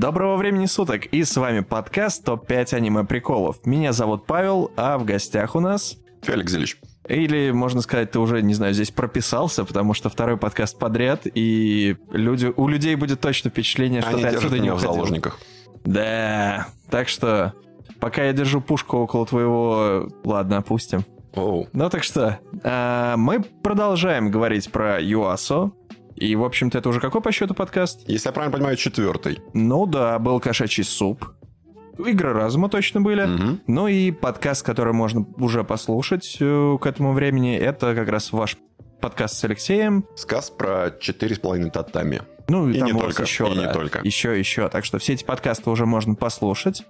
Доброго 0.00 0.36
времени 0.36 0.64
суток, 0.64 1.04
и 1.04 1.24
с 1.24 1.36
вами 1.36 1.60
подкаст 1.60 2.24
ТОП-5 2.24 2.74
аниме 2.74 3.04
приколов. 3.04 3.66
Меня 3.66 3.92
зовут 3.92 4.24
Павел, 4.24 4.70
а 4.74 4.96
в 4.96 5.04
гостях 5.04 5.54
у 5.54 5.60
нас... 5.60 5.98
Феликс 6.22 6.52
Зелич. 6.52 6.78
Или, 7.06 7.50
можно 7.50 7.82
сказать, 7.82 8.10
ты 8.10 8.18
уже, 8.18 8.40
не 8.40 8.54
знаю, 8.54 8.72
здесь 8.72 8.90
прописался, 8.90 9.66
потому 9.66 9.92
что 9.92 10.08
второй 10.08 10.38
подкаст 10.38 10.78
подряд, 10.78 11.26
и 11.26 11.98
люди, 12.12 12.50
у 12.56 12.66
людей 12.66 12.94
будет 12.94 13.20
точно 13.20 13.50
впечатление, 13.50 14.00
что 14.00 14.12
Они 14.12 14.22
ты 14.22 14.28
отсюда 14.28 14.54
не 14.54 14.62
меня 14.62 14.72
в 14.72 14.76
уходил. 14.76 14.94
заложниках. 14.94 15.38
Да, 15.84 16.68
так 16.88 17.08
что, 17.08 17.52
пока 18.00 18.24
я 18.24 18.32
держу 18.32 18.62
пушку 18.62 18.96
около 18.96 19.26
твоего... 19.26 20.08
Ладно, 20.24 20.56
опустим. 20.56 21.04
Оу. 21.34 21.68
Ну 21.74 21.90
так 21.90 22.04
что, 22.04 22.40
а, 22.64 23.18
мы 23.18 23.40
продолжаем 23.40 24.30
говорить 24.30 24.72
про 24.72 24.98
Юасо. 24.98 25.72
И, 26.20 26.36
в 26.36 26.44
общем-то, 26.44 26.78
это 26.78 26.88
уже 26.90 27.00
какой 27.00 27.22
по 27.22 27.32
счету 27.32 27.54
подкаст? 27.54 28.02
Если 28.06 28.28
я 28.28 28.32
правильно 28.32 28.54
понимаю, 28.54 28.76
четвертый. 28.76 29.40
Ну 29.54 29.86
да, 29.86 30.18
был 30.18 30.38
кошачий 30.38 30.84
суп. 30.84 31.30
Игры 31.98 32.32
разума 32.34 32.68
точно 32.68 33.00
были. 33.00 33.24
Мгм. 33.24 33.60
Ну 33.66 33.88
и 33.88 34.10
подкаст, 34.10 34.64
который 34.64 34.92
можно 34.92 35.26
уже 35.38 35.64
послушать 35.64 36.36
э, 36.38 36.78
к 36.78 36.86
этому 36.86 37.14
времени, 37.14 37.56
это 37.56 37.94
как 37.94 38.08
раз 38.08 38.32
ваш 38.32 38.58
подкаст 39.00 39.38
с 39.38 39.44
Алексеем. 39.44 40.04
Сказ 40.14 40.50
про 40.50 40.90
четыре 41.00 41.34
с 41.34 41.38
половиной 41.38 41.70
татами. 41.70 42.22
Ну 42.48 42.68
и, 42.68 42.76
И 42.76 42.78
там 42.80 42.92
не 42.92 43.00
только, 43.00 43.22
еще, 43.22 43.46
и 43.46 43.56
не 43.56 43.64
да, 43.64 43.72
только. 43.72 44.00
Еще, 44.02 44.38
еще. 44.38 44.68
Так 44.68 44.84
что 44.84 44.98
все 44.98 45.14
эти 45.14 45.24
подкасты 45.24 45.70
уже 45.70 45.86
можно 45.86 46.14
послушать. 46.14 46.84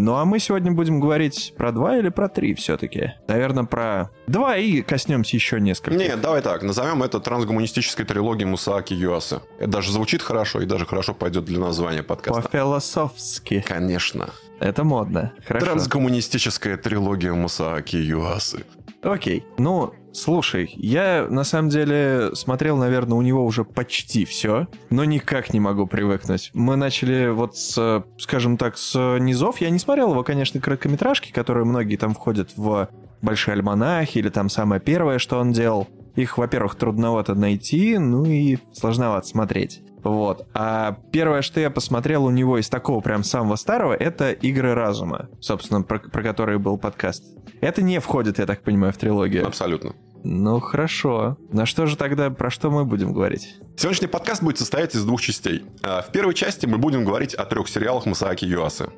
Ну 0.00 0.16
а 0.16 0.24
мы 0.24 0.38
сегодня 0.38 0.72
будем 0.72 0.98
говорить 0.98 1.52
про 1.58 1.72
два 1.72 1.98
или 1.98 2.08
про 2.08 2.30
три 2.30 2.54
все-таки? 2.54 3.12
Наверное, 3.28 3.64
про 3.64 4.10
два 4.26 4.56
и 4.56 4.80
коснемся 4.80 5.36
еще 5.36 5.60
несколько. 5.60 5.94
Нет, 5.98 6.22
давай 6.22 6.40
так, 6.40 6.62
назовем 6.62 7.02
это 7.02 7.20
трансгуманистической 7.20 8.06
трилогией 8.06 8.48
Мусааки 8.48 8.94
Юасы. 8.94 9.42
Это 9.58 9.72
даже 9.72 9.92
звучит 9.92 10.22
хорошо 10.22 10.62
и 10.62 10.64
даже 10.64 10.86
хорошо 10.86 11.12
пойдет 11.12 11.44
для 11.44 11.58
названия 11.58 12.02
подкаста. 12.02 12.40
По-философски. 12.40 13.62
Конечно. 13.68 14.30
Это 14.58 14.84
модно. 14.84 15.32
Хорошо. 15.46 15.66
Трансгуманистическая 15.66 16.78
трилогия 16.78 17.34
Мусааки 17.34 17.96
Юасы. 17.96 18.64
Окей. 19.02 19.46
Ну, 19.56 19.92
слушай, 20.12 20.70
я 20.76 21.26
на 21.30 21.44
самом 21.44 21.70
деле 21.70 22.30
смотрел, 22.34 22.76
наверное, 22.76 23.16
у 23.16 23.22
него 23.22 23.44
уже 23.44 23.64
почти 23.64 24.24
все, 24.24 24.66
но 24.90 25.04
никак 25.04 25.54
не 25.54 25.60
могу 25.60 25.86
привыкнуть. 25.86 26.50
Мы 26.52 26.76
начали 26.76 27.28
вот 27.30 27.56
с, 27.56 28.04
скажем 28.18 28.56
так, 28.56 28.76
с 28.76 29.18
низов. 29.18 29.60
Я 29.60 29.70
не 29.70 29.78
смотрел 29.78 30.10
его, 30.10 30.22
конечно, 30.22 30.60
короткометражки, 30.60 31.32
которые 31.32 31.64
многие 31.64 31.96
там 31.96 32.14
входят 32.14 32.50
в 32.56 32.88
большие 33.22 33.54
альманахи 33.54 34.18
или 34.18 34.28
там 34.28 34.48
самое 34.48 34.80
первое, 34.80 35.18
что 35.18 35.38
он 35.38 35.52
делал. 35.52 35.88
Их, 36.16 36.36
во-первых, 36.36 36.74
трудновато 36.74 37.34
найти, 37.34 37.96
ну 37.96 38.24
и 38.26 38.58
сложновато 38.72 39.26
смотреть. 39.26 39.82
Вот. 40.02 40.46
А 40.54 40.98
первое, 41.12 41.42
что 41.42 41.60
я 41.60 41.70
посмотрел 41.70 42.24
у 42.24 42.30
него 42.30 42.58
из 42.58 42.68
такого 42.68 43.00
прям 43.00 43.24
самого 43.24 43.56
старого, 43.56 43.92
это 43.94 44.32
«Игры 44.32 44.74
разума», 44.74 45.28
собственно, 45.40 45.82
про, 45.82 45.98
про 45.98 46.22
которые 46.22 46.58
был 46.58 46.78
подкаст. 46.78 47.24
Это 47.60 47.82
не 47.82 47.98
входит, 48.00 48.38
я 48.38 48.46
так 48.46 48.62
понимаю, 48.62 48.92
в 48.92 48.96
трилогию. 48.96 49.46
Абсолютно. 49.46 49.94
Ну, 50.22 50.60
хорошо. 50.60 51.38
На 51.50 51.64
что 51.64 51.86
же 51.86 51.96
тогда, 51.96 52.30
про 52.30 52.50
что 52.50 52.70
мы 52.70 52.84
будем 52.84 53.12
говорить? 53.12 53.56
Сегодняшний 53.76 54.08
подкаст 54.08 54.42
будет 54.42 54.58
состоять 54.58 54.94
из 54.94 55.04
двух 55.04 55.20
частей. 55.22 55.64
А, 55.82 56.02
В 56.02 56.12
первой 56.12 56.34
части 56.34 56.66
мы 56.66 56.76
будем 56.78 57.04
говорить 57.04 57.34
о 57.34 57.44
трех 57.46 57.68
сериалах 57.68 58.04
Масааки 58.06 58.44
Юасы. 58.44 58.90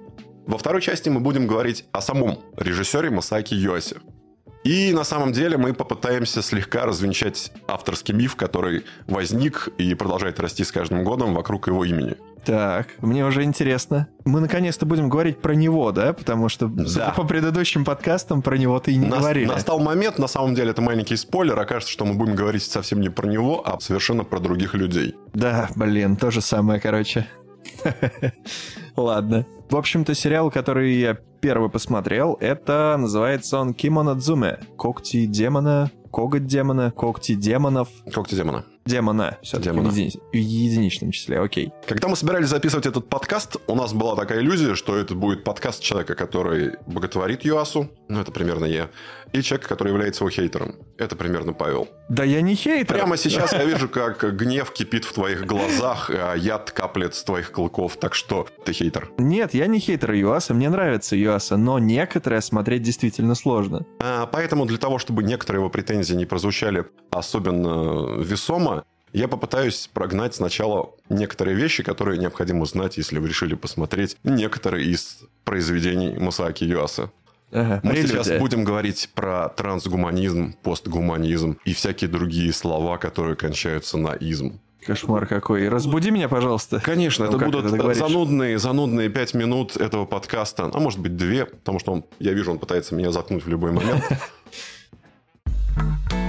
Во 0.46 0.58
второй 0.58 0.82
части 0.82 1.08
мы 1.08 1.20
будем 1.20 1.46
говорить 1.46 1.84
о 1.92 2.00
самом 2.00 2.38
режиссере 2.56 3.10
Масааки 3.10 3.54
Юасе. 3.54 3.98
И 4.64 4.92
на 4.92 5.02
самом 5.04 5.32
деле 5.32 5.56
мы 5.56 5.74
попытаемся 5.74 6.40
слегка 6.42 6.86
развенчать 6.86 7.50
авторский 7.66 8.14
миф, 8.14 8.36
который 8.36 8.84
возник 9.08 9.68
и 9.78 9.94
продолжает 9.94 10.38
расти 10.38 10.62
с 10.62 10.70
каждым 10.70 11.02
годом 11.04 11.34
вокруг 11.34 11.66
его 11.66 11.84
имени. 11.84 12.14
Так, 12.44 12.88
мне 13.00 13.24
уже 13.24 13.44
интересно. 13.44 14.08
Мы 14.24 14.40
наконец-то 14.40 14.84
будем 14.84 15.08
говорить 15.08 15.38
про 15.40 15.54
него, 15.54 15.92
да? 15.92 16.12
Потому 16.12 16.48
что, 16.48 16.66
Да. 16.66 17.10
по 17.16 17.22
предыдущим 17.24 17.84
подкастам, 17.84 18.42
про 18.42 18.56
него 18.58 18.78
ты 18.80 18.92
и 18.92 18.96
не 18.96 19.06
Нас- 19.06 19.20
говорили. 19.20 19.46
Настал 19.46 19.78
момент, 19.78 20.18
на 20.18 20.26
самом 20.26 20.54
деле 20.56 20.70
это 20.72 20.82
маленький 20.82 21.14
спойлер, 21.16 21.58
окажется, 21.58 21.92
что 21.92 22.04
мы 22.04 22.14
будем 22.14 22.34
говорить 22.34 22.64
совсем 22.64 23.00
не 23.00 23.10
про 23.10 23.28
него, 23.28 23.62
а 23.64 23.78
совершенно 23.80 24.24
про 24.24 24.40
других 24.40 24.74
людей. 24.74 25.14
Да, 25.34 25.68
блин, 25.76 26.16
то 26.16 26.30
же 26.32 26.40
самое, 26.40 26.80
короче. 26.80 27.26
Ладно. 28.96 29.46
В 29.70 29.76
общем-то, 29.76 30.14
сериал, 30.14 30.50
который 30.50 30.94
я 30.94 31.16
первый 31.40 31.70
посмотрел, 31.70 32.36
это 32.40 32.96
называется 32.98 33.58
он 33.58 33.74
Кимона 33.74 34.14
Дзуме. 34.14 34.60
Когти 34.76 35.26
демона, 35.26 35.90
коготь 36.10 36.46
демона, 36.46 36.90
когти 36.90 37.34
демонов. 37.34 37.88
Когти 38.12 38.34
демона. 38.34 38.64
Демона, 38.84 39.38
все-таки 39.42 39.70
в, 39.70 39.72
Демона. 39.74 39.88
едини- 39.88 40.20
в 40.32 40.36
единичном 40.36 41.10
числе, 41.12 41.40
окей. 41.40 41.72
Когда 41.86 42.08
мы 42.08 42.16
собирались 42.16 42.48
записывать 42.48 42.86
этот 42.86 43.08
подкаст, 43.08 43.56
у 43.66 43.74
нас 43.74 43.92
была 43.92 44.16
такая 44.16 44.40
иллюзия, 44.40 44.74
что 44.74 44.96
это 44.96 45.14
будет 45.14 45.44
подкаст 45.44 45.82
человека, 45.82 46.14
который 46.14 46.72
боготворит 46.86 47.44
Юасу, 47.44 47.90
ну 48.08 48.20
это 48.20 48.32
примерно 48.32 48.64
я, 48.64 48.88
и 49.32 49.40
человека, 49.42 49.68
который 49.68 49.88
является 49.92 50.22
его 50.24 50.30
хейтером. 50.30 50.76
Это 50.98 51.16
примерно 51.16 51.52
Павел. 51.52 51.88
Да 52.08 52.22
я 52.24 52.42
не 52.42 52.54
хейтер. 52.54 52.94
Прямо 52.96 53.16
сейчас 53.16 53.52
я 53.54 53.64
вижу, 53.64 53.88
как 53.88 54.36
гнев 54.36 54.70
кипит 54.72 55.04
в 55.04 55.12
твоих 55.12 55.46
глазах, 55.46 56.10
а 56.10 56.34
яд 56.34 56.70
каплет 56.70 57.14
с 57.14 57.22
твоих 57.24 57.52
клыков, 57.52 57.96
так 57.96 58.14
что 58.14 58.46
ты 58.64 58.72
хейтер. 58.72 59.10
Нет, 59.16 59.54
я 59.54 59.66
не 59.68 59.78
хейтер 59.78 60.12
Юаса, 60.12 60.54
мне 60.54 60.68
нравится 60.68 61.16
Юаса, 61.16 61.56
но 61.56 61.78
некоторые 61.78 62.42
смотреть 62.42 62.82
действительно 62.82 63.34
сложно. 63.34 63.86
А, 64.00 64.26
Поэтому 64.26 64.66
для 64.66 64.78
того, 64.78 64.98
чтобы 64.98 65.22
некоторые 65.22 65.60
его 65.60 65.70
претензии 65.70 66.14
не 66.14 66.26
прозвучали 66.26 66.84
особенно 67.10 68.18
весомо, 68.20 68.71
я 69.12 69.28
попытаюсь 69.28 69.88
прогнать 69.92 70.34
сначала 70.34 70.90
некоторые 71.08 71.56
вещи, 71.56 71.82
которые 71.82 72.18
необходимо 72.18 72.64
знать, 72.66 72.96
если 72.96 73.18
вы 73.18 73.28
решили 73.28 73.54
посмотреть 73.54 74.16
некоторые 74.24 74.86
из 74.86 75.18
произведений 75.44 76.16
Мусааки 76.18 76.64
Юаса. 76.64 77.10
Ага, 77.50 77.80
Мы 77.82 77.90
прелюдия. 77.92 78.22
сейчас 78.22 78.38
будем 78.40 78.64
говорить 78.64 79.10
про 79.14 79.50
трансгуманизм, 79.50 80.54
постгуманизм 80.62 81.58
и 81.66 81.74
всякие 81.74 82.08
другие 82.08 82.50
слова, 82.52 82.96
которые 82.96 83.36
кончаются 83.36 83.98
на 83.98 84.14
изм. 84.14 84.58
Кошмар 84.86 85.26
какой. 85.26 85.68
Разбуди 85.68 86.10
меня, 86.10 86.28
пожалуйста. 86.28 86.80
Конечно, 86.80 87.26
Ну, 87.26 87.36
это 87.36 87.44
будут 87.44 87.66
говоришь? 87.70 87.98
занудные, 87.98 88.58
занудные 88.58 89.10
пять 89.10 89.34
минут 89.34 89.76
этого 89.76 90.06
подкаста, 90.06 90.70
а 90.72 90.80
может 90.80 90.98
быть 90.98 91.16
две, 91.16 91.44
потому 91.44 91.78
что 91.78 91.92
он, 91.92 92.04
я 92.18 92.32
вижу, 92.32 92.50
он 92.50 92.58
пытается 92.58 92.94
меня 92.94 93.12
заткнуть 93.12 93.44
в 93.44 93.48
любой 93.48 93.72
момент. 93.72 94.02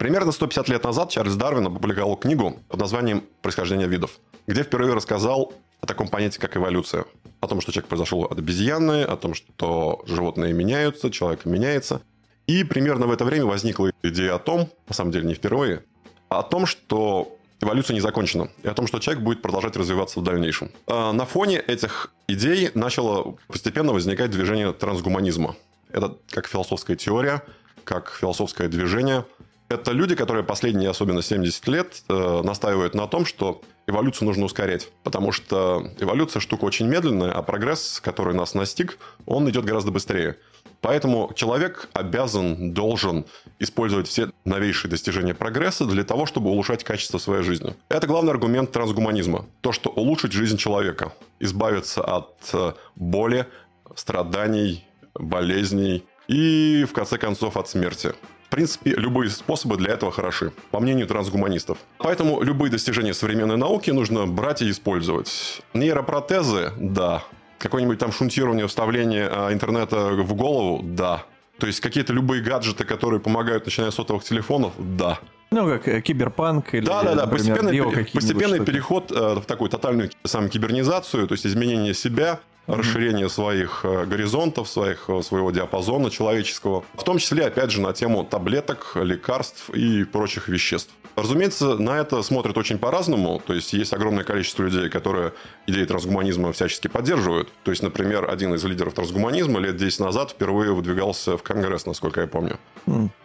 Примерно 0.00 0.32
150 0.32 0.70
лет 0.70 0.84
назад 0.84 1.10
Чарльз 1.10 1.34
Дарвин 1.34 1.66
опубликовал 1.66 2.16
книгу 2.16 2.58
под 2.68 2.80
названием 2.80 3.22
«Происхождение 3.42 3.86
видов», 3.86 4.12
где 4.46 4.62
впервые 4.62 4.94
рассказал 4.94 5.52
о 5.82 5.86
таком 5.86 6.08
понятии, 6.08 6.38
как 6.38 6.56
эволюция. 6.56 7.04
О 7.40 7.46
том, 7.46 7.60
что 7.60 7.70
человек 7.70 7.90
произошел 7.90 8.24
от 8.24 8.38
обезьяны, 8.38 9.02
о 9.02 9.18
том, 9.18 9.34
что 9.34 10.02
животные 10.06 10.54
меняются, 10.54 11.10
человек 11.10 11.44
меняется. 11.44 12.00
И 12.46 12.64
примерно 12.64 13.06
в 13.08 13.12
это 13.12 13.26
время 13.26 13.44
возникла 13.44 13.92
идея 14.02 14.36
о 14.36 14.38
том, 14.38 14.70
на 14.88 14.94
самом 14.94 15.10
деле 15.10 15.26
не 15.26 15.34
впервые, 15.34 15.84
о 16.30 16.44
том, 16.44 16.64
что 16.64 17.36
эволюция 17.60 17.92
не 17.92 18.00
закончена, 18.00 18.48
и 18.62 18.68
о 18.68 18.72
том, 18.72 18.86
что 18.86 19.00
человек 19.00 19.22
будет 19.22 19.42
продолжать 19.42 19.76
развиваться 19.76 20.18
в 20.18 20.22
дальнейшем. 20.22 20.70
А 20.86 21.12
На 21.12 21.26
фоне 21.26 21.58
этих 21.58 22.10
идей 22.26 22.70
начало 22.72 23.36
постепенно 23.48 23.92
возникать 23.92 24.30
движение 24.30 24.72
трансгуманизма. 24.72 25.56
Это 25.90 26.16
как 26.30 26.46
философская 26.46 26.96
теория, 26.96 27.42
как 27.84 28.10
философское 28.18 28.68
движение. 28.68 29.26
Это 29.70 29.92
люди, 29.92 30.16
которые 30.16 30.42
последние, 30.42 30.90
особенно 30.90 31.22
70 31.22 31.68
лет, 31.68 32.02
э, 32.08 32.42
настаивают 32.42 32.96
на 32.96 33.06
том, 33.06 33.24
что 33.24 33.62
эволюцию 33.86 34.26
нужно 34.26 34.46
ускорять. 34.46 34.88
Потому 35.04 35.30
что 35.30 35.88
эволюция 36.00 36.40
штука 36.40 36.64
очень 36.64 36.88
медленная, 36.88 37.30
а 37.30 37.40
прогресс, 37.42 38.00
который 38.00 38.34
нас 38.34 38.54
настиг, 38.54 38.98
он 39.26 39.48
идет 39.48 39.64
гораздо 39.64 39.92
быстрее. 39.92 40.36
Поэтому 40.80 41.30
человек 41.36 41.88
обязан, 41.92 42.74
должен 42.74 43.26
использовать 43.60 44.08
все 44.08 44.32
новейшие 44.44 44.90
достижения 44.90 45.34
прогресса 45.34 45.84
для 45.84 46.02
того, 46.02 46.26
чтобы 46.26 46.50
улучшать 46.50 46.82
качество 46.82 47.18
своей 47.18 47.44
жизни. 47.44 47.76
Это 47.88 48.08
главный 48.08 48.32
аргумент 48.32 48.72
трансгуманизма. 48.72 49.46
То, 49.60 49.70
что 49.70 49.90
улучшить 49.90 50.32
жизнь 50.32 50.56
человека, 50.56 51.12
избавиться 51.38 52.02
от 52.02 52.34
э, 52.54 52.72
боли, 52.96 53.46
страданий, 53.94 54.84
болезней 55.14 56.04
и, 56.26 56.84
в 56.90 56.92
конце 56.92 57.18
концов, 57.18 57.56
от 57.56 57.68
смерти. 57.68 58.14
В 58.50 58.52
принципе, 58.52 58.90
любые 58.96 59.30
способы 59.30 59.76
для 59.76 59.92
этого 59.92 60.10
хороши, 60.10 60.50
по 60.72 60.80
мнению 60.80 61.06
трансгуманистов. 61.06 61.78
Поэтому 61.98 62.42
любые 62.42 62.68
достижения 62.68 63.14
современной 63.14 63.56
науки 63.56 63.92
нужно 63.92 64.26
брать 64.26 64.60
и 64.60 64.68
использовать. 64.68 65.62
Нейропротезы– 65.72 66.72
да. 66.76 67.22
Какое-нибудь 67.58 68.00
там 68.00 68.10
шунтирование, 68.10 68.66
вставление 68.66 69.28
а, 69.30 69.52
интернета 69.52 70.10
в 70.10 70.34
голову– 70.34 70.80
да. 70.82 71.22
То 71.58 71.68
есть 71.68 71.78
какие-то 71.78 72.12
любые 72.12 72.42
гаджеты, 72.42 72.82
которые 72.82 73.20
помогают, 73.20 73.66
начиная 73.66 73.92
с 73.92 73.94
сотовых 73.94 74.24
телефонов– 74.24 74.72
да. 74.78 75.20
Ну, 75.52 75.66
как 75.68 75.86
э, 75.86 76.00
киберпанк 76.00 76.74
или, 76.74 76.84
Да, 76.84 77.04
да, 77.04 77.14
да. 77.14 77.26
например, 77.26 77.56
Постепенный, 77.56 78.04
постепенный 78.12 78.64
переход 78.64 79.12
э, 79.12 79.34
в 79.36 79.44
такую 79.46 79.70
тотальную 79.70 80.10
сам 80.24 80.48
кибернизацию, 80.48 81.28
то 81.28 81.34
есть 81.34 81.46
изменение 81.46 81.94
себя 81.94 82.40
расширение 82.76 83.28
своих 83.28 83.80
э, 83.84 84.04
горизонтов, 84.06 84.68
своих, 84.68 85.04
э, 85.08 85.22
своего 85.22 85.50
диапазона 85.50 86.10
человеческого, 86.10 86.84
в 86.94 87.02
том 87.02 87.18
числе, 87.18 87.46
опять 87.46 87.70
же, 87.70 87.80
на 87.80 87.92
тему 87.92 88.24
таблеток, 88.24 88.92
лекарств 88.94 89.70
и 89.70 90.04
прочих 90.04 90.48
веществ. 90.48 90.92
Разумеется, 91.16 91.76
на 91.76 91.98
это 91.98 92.22
смотрят 92.22 92.56
очень 92.56 92.78
по-разному. 92.78 93.42
То 93.44 93.52
есть, 93.52 93.72
есть 93.72 93.92
огромное 93.92 94.24
количество 94.24 94.62
людей, 94.62 94.88
которые 94.88 95.32
идеи 95.66 95.84
трансгуманизма 95.84 96.52
всячески 96.52 96.88
поддерживают. 96.88 97.48
То 97.64 97.70
есть, 97.70 97.82
например, 97.82 98.30
один 98.30 98.54
из 98.54 98.64
лидеров 98.64 98.94
трансгуманизма 98.94 99.60
лет 99.60 99.76
10 99.76 100.00
назад 100.00 100.30
впервые 100.30 100.72
выдвигался 100.72 101.36
в 101.36 101.42
Конгресс, 101.42 101.84
насколько 101.86 102.20
я 102.20 102.26
помню. 102.26 102.58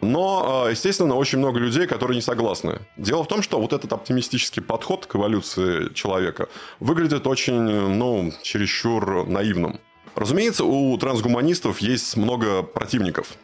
Но, 0.00 0.64
а, 0.66 0.70
естественно, 0.70 1.14
очень 1.14 1.38
много 1.38 1.58
людей, 1.58 1.86
которые 1.86 2.16
не 2.16 2.22
согласны. 2.22 2.80
Дело 2.96 3.24
в 3.24 3.28
том, 3.28 3.42
что 3.42 3.58
вот 3.58 3.72
этот 3.72 3.92
оптимистический 3.92 4.62
подход 4.62 5.06
к 5.06 5.16
эволюции 5.16 5.92
человека 5.94 6.48
выглядит 6.80 7.26
очень, 7.26 7.60
ну, 7.60 8.32
чересчур 8.42 9.26
наивным. 9.36 9.78
Разумеется, 10.14 10.64
у 10.64 10.96
трансгуманистов 10.96 11.78
есть 11.80 12.16
много 12.16 12.62
противников, 12.62 13.36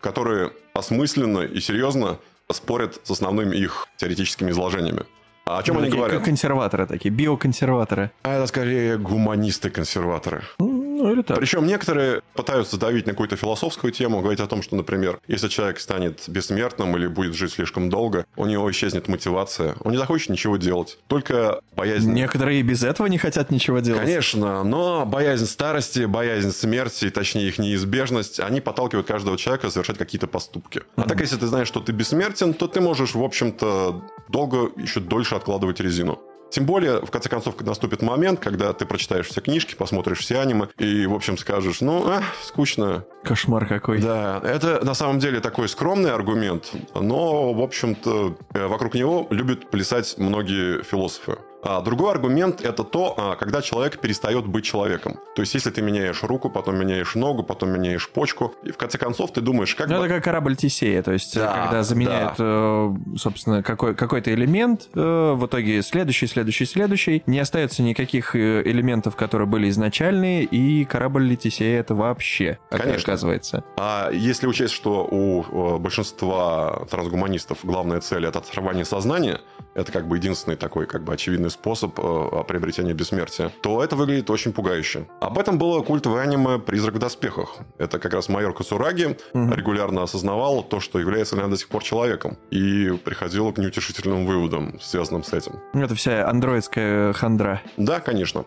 которые 0.00 0.52
осмысленно 0.74 1.40
и 1.40 1.60
серьезно 1.60 2.18
спорят 2.52 3.00
с 3.02 3.10
основными 3.10 3.56
их 3.56 3.88
теоретическими 3.96 4.50
изложениями. 4.50 5.04
А 5.46 5.58
о 5.58 5.62
чем 5.62 5.76
Ну, 5.76 5.82
они 5.82 5.90
говорят? 5.90 6.22
Консерваторы 6.22 6.86
такие, 6.86 7.10
биоконсерваторы. 7.10 8.10
А 8.22 8.34
это 8.36 8.46
скорее 8.46 8.98
гуманисты-консерваторы. 8.98 10.42
Ну, 10.58 10.77
или 11.12 11.22
так. 11.22 11.36
Причем 11.36 11.66
некоторые 11.66 12.22
пытаются 12.34 12.78
давить 12.78 13.06
на 13.06 13.12
какую-то 13.12 13.36
философскую 13.36 13.92
тему, 13.92 14.20
говорить 14.20 14.40
о 14.40 14.46
том, 14.46 14.62
что, 14.62 14.76
например, 14.76 15.20
если 15.26 15.48
человек 15.48 15.80
станет 15.80 16.24
бессмертным 16.28 16.96
или 16.96 17.06
будет 17.06 17.34
жить 17.34 17.52
слишком 17.52 17.90
долго, 17.90 18.26
у 18.36 18.46
него 18.46 18.70
исчезнет 18.70 19.08
мотивация, 19.08 19.76
он 19.80 19.92
не 19.92 19.98
захочет 19.98 20.30
ничего 20.30 20.56
делать. 20.56 20.98
Только 21.06 21.60
боязнь... 21.76 22.12
Некоторые 22.12 22.60
и 22.60 22.62
без 22.62 22.82
этого 22.82 23.06
не 23.06 23.18
хотят 23.18 23.50
ничего 23.50 23.80
делать. 23.80 24.02
Конечно, 24.02 24.64
но 24.64 25.04
боязнь 25.06 25.46
старости, 25.46 26.04
боязнь 26.04 26.52
смерти, 26.52 27.10
точнее 27.10 27.48
их 27.48 27.58
неизбежность, 27.58 28.40
они 28.40 28.60
подталкивают 28.60 29.06
каждого 29.06 29.36
человека 29.38 29.70
совершать 29.70 29.98
какие-то 29.98 30.26
поступки. 30.26 30.82
А 30.96 31.02
так, 31.02 31.20
если 31.20 31.36
ты 31.36 31.46
знаешь, 31.46 31.68
что 31.68 31.80
ты 31.80 31.92
бессмертен, 31.92 32.54
то 32.54 32.66
ты 32.66 32.80
можешь, 32.80 33.14
в 33.14 33.22
общем-то, 33.22 34.02
долго, 34.28 34.70
еще 34.76 35.00
дольше 35.00 35.34
откладывать 35.34 35.80
резину. 35.80 36.18
Тем 36.50 36.64
более, 36.64 37.00
в 37.00 37.10
конце 37.10 37.28
концов, 37.28 37.60
наступит 37.60 38.02
момент, 38.02 38.40
когда 38.40 38.72
ты 38.72 38.86
прочитаешь 38.86 39.26
все 39.26 39.40
книжки, 39.40 39.74
посмотришь 39.74 40.18
все 40.18 40.40
аниме 40.40 40.68
и, 40.78 41.06
в 41.06 41.14
общем, 41.14 41.36
скажешь, 41.36 41.80
ну, 41.80 42.08
а, 42.08 42.22
скучно. 42.42 43.04
Кошмар 43.22 43.66
какой. 43.66 44.00
Да, 44.00 44.40
это 44.42 44.84
на 44.84 44.94
самом 44.94 45.18
деле 45.18 45.40
такой 45.40 45.68
скромный 45.68 46.12
аргумент, 46.12 46.72
но, 46.94 47.52
в 47.52 47.60
общем-то, 47.60 48.38
э, 48.54 48.66
вокруг 48.66 48.94
него 48.94 49.26
любят 49.30 49.70
плясать 49.70 50.14
многие 50.18 50.82
философы. 50.82 51.38
А 51.62 51.80
другой 51.80 52.12
аргумент– 52.12 52.60
это 52.62 52.84
то, 52.84 53.14
а, 53.16 53.36
когда 53.36 53.62
человек 53.62 53.98
перестает 53.98 54.46
быть 54.46 54.64
человеком. 54.64 55.18
То 55.34 55.42
есть, 55.42 55.54
если 55.54 55.70
ты 55.70 55.82
меняешь 55.82 56.22
руку, 56.22 56.50
потом 56.50 56.76
меняешь 56.78 57.14
ногу, 57.14 57.42
потом 57.42 57.70
меняешь 57.70 58.08
почку, 58.08 58.54
и 58.62 58.70
в 58.70 58.76
конце 58.76 58.98
концов 58.98 59.32
ты 59.32 59.40
думаешь, 59.40 59.74
как 59.74 59.88
Ну, 59.88 59.98
бы... 59.98 60.04
это 60.06 60.14
как 60.14 60.24
корабль 60.24 60.56
Тесея, 60.56 61.02
то 61.02 61.12
есть, 61.12 61.34
Да, 61.34 61.64
когда 61.64 61.82
заменяют, 61.82 62.34
э, 62.38 62.94
собственно, 63.16 63.62
какой, 63.62 63.94
какой-то 63.94 64.32
элемент, 64.32 64.88
э, 64.94 65.32
в 65.36 65.46
итоге 65.46 65.82
следующий, 65.82 66.26
следующий, 66.26 66.64
следующий, 66.64 67.22
не 67.26 67.38
остается 67.40 67.82
никаких 67.82 68.36
э, 68.36 68.62
элементов, 68.64 69.16
которые 69.16 69.48
были 69.48 69.68
изначальные, 69.68 70.44
и 70.44 70.84
корабль 70.84 71.36
Тесея 71.36 71.80
это 71.80 71.94
вообще, 71.94 72.58
как 72.70 72.82
Конечно. 72.82 73.12
оказывается. 73.12 73.64
А 73.76 74.10
если 74.12 74.46
учесть, 74.46 74.74
что 74.74 75.06
у 75.10 75.42
э, 75.42 75.78
большинства 75.78 76.86
трансгуманистов 76.90 77.58
главная 77.64 78.00
цель 78.00 78.26
это 78.26 78.38
оторвание 78.38 78.84
сознания, 78.84 79.40
это 79.78 79.92
как 79.92 80.08
бы 80.08 80.16
единственный 80.16 80.56
такой 80.56 80.86
как 80.86 81.04
бы 81.04 81.12
очевидный 81.14 81.50
способ 81.50 81.98
э, 81.98 82.44
приобретения 82.48 82.92
бессмертия, 82.94 83.50
то 83.62 83.82
это 83.82 83.94
выглядит 83.96 84.28
очень 84.30 84.52
пугающе. 84.52 85.06
Об 85.20 85.38
этом 85.38 85.56
было 85.58 85.82
культовое 85.82 86.22
аниме 86.22 86.58
«Призрак 86.58 86.94
в 86.94 86.98
доспехах». 86.98 87.56
Это 87.78 87.98
как 87.98 88.12
раз 88.12 88.28
майор 88.28 88.52
Кацураги 88.54 89.16
Мгм. 89.34 89.54
регулярно 89.54 90.02
осознавал 90.02 90.62
то, 90.62 90.80
что 90.80 90.98
является 90.98 91.36
ли 91.36 91.42
она 91.42 91.50
до 91.50 91.56
сих 91.56 91.68
пор 91.68 91.82
человеком, 91.82 92.36
и 92.50 92.90
приходил 93.04 93.52
к 93.52 93.58
неутешительным 93.58 94.26
выводам, 94.26 94.78
связанным 94.80 95.22
с 95.22 95.32
этим. 95.32 95.60
Это 95.74 95.94
вся 95.94 96.28
андроидская 96.28 97.12
хандра. 97.12 97.62
Да, 97.76 98.00
конечно. 98.00 98.44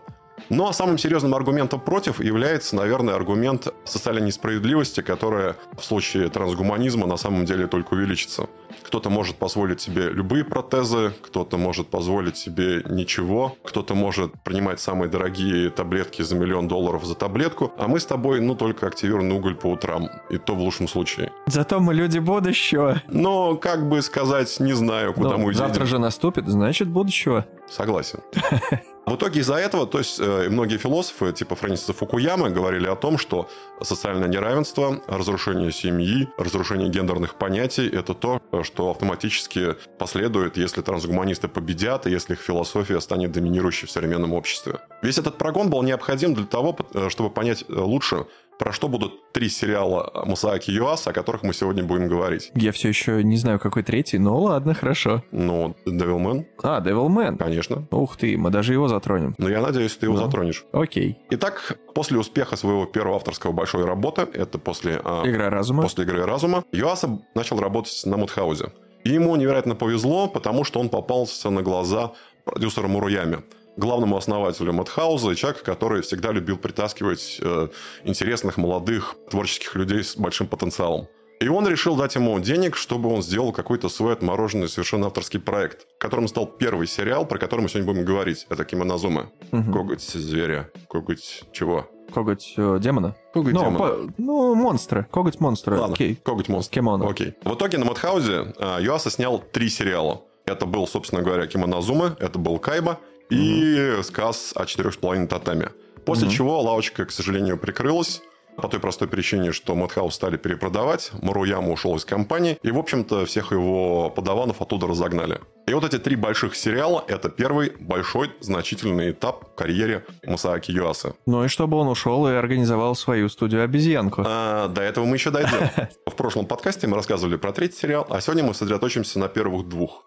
А 0.50 0.72
самым 0.72 0.96
серьезным 0.96 1.34
аргументом 1.34 1.80
против 1.80 2.20
является, 2.20 2.76
наверное, 2.76 3.14
аргумент 3.14 3.68
социальной 3.84 4.22
несправедливости, 4.22 5.02
которая 5.02 5.56
в 5.78 5.84
случае 5.84 6.28
трансгуманизма 6.30 7.06
на 7.06 7.16
самом 7.18 7.44
деле 7.44 7.66
только 7.66 7.92
увеличится. 7.94 8.46
Кто-то 8.84 9.10
может 9.10 9.36
позволить 9.36 9.80
себе 9.80 10.08
любые 10.08 10.44
протезы, 10.44 11.12
кто-то 11.22 11.56
может 11.58 11.88
позволить 11.88 12.36
себе 12.38 12.82
ничего, 12.88 13.56
кто-то 13.62 13.94
может 13.94 14.32
принимать 14.42 14.80
самые 14.80 15.10
дорогие 15.10 15.68
таблетки 15.70 16.22
за 16.22 16.36
миллион 16.36 16.68
долларов 16.68 17.04
за 17.04 17.14
таблетку, 17.14 17.72
а 17.76 17.86
мы 17.86 18.00
с 18.00 18.06
тобой, 18.06 18.40
ну, 18.40 18.54
только 18.54 18.86
активированный 18.86 19.36
уголь 19.36 19.54
по 19.56 19.66
утрам, 19.66 20.08
и 20.30 20.38
то 20.38 20.54
в 20.54 20.60
лучшем 20.60 20.88
случае. 20.88 21.32
Зато 21.46 21.80
мы 21.80 21.92
люди 21.94 22.18
будущего. 22.18 23.02
Но, 23.08 23.56
как 23.56 23.88
бы 23.88 24.00
сказать, 24.02 24.58
не 24.60 24.72
знаю, 24.72 25.12
куда 25.12 25.30
Ну, 25.36 25.38
мы 25.38 25.54
завтра 25.54 25.82
едем. 25.82 25.86
же 25.86 25.98
наступит, 25.98 26.48
значит, 26.48 26.88
будущего. 26.88 27.46
Согласен. 27.68 28.20
В 29.04 29.16
итоге 29.16 29.40
из-за 29.40 29.56
этого, 29.56 29.86
то 29.86 29.98
есть 29.98 30.20
э, 30.20 30.48
многие 30.48 30.78
философы, 30.78 31.32
типа 31.32 31.56
Фрэнсиса 31.56 31.92
Фукуямы, 31.92 32.50
говорили 32.50 32.86
о 32.86 32.94
том, 32.94 33.18
что 33.18 33.48
социальное 33.80 34.28
неравенство, 34.28 35.02
разрушение 35.08 35.72
семьи, 35.72 36.28
разрушение 36.38 36.88
гендерных 36.88 37.34
понятий– 37.34 37.88
это 37.92 38.14
то, 38.14 38.40
что 38.62 38.90
автоматически 38.90 39.74
последует, 39.98 40.56
если 40.56 40.82
трансгуманисты 40.82 41.48
победят, 41.48 42.06
и 42.06 42.10
если 42.10 42.34
их 42.34 42.40
философия 42.40 43.00
станет 43.00 43.32
доминирующей 43.32 43.88
в 43.88 43.90
современном 43.90 44.34
обществе. 44.34 44.78
Весь 45.02 45.18
этот 45.18 45.36
прогон 45.36 45.68
был 45.68 45.82
необходим 45.82 46.34
для 46.34 46.46
того, 46.46 46.76
э, 46.94 47.08
чтобы 47.08 47.30
понять 47.30 47.64
э, 47.68 47.72
лучше, 47.74 48.26
про 48.62 48.72
что 48.72 48.86
будут 48.86 49.32
три 49.32 49.48
сериала 49.48 50.22
Масааки 50.24 50.70
Юаса, 50.70 51.10
о 51.10 51.12
которых 51.12 51.42
мы 51.42 51.52
сегодня 51.52 51.82
будем 51.82 52.06
говорить. 52.06 52.52
Я 52.54 52.70
все 52.70 52.90
еще 52.90 53.24
не 53.24 53.36
знаю, 53.36 53.58
какой 53.58 53.82
третий, 53.82 54.18
но 54.18 54.38
ладно, 54.40 54.72
хорошо. 54.72 55.24
Ну, 55.32 55.74
Devilman, 55.84 56.44
А, 56.62 56.80
Devilman. 56.80 57.38
конечно. 57.38 57.84
Ух 57.90 58.16
ты, 58.16 58.36
мы 58.38 58.50
даже 58.50 58.72
его 58.72 58.86
затронем. 58.86 59.34
Но 59.38 59.48
я 59.48 59.60
надеюсь, 59.60 59.96
ты 59.96 60.06
его 60.06 60.14
Ну. 60.16 60.24
затронешь. 60.24 60.64
Окей. 60.72 61.18
Итак, 61.30 61.76
после 61.92 62.18
успеха 62.18 62.54
своего 62.54 62.84
первого 62.86 63.16
авторского 63.16 63.50
большой 63.50 63.84
работы, 63.84 64.22
это 64.32 64.58
после, 64.58 65.00
а, 65.02 65.24
Игра 65.28 65.50
разума. 65.50 65.82
после 65.82 66.04
игры 66.04 66.24
разума, 66.24 66.62
Юаса 66.70 67.18
начал 67.34 67.58
работать 67.58 68.00
на 68.04 68.16
Мудхаузе. 68.16 68.66
И 69.02 69.10
ему 69.10 69.34
невероятно 69.34 69.74
повезло, 69.74 70.28
потому 70.28 70.62
что 70.62 70.78
он 70.78 70.88
попался 70.88 71.50
на 71.50 71.62
глаза 71.62 72.12
продюсеру 72.44 72.86
Муруяме, 72.88 73.38
главному 73.76 74.16
основателю 74.16 74.72
Мадхауза 74.72 75.30
и 75.30 75.36
человек, 75.36 75.62
который 75.62 76.02
всегда 76.02 76.32
любил 76.32 76.56
притаскивать 76.56 77.38
э, 77.40 77.68
интересных, 78.04 78.56
молодых, 78.56 79.16
творческих 79.30 79.74
людей 79.74 80.02
с 80.04 80.16
большим 80.16 80.46
потенциалом. 80.46 81.08
И 81.42 81.48
он 81.48 81.66
решил 81.66 81.96
дать 81.96 82.14
ему 82.14 82.38
денег, 82.38 82.76
чтобы 82.76 83.12
он 83.12 83.20
сделал 83.20 83.52
какой-то 83.52 83.88
свой 83.88 84.12
отмороженный 84.12 84.68
совершенно 84.68 85.08
авторский 85.08 85.40
проект, 85.40 85.88
которым 85.98 86.28
стал 86.28 86.46
первый 86.46 86.86
сериал, 86.86 87.26
про 87.26 87.36
который 87.36 87.62
мы 87.62 87.68
сегодня 87.68 87.92
будем 87.92 88.04
говорить. 88.04 88.46
Это 88.48 88.64
Кимонозума. 88.64 89.30
Мгм. 89.50 89.72
Коготь 89.72 90.02
зверя. 90.02 90.70
Коготь 90.88 91.42
чего? 91.52 91.88
Коготь 92.14 92.54
э, 92.56 92.78
демона. 92.80 93.16
Коготь 93.34 93.54
ну, 93.54 93.60
демона. 93.60 93.78
по- 93.78 94.12
ну, 94.18 94.54
монстра. 94.54 95.08
Коготь 95.10 95.40
монстра. 95.40 95.78
Ладно, 95.78 95.94
Окей. 95.94 96.14
коготь 96.22 96.48
монстр. 96.48 96.74
Кемоно. 96.74 97.08
Окей. 97.08 97.34
В 97.42 97.54
итоге 97.54 97.78
на 97.78 97.86
Madhouse 97.86 98.46
е 98.46 98.54
а, 98.58 98.78
Юаса 98.80 99.10
снял 99.10 99.40
три 99.40 99.68
сериала. 99.68 100.20
Это 100.44 100.66
был, 100.66 100.86
собственно 100.86 101.22
говоря, 101.22 101.46
Кемонозума, 101.48 102.16
это 102.20 102.38
был 102.38 102.58
Кайба 102.58 103.00
и 103.32 104.02
сказ 104.02 104.52
о 104.54 104.66
четырех 104.66 104.94
с 104.94 104.96
половиной 104.96 105.26
татами. 105.28 105.70
После 106.04 106.26
Мгм. 106.26 106.34
чего 106.36 106.60
лавочка, 106.62 107.04
к 107.04 107.10
сожалению, 107.12 107.56
прикрылась. 107.58 108.22
По 108.56 108.68
той 108.68 108.80
простой 108.80 109.08
причине, 109.08 109.52
что 109.52 109.74
Madhouse 109.74 110.14
стали 110.14 110.36
перепродавать, 110.36 111.10
Маруяма 111.22 111.70
ушел 111.70 111.96
из 111.96 112.04
компании, 112.04 112.58
и, 112.62 112.70
в 112.70 112.78
общем-то, 112.78 113.24
всех 113.26 113.52
его 113.52 114.10
падаванов 114.10 114.60
оттуда 114.60 114.86
разогнали. 114.86 115.40
И 115.66 115.74
вот 115.74 115.84
эти 115.84 115.98
три 115.98 116.16
больших 116.16 116.56
сериала– 116.56 117.04
это 117.08 117.28
первый 117.28 117.72
большой 117.78 118.32
значительный 118.40 119.12
этап 119.12 119.52
в 119.52 119.54
карьере 119.54 120.04
Масааки 120.24 120.72
Юасы. 120.72 121.14
Ну 121.26 121.44
и 121.44 121.48
чтобы 121.48 121.76
он 121.76 121.88
ушел 121.88 122.26
и 122.28 122.32
организовал 122.32 122.94
свою 122.94 123.28
студию 123.28 123.62
обезьянку. 123.62 124.24
А, 124.26 124.68
до 124.68 124.82
этого 124.82 125.04
мы 125.04 125.16
еще 125.16 125.30
дойдем. 125.30 125.70
В 126.06 126.14
прошлом 126.14 126.46
подкасте 126.46 126.86
мы 126.86 126.96
рассказывали 126.96 127.36
про 127.36 127.52
третий 127.52 127.78
сериал, 127.78 128.06
а 128.10 128.20
сегодня 128.20 128.44
мы 128.44 128.54
сосредоточимся 128.54 129.18
на 129.18 129.28
первых 129.28 129.68
двух. 129.68 130.04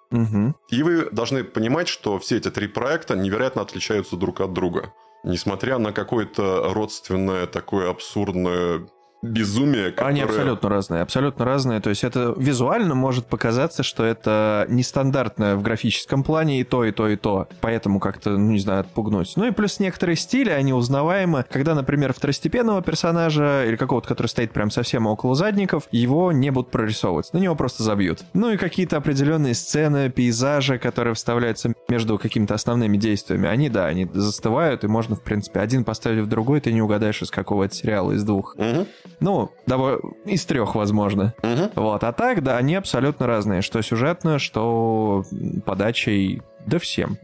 И 0.69 0.83
вы 0.83 1.09
должны 1.11 1.43
понимать, 1.43 1.87
что 1.87 2.19
все 2.19 2.37
эти 2.37 2.51
три 2.51 2.67
проекта 2.67 3.15
невероятно 3.15 3.61
отличаются 3.61 4.17
друг 4.17 4.41
от 4.41 4.53
друга. 4.53 4.93
Несмотря 5.25 5.79
на 5.79 5.91
какое-то 5.91 6.71
родственное, 6.71 7.47
такое 7.47 7.89
абсурдное 7.89 8.87
безумие, 9.25 9.91
которое... 9.91 10.09
Они 10.09 10.21
абсолютно 10.21 10.69
разные, 10.69 11.01
абсолютно 11.01 11.45
разные. 11.45 11.79
То 11.79 11.89
есть 11.89 12.03
это 12.03 12.33
визуально 12.37 12.95
может 12.95 13.25
показаться, 13.25 13.83
что 13.83 14.03
это 14.03 14.65
нестандартное 14.69 15.55
в 15.55 15.61
графическом 15.61 16.23
плане 16.23 16.61
и 16.61 16.63
то, 16.63 16.85
и 16.85 16.91
то, 16.91 17.07
и 17.07 17.15
то. 17.15 17.47
Поэтому 17.61 17.99
как-то, 17.99 18.31
ну, 18.31 18.51
не 18.51 18.59
знаю, 18.59 18.81
отпугнуть. 18.81 19.33
Ну 19.35 19.45
и 19.45 19.51
плюс 19.51 19.79
некоторые 19.79 20.15
стили, 20.15 20.49
они 20.49 20.73
узнаваемы. 20.73 21.45
Когда, 21.49 21.75
например, 21.75 22.13
второстепенного 22.13 22.81
персонажа 22.81 23.65
или 23.65 23.75
какого-то, 23.75 24.07
который 24.07 24.27
стоит 24.27 24.51
прям 24.51 24.71
совсем 24.71 25.07
около 25.07 25.35
задников, 25.35 25.87
его 25.91 26.31
не 26.31 26.51
будут 26.51 26.71
прорисовывать. 26.71 27.33
На 27.33 27.37
него 27.37 27.55
просто 27.55 27.83
забьют. 27.83 28.23
Ну 28.33 28.51
и 28.51 28.57
какие-то 28.57 28.97
определенные 28.97 29.53
сцены, 29.53 30.09
пейзажи, 30.09 30.77
которые 30.77 31.13
вставляются 31.13 31.73
между 31.87 32.17
какими-то 32.17 32.53
основными 32.53 32.97
действиями, 32.97 33.47
они, 33.47 33.69
да, 33.69 33.85
они 33.85 34.07
застывают, 34.13 34.83
и 34.83 34.87
можно, 34.87 35.15
в 35.15 35.21
принципе, 35.21 35.59
один 35.59 35.83
поставить 35.83 36.23
в 36.23 36.27
другой, 36.27 36.61
ты 36.61 36.71
не 36.71 36.81
угадаешь, 36.81 37.21
из 37.21 37.31
какого 37.31 37.63
это 37.63 37.75
сериала, 37.75 38.11
из 38.11 38.23
двух. 38.23 38.55
Мгм. 38.57 38.87
Ну, 39.19 39.51
давай, 39.65 39.97
из 40.25 40.45
трех, 40.45 40.75
возможно. 40.75 41.33
Мгм. 41.41 41.71
Вот, 41.75 42.03
а 42.03 42.11
так, 42.11 42.43
да, 42.43 42.57
они 42.57 42.75
абсолютно 42.75 43.27
разные, 43.27 43.61
что 43.61 43.81
сюжетно, 43.81 44.39
что 44.39 45.23
подачей, 45.65 46.41
да 46.65 46.79
всем. 46.79 47.17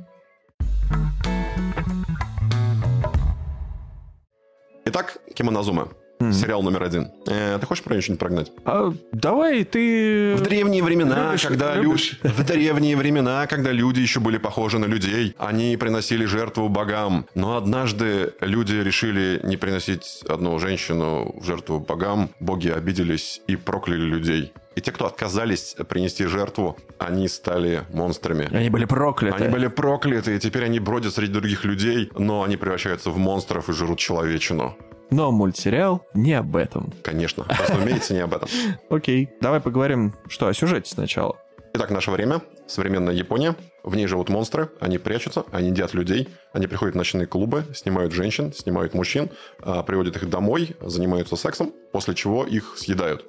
Итак, 4.85 5.17
Кимонозума. 5.35 5.89
Мгм. 6.21 6.33
Сериал 6.33 6.61
номер 6.61 6.83
один. 6.83 7.11
Э, 7.27 7.57
ты 7.59 7.65
хочешь 7.65 7.83
про 7.83 7.93
нее 7.93 8.01
что-нибудь 8.01 8.19
прогнать? 8.19 8.51
А, 8.63 8.93
давай 9.11 9.63
ты... 9.63 10.35
В 10.35 10.41
древние 10.41 10.83
времена, 10.83 11.31
любишь- 11.31 11.47
когда 11.47 11.75
любишь. 11.75 12.19
люди... 12.23 12.35
В 12.35 12.45
древние 12.45 12.95
времена, 12.95 13.47
когда 13.47 13.71
люди 13.71 13.99
еще 13.99 14.19
были 14.19 14.37
похожи 14.37 14.77
на 14.77 14.85
людей, 14.85 15.35
они 15.39 15.75
приносили 15.77 16.25
жертву 16.25 16.69
богам. 16.69 17.25
Но 17.33 17.57
однажды 17.57 18.33
люди 18.39 18.75
решили 18.75 19.39
не 19.43 19.57
приносить 19.57 20.23
одну 20.29 20.59
женщину 20.59 21.33
в 21.39 21.43
жертву 21.43 21.79
богам. 21.79 22.29
Боги 22.39 22.69
обиделись 22.69 23.41
и 23.47 23.55
прокляли 23.55 24.01
людей. 24.01 24.53
И 24.75 24.81
те, 24.81 24.91
кто 24.91 25.05
отказались 25.05 25.75
принести 25.89 26.25
жертву, 26.27 26.77
они 26.97 27.27
стали 27.27 27.83
монстрами. 27.91 28.47
Они 28.55 28.69
были 28.69 28.85
прокляты. 28.85 29.43
Они 29.43 29.51
были 29.51 29.67
прокляты, 29.67 30.35
и 30.35 30.39
теперь 30.39 30.65
они 30.65 30.79
бродят 30.79 31.13
среди 31.13 31.33
других 31.33 31.65
людей, 31.65 32.09
но 32.17 32.43
они 32.43 32.55
превращаются 32.57 33.09
в 33.09 33.17
монстров 33.17 33.69
и 33.69 33.73
жрут 33.73 33.99
человечину. 33.99 34.77
Но 35.11 35.31
мультсериал 35.31 36.05
не 36.13 36.33
об 36.33 36.55
этом. 36.55 36.93
Конечно, 37.03 37.45
разумеется, 37.69 38.13
не 38.13 38.21
об 38.21 38.33
этом. 38.33 38.47
Окей. 38.89 39.29
Давай 39.41 39.59
поговорим, 39.59 40.15
что, 40.29 40.47
о 40.47 40.53
сюжете 40.53 40.89
сначала. 40.89 41.37
Итак, 41.73 41.91
наше 41.91 42.11
время. 42.11 42.41
Современная 42.65 43.13
Япония. 43.13 43.55
В 43.83 43.95
ней 43.95 44.07
живут 44.07 44.29
монстры. 44.29 44.69
Они 44.79 44.97
прячутся, 44.97 45.43
они 45.51 45.69
едят 45.69 45.93
людей. 45.93 46.29
Они 46.53 46.67
приходят 46.67 46.95
в 46.95 46.97
ночные 46.97 47.27
клубы, 47.27 47.65
снимают 47.73 48.13
женщин, 48.13 48.53
снимают 48.53 48.93
мужчин, 48.93 49.29
а, 49.61 49.83
приводят 49.83 50.15
их 50.15 50.29
домой, 50.29 50.75
занимаются 50.81 51.35
сексом, 51.35 51.73
после 51.91 52.15
чего 52.15 52.45
их 52.45 52.77
съедают. 52.77 53.25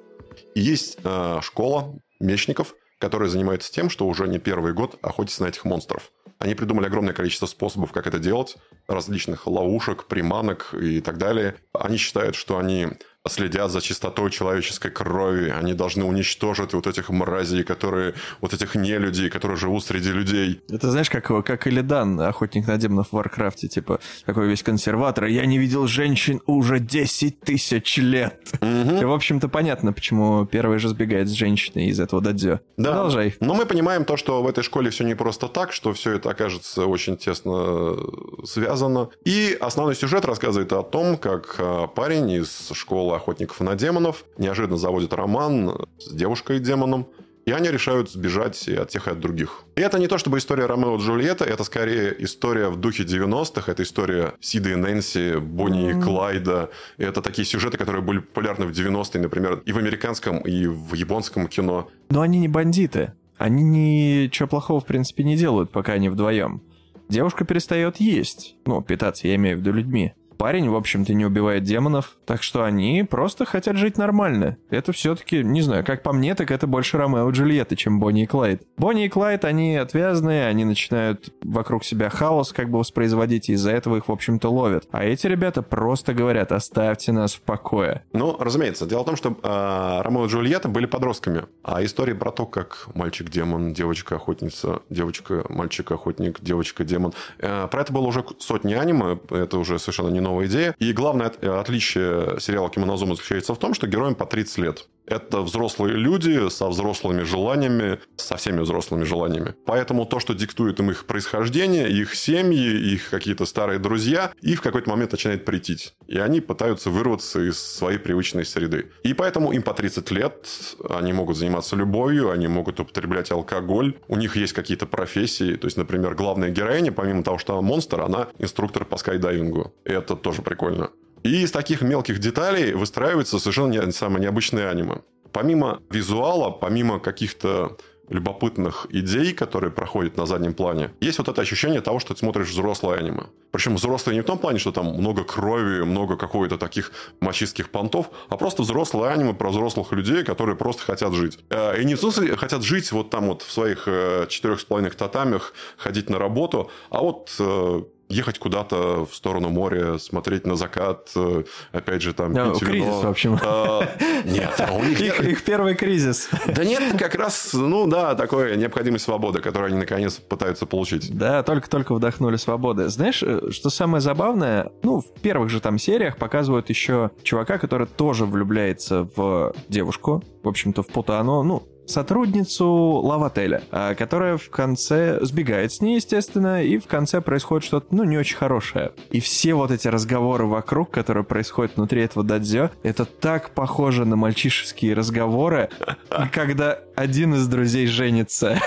И 0.55 0.61
есть 0.61 0.97
а, 1.03 1.41
школа 1.41 1.95
мечников, 2.19 2.75
которые 3.03 3.29
занимаются 3.29 3.69
тем, 3.69 3.89
что 3.89 4.07
уже 4.07 4.29
не 4.29 4.39
первый 4.39 4.71
год 4.71 4.97
охотятся 5.01 5.43
на 5.43 5.47
этих 5.47 5.65
монстров. 5.65 6.09
Они 6.39 6.55
придумали 6.55 6.85
огромное 6.85 7.13
количество 7.13 7.47
способов, 7.47 7.91
как 7.91 8.07
это 8.07 8.17
делать, 8.17 8.55
различных 8.87 9.45
ловушек, 9.45 10.05
приманок 10.05 10.73
и 10.73 11.01
так 11.01 11.17
далее. 11.17 11.55
Они 11.73 11.97
считают, 11.97 12.35
что 12.35 12.57
они 12.57 12.87
следят 13.29 13.71
за 13.71 13.81
чистотой 13.81 14.29
человеческой 14.31 14.91
крови. 14.91 15.49
Они 15.49 15.73
должны 15.73 16.03
уничтожить 16.03 16.73
вот 16.73 16.87
этих 16.87 17.09
мразей, 17.09 17.63
которые, 17.63 18.15
вот 18.41 18.53
этих 18.53 18.75
нелюдей, 18.75 19.29
которые 19.29 19.55
живут 19.55 19.85
среди 19.85 20.11
людей. 20.11 20.61
Это 20.69 20.91
знаешь, 20.91 21.09
как, 21.09 21.27
как 21.45 21.67
Иллидан, 21.67 22.19
охотник 22.19 22.67
на 22.67 22.77
демонов 22.77 23.09
в 23.09 23.13
Warcraft 23.13 23.58
е, 23.58 23.69
типа, 23.69 24.01
такой 24.25 24.49
весь 24.49 24.61
консерватор. 24.61 25.25
Я 25.25 25.45
не 25.45 25.57
видел 25.57 25.87
женщин 25.87 26.41
уже 26.47 26.79
10 26.79 27.39
тысяч 27.39 27.97
лет. 27.97 28.41
И, 28.61 29.05
в 29.05 29.13
общем-то, 29.13 29.47
понятно, 29.47 29.93
почему 29.93 30.45
первый 30.45 30.79
же 30.79 30.89
сбегает 30.89 31.29
с 31.29 31.31
женщиной 31.31 31.87
из 31.87 32.01
этого 32.01 32.21
додзё. 32.21 32.59
Да. 32.75 32.89
Продолжай. 32.89 33.35
Но 33.39 33.53
мы 33.53 33.65
понимаем 33.65 34.03
то, 34.03 34.17
что 34.17 34.43
в 34.43 34.47
этой 34.47 34.65
школе 34.65 34.89
все 34.89 35.05
не 35.05 35.15
просто 35.15 35.47
так, 35.47 35.71
что 35.71 35.93
все 35.93 36.15
это 36.15 36.29
окажется 36.29 36.85
очень 36.87 37.15
тесно 37.15 37.51
э, 37.55 37.95
связано. 38.43 39.11
И 39.23 39.57
основной 39.61 39.95
сюжет 39.95 40.25
рассказывает 40.25 40.73
о 40.73 40.83
том, 40.83 41.15
как 41.15 41.55
э, 41.57 41.87
парень 41.95 42.29
из 42.29 42.71
школы 42.73 43.12
охотников 43.15 43.59
на 43.61 43.75
демонов 43.75 44.25
неожиданно 44.37 44.77
заводит 44.77 45.13
роман 45.13 45.87
с 45.97 46.13
девушкой-демоном, 46.13 47.07
и 47.45 47.51
они 47.51 47.69
решают 47.69 48.09
сбежать 48.09 48.67
и 48.67 48.75
от 48.75 48.89
тех, 48.89 49.07
и 49.07 49.11
от 49.11 49.19
других. 49.19 49.63
И 49.75 49.81
это 49.81 49.99
не 49.99 50.07
то 50.07 50.17
чтобы 50.17 50.37
история 50.37 50.65
Ромео 50.65 50.95
и 50.95 50.99
Джульетта, 50.99 51.43
это 51.43 51.63
скорее 51.63 52.15
история 52.23 52.69
в 52.69 52.77
духе 52.77 53.03
90-х. 53.03 53.69
Это 53.69 53.83
история 53.83 54.33
Сида 54.39 54.71
и 54.71 54.75
Нэнси, 54.75 55.37
Бонни 55.39 55.89
и 55.91 55.93
Клайда. 55.93 56.69
Это 56.97 57.21
такие 57.21 57.45
сюжеты, 57.45 57.77
которые 57.77 58.01
были 58.01 58.19
популярны 58.19 58.65
в 58.65 58.71
90-е, 58.71 59.21
например, 59.21 59.61
и 59.65 59.73
в 59.73 59.77
американском, 59.77 60.39
и 60.39 60.67
в 60.67 60.93
японском 60.93 61.47
кино. 61.47 61.89
Но 62.09 62.21
они 62.21 62.39
не 62.39 62.47
бандиты. 62.47 63.13
Они 63.37 63.63
ничего 63.63 64.47
плохого, 64.47 64.79
в 64.79 64.85
принципе, 64.85 65.23
не 65.23 65.35
делают, 65.35 65.71
пока 65.71 65.93
они 65.93 66.07
вдвоем. 66.07 66.61
Девушка 67.09 67.43
перестает 67.43 67.97
есть. 67.97 68.55
Ну, 68.65 68.81
питаться, 68.81 69.27
я 69.27 69.35
имею 69.35 69.57
в 69.57 69.59
виду 69.59 69.73
людьми. 69.73 70.13
Парень, 70.43 70.69
в 70.69 70.75
общем-то, 70.75 71.13
не 71.13 71.25
убивает 71.25 71.63
демонов, 71.63 72.17
так 72.25 72.43
что 72.43 72.65
они 72.65 73.07
просто 73.09 73.45
хотят 73.45 73.77
жить 73.77 73.97
нормально. 73.97 74.57
Это 74.69 74.91
все-таки, 74.91 75.41
не 75.41 75.61
знаю, 75.61 75.85
как 75.85 76.03
по 76.03 76.11
мне, 76.11 76.35
так 76.35 76.51
это 76.51 76.67
больше 76.67 76.97
Ромео 76.97 77.29
и 77.29 77.31
Джульетта, 77.31 77.77
чем 77.77 78.01
Бонни 78.01 78.23
и 78.23 78.25
Клайд. 78.25 78.61
Бонни 78.75 79.05
и 79.05 79.09
Клайд, 79.09 79.45
они 79.45 79.77
отвязные, 79.77 80.47
они 80.47 80.65
начинают 80.65 81.33
вокруг 81.41 81.85
себя 81.85 82.09
хаос 82.09 82.51
как 82.51 82.69
бы 82.69 82.79
воспроизводить, 82.79 83.47
и 83.47 83.53
из-за 83.53 83.71
этого 83.71 83.95
их, 83.95 84.09
в 84.09 84.11
общем-то, 84.11 84.49
ловят. 84.49 84.83
А 84.91 85.05
эти 85.05 85.27
ребята 85.27 85.61
просто 85.61 86.13
говорят, 86.13 86.51
оставьте 86.51 87.13
нас 87.13 87.35
в 87.35 87.41
покое. 87.41 88.03
Ну, 88.11 88.35
разумеется. 88.37 88.85
Дело 88.85 89.03
в 89.03 89.05
том, 89.05 89.15
что 89.15 89.29
э, 89.29 90.01
Ромео 90.03 90.25
и 90.25 90.27
Джульетта 90.27 90.67
были 90.67 90.87
подростками. 90.87 91.43
А 91.63 91.81
истории 91.85 92.15
про 92.15 92.31
то, 92.33 92.45
как 92.45 92.89
мальчик-демон, 92.95 93.71
девочка-охотница, 93.71 94.81
девочка-мальчик-охотник, 94.89 96.41
девочка-демон. 96.41 97.13
э, 97.37 97.69
про 97.71 97.81
это 97.81 97.93
было 97.93 98.07
уже 98.07 98.25
сотни 98.39 98.73
аниме. 98.73 99.17
Это 99.29 99.57
уже 99.57 99.79
совершенно 99.79 100.09
не 100.09 100.19
новая 100.33 100.47
идея. 100.47 100.75
И 100.79 100.91
главное 100.93 101.31
э, 101.41 101.47
отличие 101.47 102.39
сериала 102.39 102.69
Кимонозума 102.69 103.15
заключается 103.15 103.53
в 103.53 103.59
том, 103.59 103.73
что 103.73 103.87
героям 103.87 104.15
по 104.15 104.25
30 104.25 104.57
лет. 104.57 104.87
Это 105.05 105.41
взрослые 105.41 105.95
люди 105.95 106.49
со 106.49 106.69
взрослыми 106.69 107.23
желаниями, 107.23 107.99
со 108.15 108.37
всеми 108.37 108.61
взрослыми 108.61 109.03
желаниями. 109.03 109.55
Поэтому 109.65 110.05
то, 110.05 110.19
что 110.19 110.33
диктует 110.33 110.79
им 110.79 110.91
их 110.91 111.05
происхождение, 111.05 111.89
их 111.89 112.15
семьи, 112.15 112.93
их 112.93 113.09
какие-то 113.09 113.45
старые 113.45 113.79
друзья, 113.79 114.31
их 114.41 114.59
в 114.59 114.61
какой-то 114.61 114.89
момент 114.89 115.11
начинает 115.11 115.45
претить. 115.45 115.93
И 116.07 116.17
они 116.17 116.41
пытаются 116.41 116.89
вырваться 116.89 117.41
из 117.41 117.57
своей 117.59 117.97
привычной 117.97 118.45
среды. 118.45 118.91
И 119.03 119.13
поэтому 119.13 119.51
им 119.51 119.63
по 119.63 119.73
30 119.73 120.11
лет, 120.11 120.47
они 120.89 121.13
могут 121.13 121.37
заниматься 121.37 121.75
любовью, 121.75 122.31
они 122.31 122.47
могут 122.47 122.79
употреблять 122.79 123.31
алкоголь, 123.31 123.97
у 124.07 124.15
них 124.15 124.35
есть 124.35 124.53
какие-то 124.53 124.85
профессии. 124.85 125.55
То 125.55 125.67
есть, 125.67 125.77
например, 125.77 126.15
главная 126.15 126.49
героиня, 126.49 126.91
помимо 126.91 127.23
того, 127.23 127.37
что 127.37 127.53
она 127.53 127.61
монстр, 127.61 128.01
она 128.01 128.29
инструктор 128.39 128.85
по 128.85 128.97
скайдайвингу. 128.97 129.73
И 129.85 129.91
это 129.91 130.15
тоже 130.15 130.41
прикольно. 130.41 130.91
И 131.23 131.43
из 131.43 131.51
таких 131.51 131.81
мелких 131.81 132.19
деталей 132.19 132.73
выстраивается 132.73 133.39
совершенно 133.39 133.71
не, 133.71 133.91
самое 133.91 134.21
необычное 134.21 134.69
аниме. 134.69 135.01
Помимо 135.31 135.81
визуала, 135.89 136.51
помимо 136.51 136.99
каких-то 136.99 137.77
любопытных 138.09 138.87
идей, 138.89 139.33
которые 139.33 139.71
проходят 139.71 140.17
на 140.17 140.25
заднем 140.25 140.53
плане, 140.53 140.91
есть 140.99 141.17
вот 141.17 141.29
это 141.29 141.41
ощущение 141.41 141.81
того, 141.81 141.99
что 141.99 142.13
ты 142.13 142.19
смотришь 142.19 142.49
взрослое 142.49 142.97
аниме. 142.97 143.23
Причем 143.51 143.75
взрослое 143.75 144.13
не 144.13 144.21
в 144.21 144.25
том 144.25 144.37
плане, 144.37 144.59
что 144.59 144.71
там 144.71 144.87
много 144.87 145.23
крови, 145.23 145.83
много 145.83 146.17
какой-то 146.17 146.57
таких 146.57 146.91
мачистских 147.21 147.69
понтов, 147.69 148.09
а 148.29 148.37
просто 148.37 148.63
взрослое 148.63 149.11
аниме 149.11 149.33
про 149.33 149.49
взрослых 149.49 149.91
людей, 149.93 150.23
которые 150.23 150.55
просто 150.55 150.83
хотят 150.83 151.13
жить. 151.13 151.39
Э, 151.49 151.79
И 151.81 151.85
не 151.85 151.95
в 151.95 151.99
смысле 151.99 152.35
хотят 152.35 152.63
жить 152.63 152.91
вот 152.91 153.09
там 153.09 153.27
вот 153.27 153.41
в 153.41 153.51
своих 153.51 153.83
э, 153.87 154.27
четырех 154.29 154.59
с 154.59 154.65
половиной 154.65 154.91
татамях, 154.91 155.53
ходить 155.77 156.09
на 156.09 156.19
работу, 156.19 156.69
а 156.89 156.99
вот 156.99 157.33
э, 157.39 157.83
ехать 158.13 158.39
куда-то 158.39 159.05
в 159.05 159.13
сторону 159.15 159.49
моря, 159.49 159.97
смотреть 159.97 160.45
на 160.45 160.55
закат, 160.55 161.09
э, 161.15 161.43
опять 161.71 162.01
же 162.01 162.13
там 162.13 162.33
А, 162.37 162.51
пить 162.51 162.59
кризис, 162.59 162.85
вино. 162.87 163.01
в 163.01 163.05
общем. 163.07 163.39
Э, 163.43 163.81
Нет, 164.25 164.69
у 164.71 164.83
них 164.83 165.01
Их, 165.01 165.19
их 165.21 165.43
первый 165.43 165.75
кризис. 165.75 166.29
Да 166.47 166.63
нет, 166.63 166.97
как 166.99 167.15
раз, 167.15 167.51
ну 167.53 167.87
да, 167.87 168.15
такое 168.15 168.55
необходимость 168.55 169.05
свободы, 169.05 169.39
которую 169.39 169.69
они 169.69 169.77
наконец 169.77 170.15
пытаются 170.15 170.65
получить. 170.65 171.15
Да, 171.17 171.43
только-только 171.43 171.93
вдохнули 171.93 172.37
свободы. 172.37 172.89
Знаешь, 172.89 173.23
э, 173.23 173.49
что 173.51 173.69
самое 173.69 174.01
забавное? 174.01 174.71
Ну, 174.83 175.01
в 175.01 175.11
первых 175.21 175.49
же 175.49 175.59
там 175.59 175.77
сериях 175.77 176.17
показывают 176.17 176.69
еще 176.69 177.11
чувака, 177.23 177.57
который 177.57 177.87
тоже 177.87 178.25
влюбляется 178.25 179.07
в 179.15 179.53
девушку, 179.69 180.23
в 180.43 180.47
общем-то, 180.47 180.83
в 180.83 180.87
Путану, 180.87 181.43
ну, 181.43 181.63
сотрудницу 181.85 182.67
лавотеля, 182.67 183.63
а, 183.71 183.95
которая 183.95 184.37
в 184.37 184.49
конце 184.49 185.19
сбегает 185.21 185.71
с 185.71 185.81
ней, 185.81 185.95
естественно, 185.95 186.63
и 186.63 186.77
в 186.77 186.87
конце 186.87 187.21
происходит 187.21 187.65
что-то, 187.65 187.87
ну, 187.91 188.03
не 188.03 188.17
очень 188.17 188.37
хорошее. 188.37 188.91
И 189.11 189.19
все 189.19 189.53
вот 189.53 189.71
эти 189.71 189.87
разговоры 189.87 190.45
вокруг, 190.45 190.91
которые 190.91 191.23
происходят 191.23 191.75
внутри 191.75 192.01
этого 192.01 192.25
дадзё, 192.25 192.69
это 192.83 193.05
так 193.05 193.51
похоже 193.51 194.05
на 194.05 194.15
мальчишеские 194.15 194.93
разговоры, 194.93 195.69
когда 196.31 196.79
один 196.95 197.35
из 197.35 197.47
друзей 197.47 197.87
женится. 197.87 198.59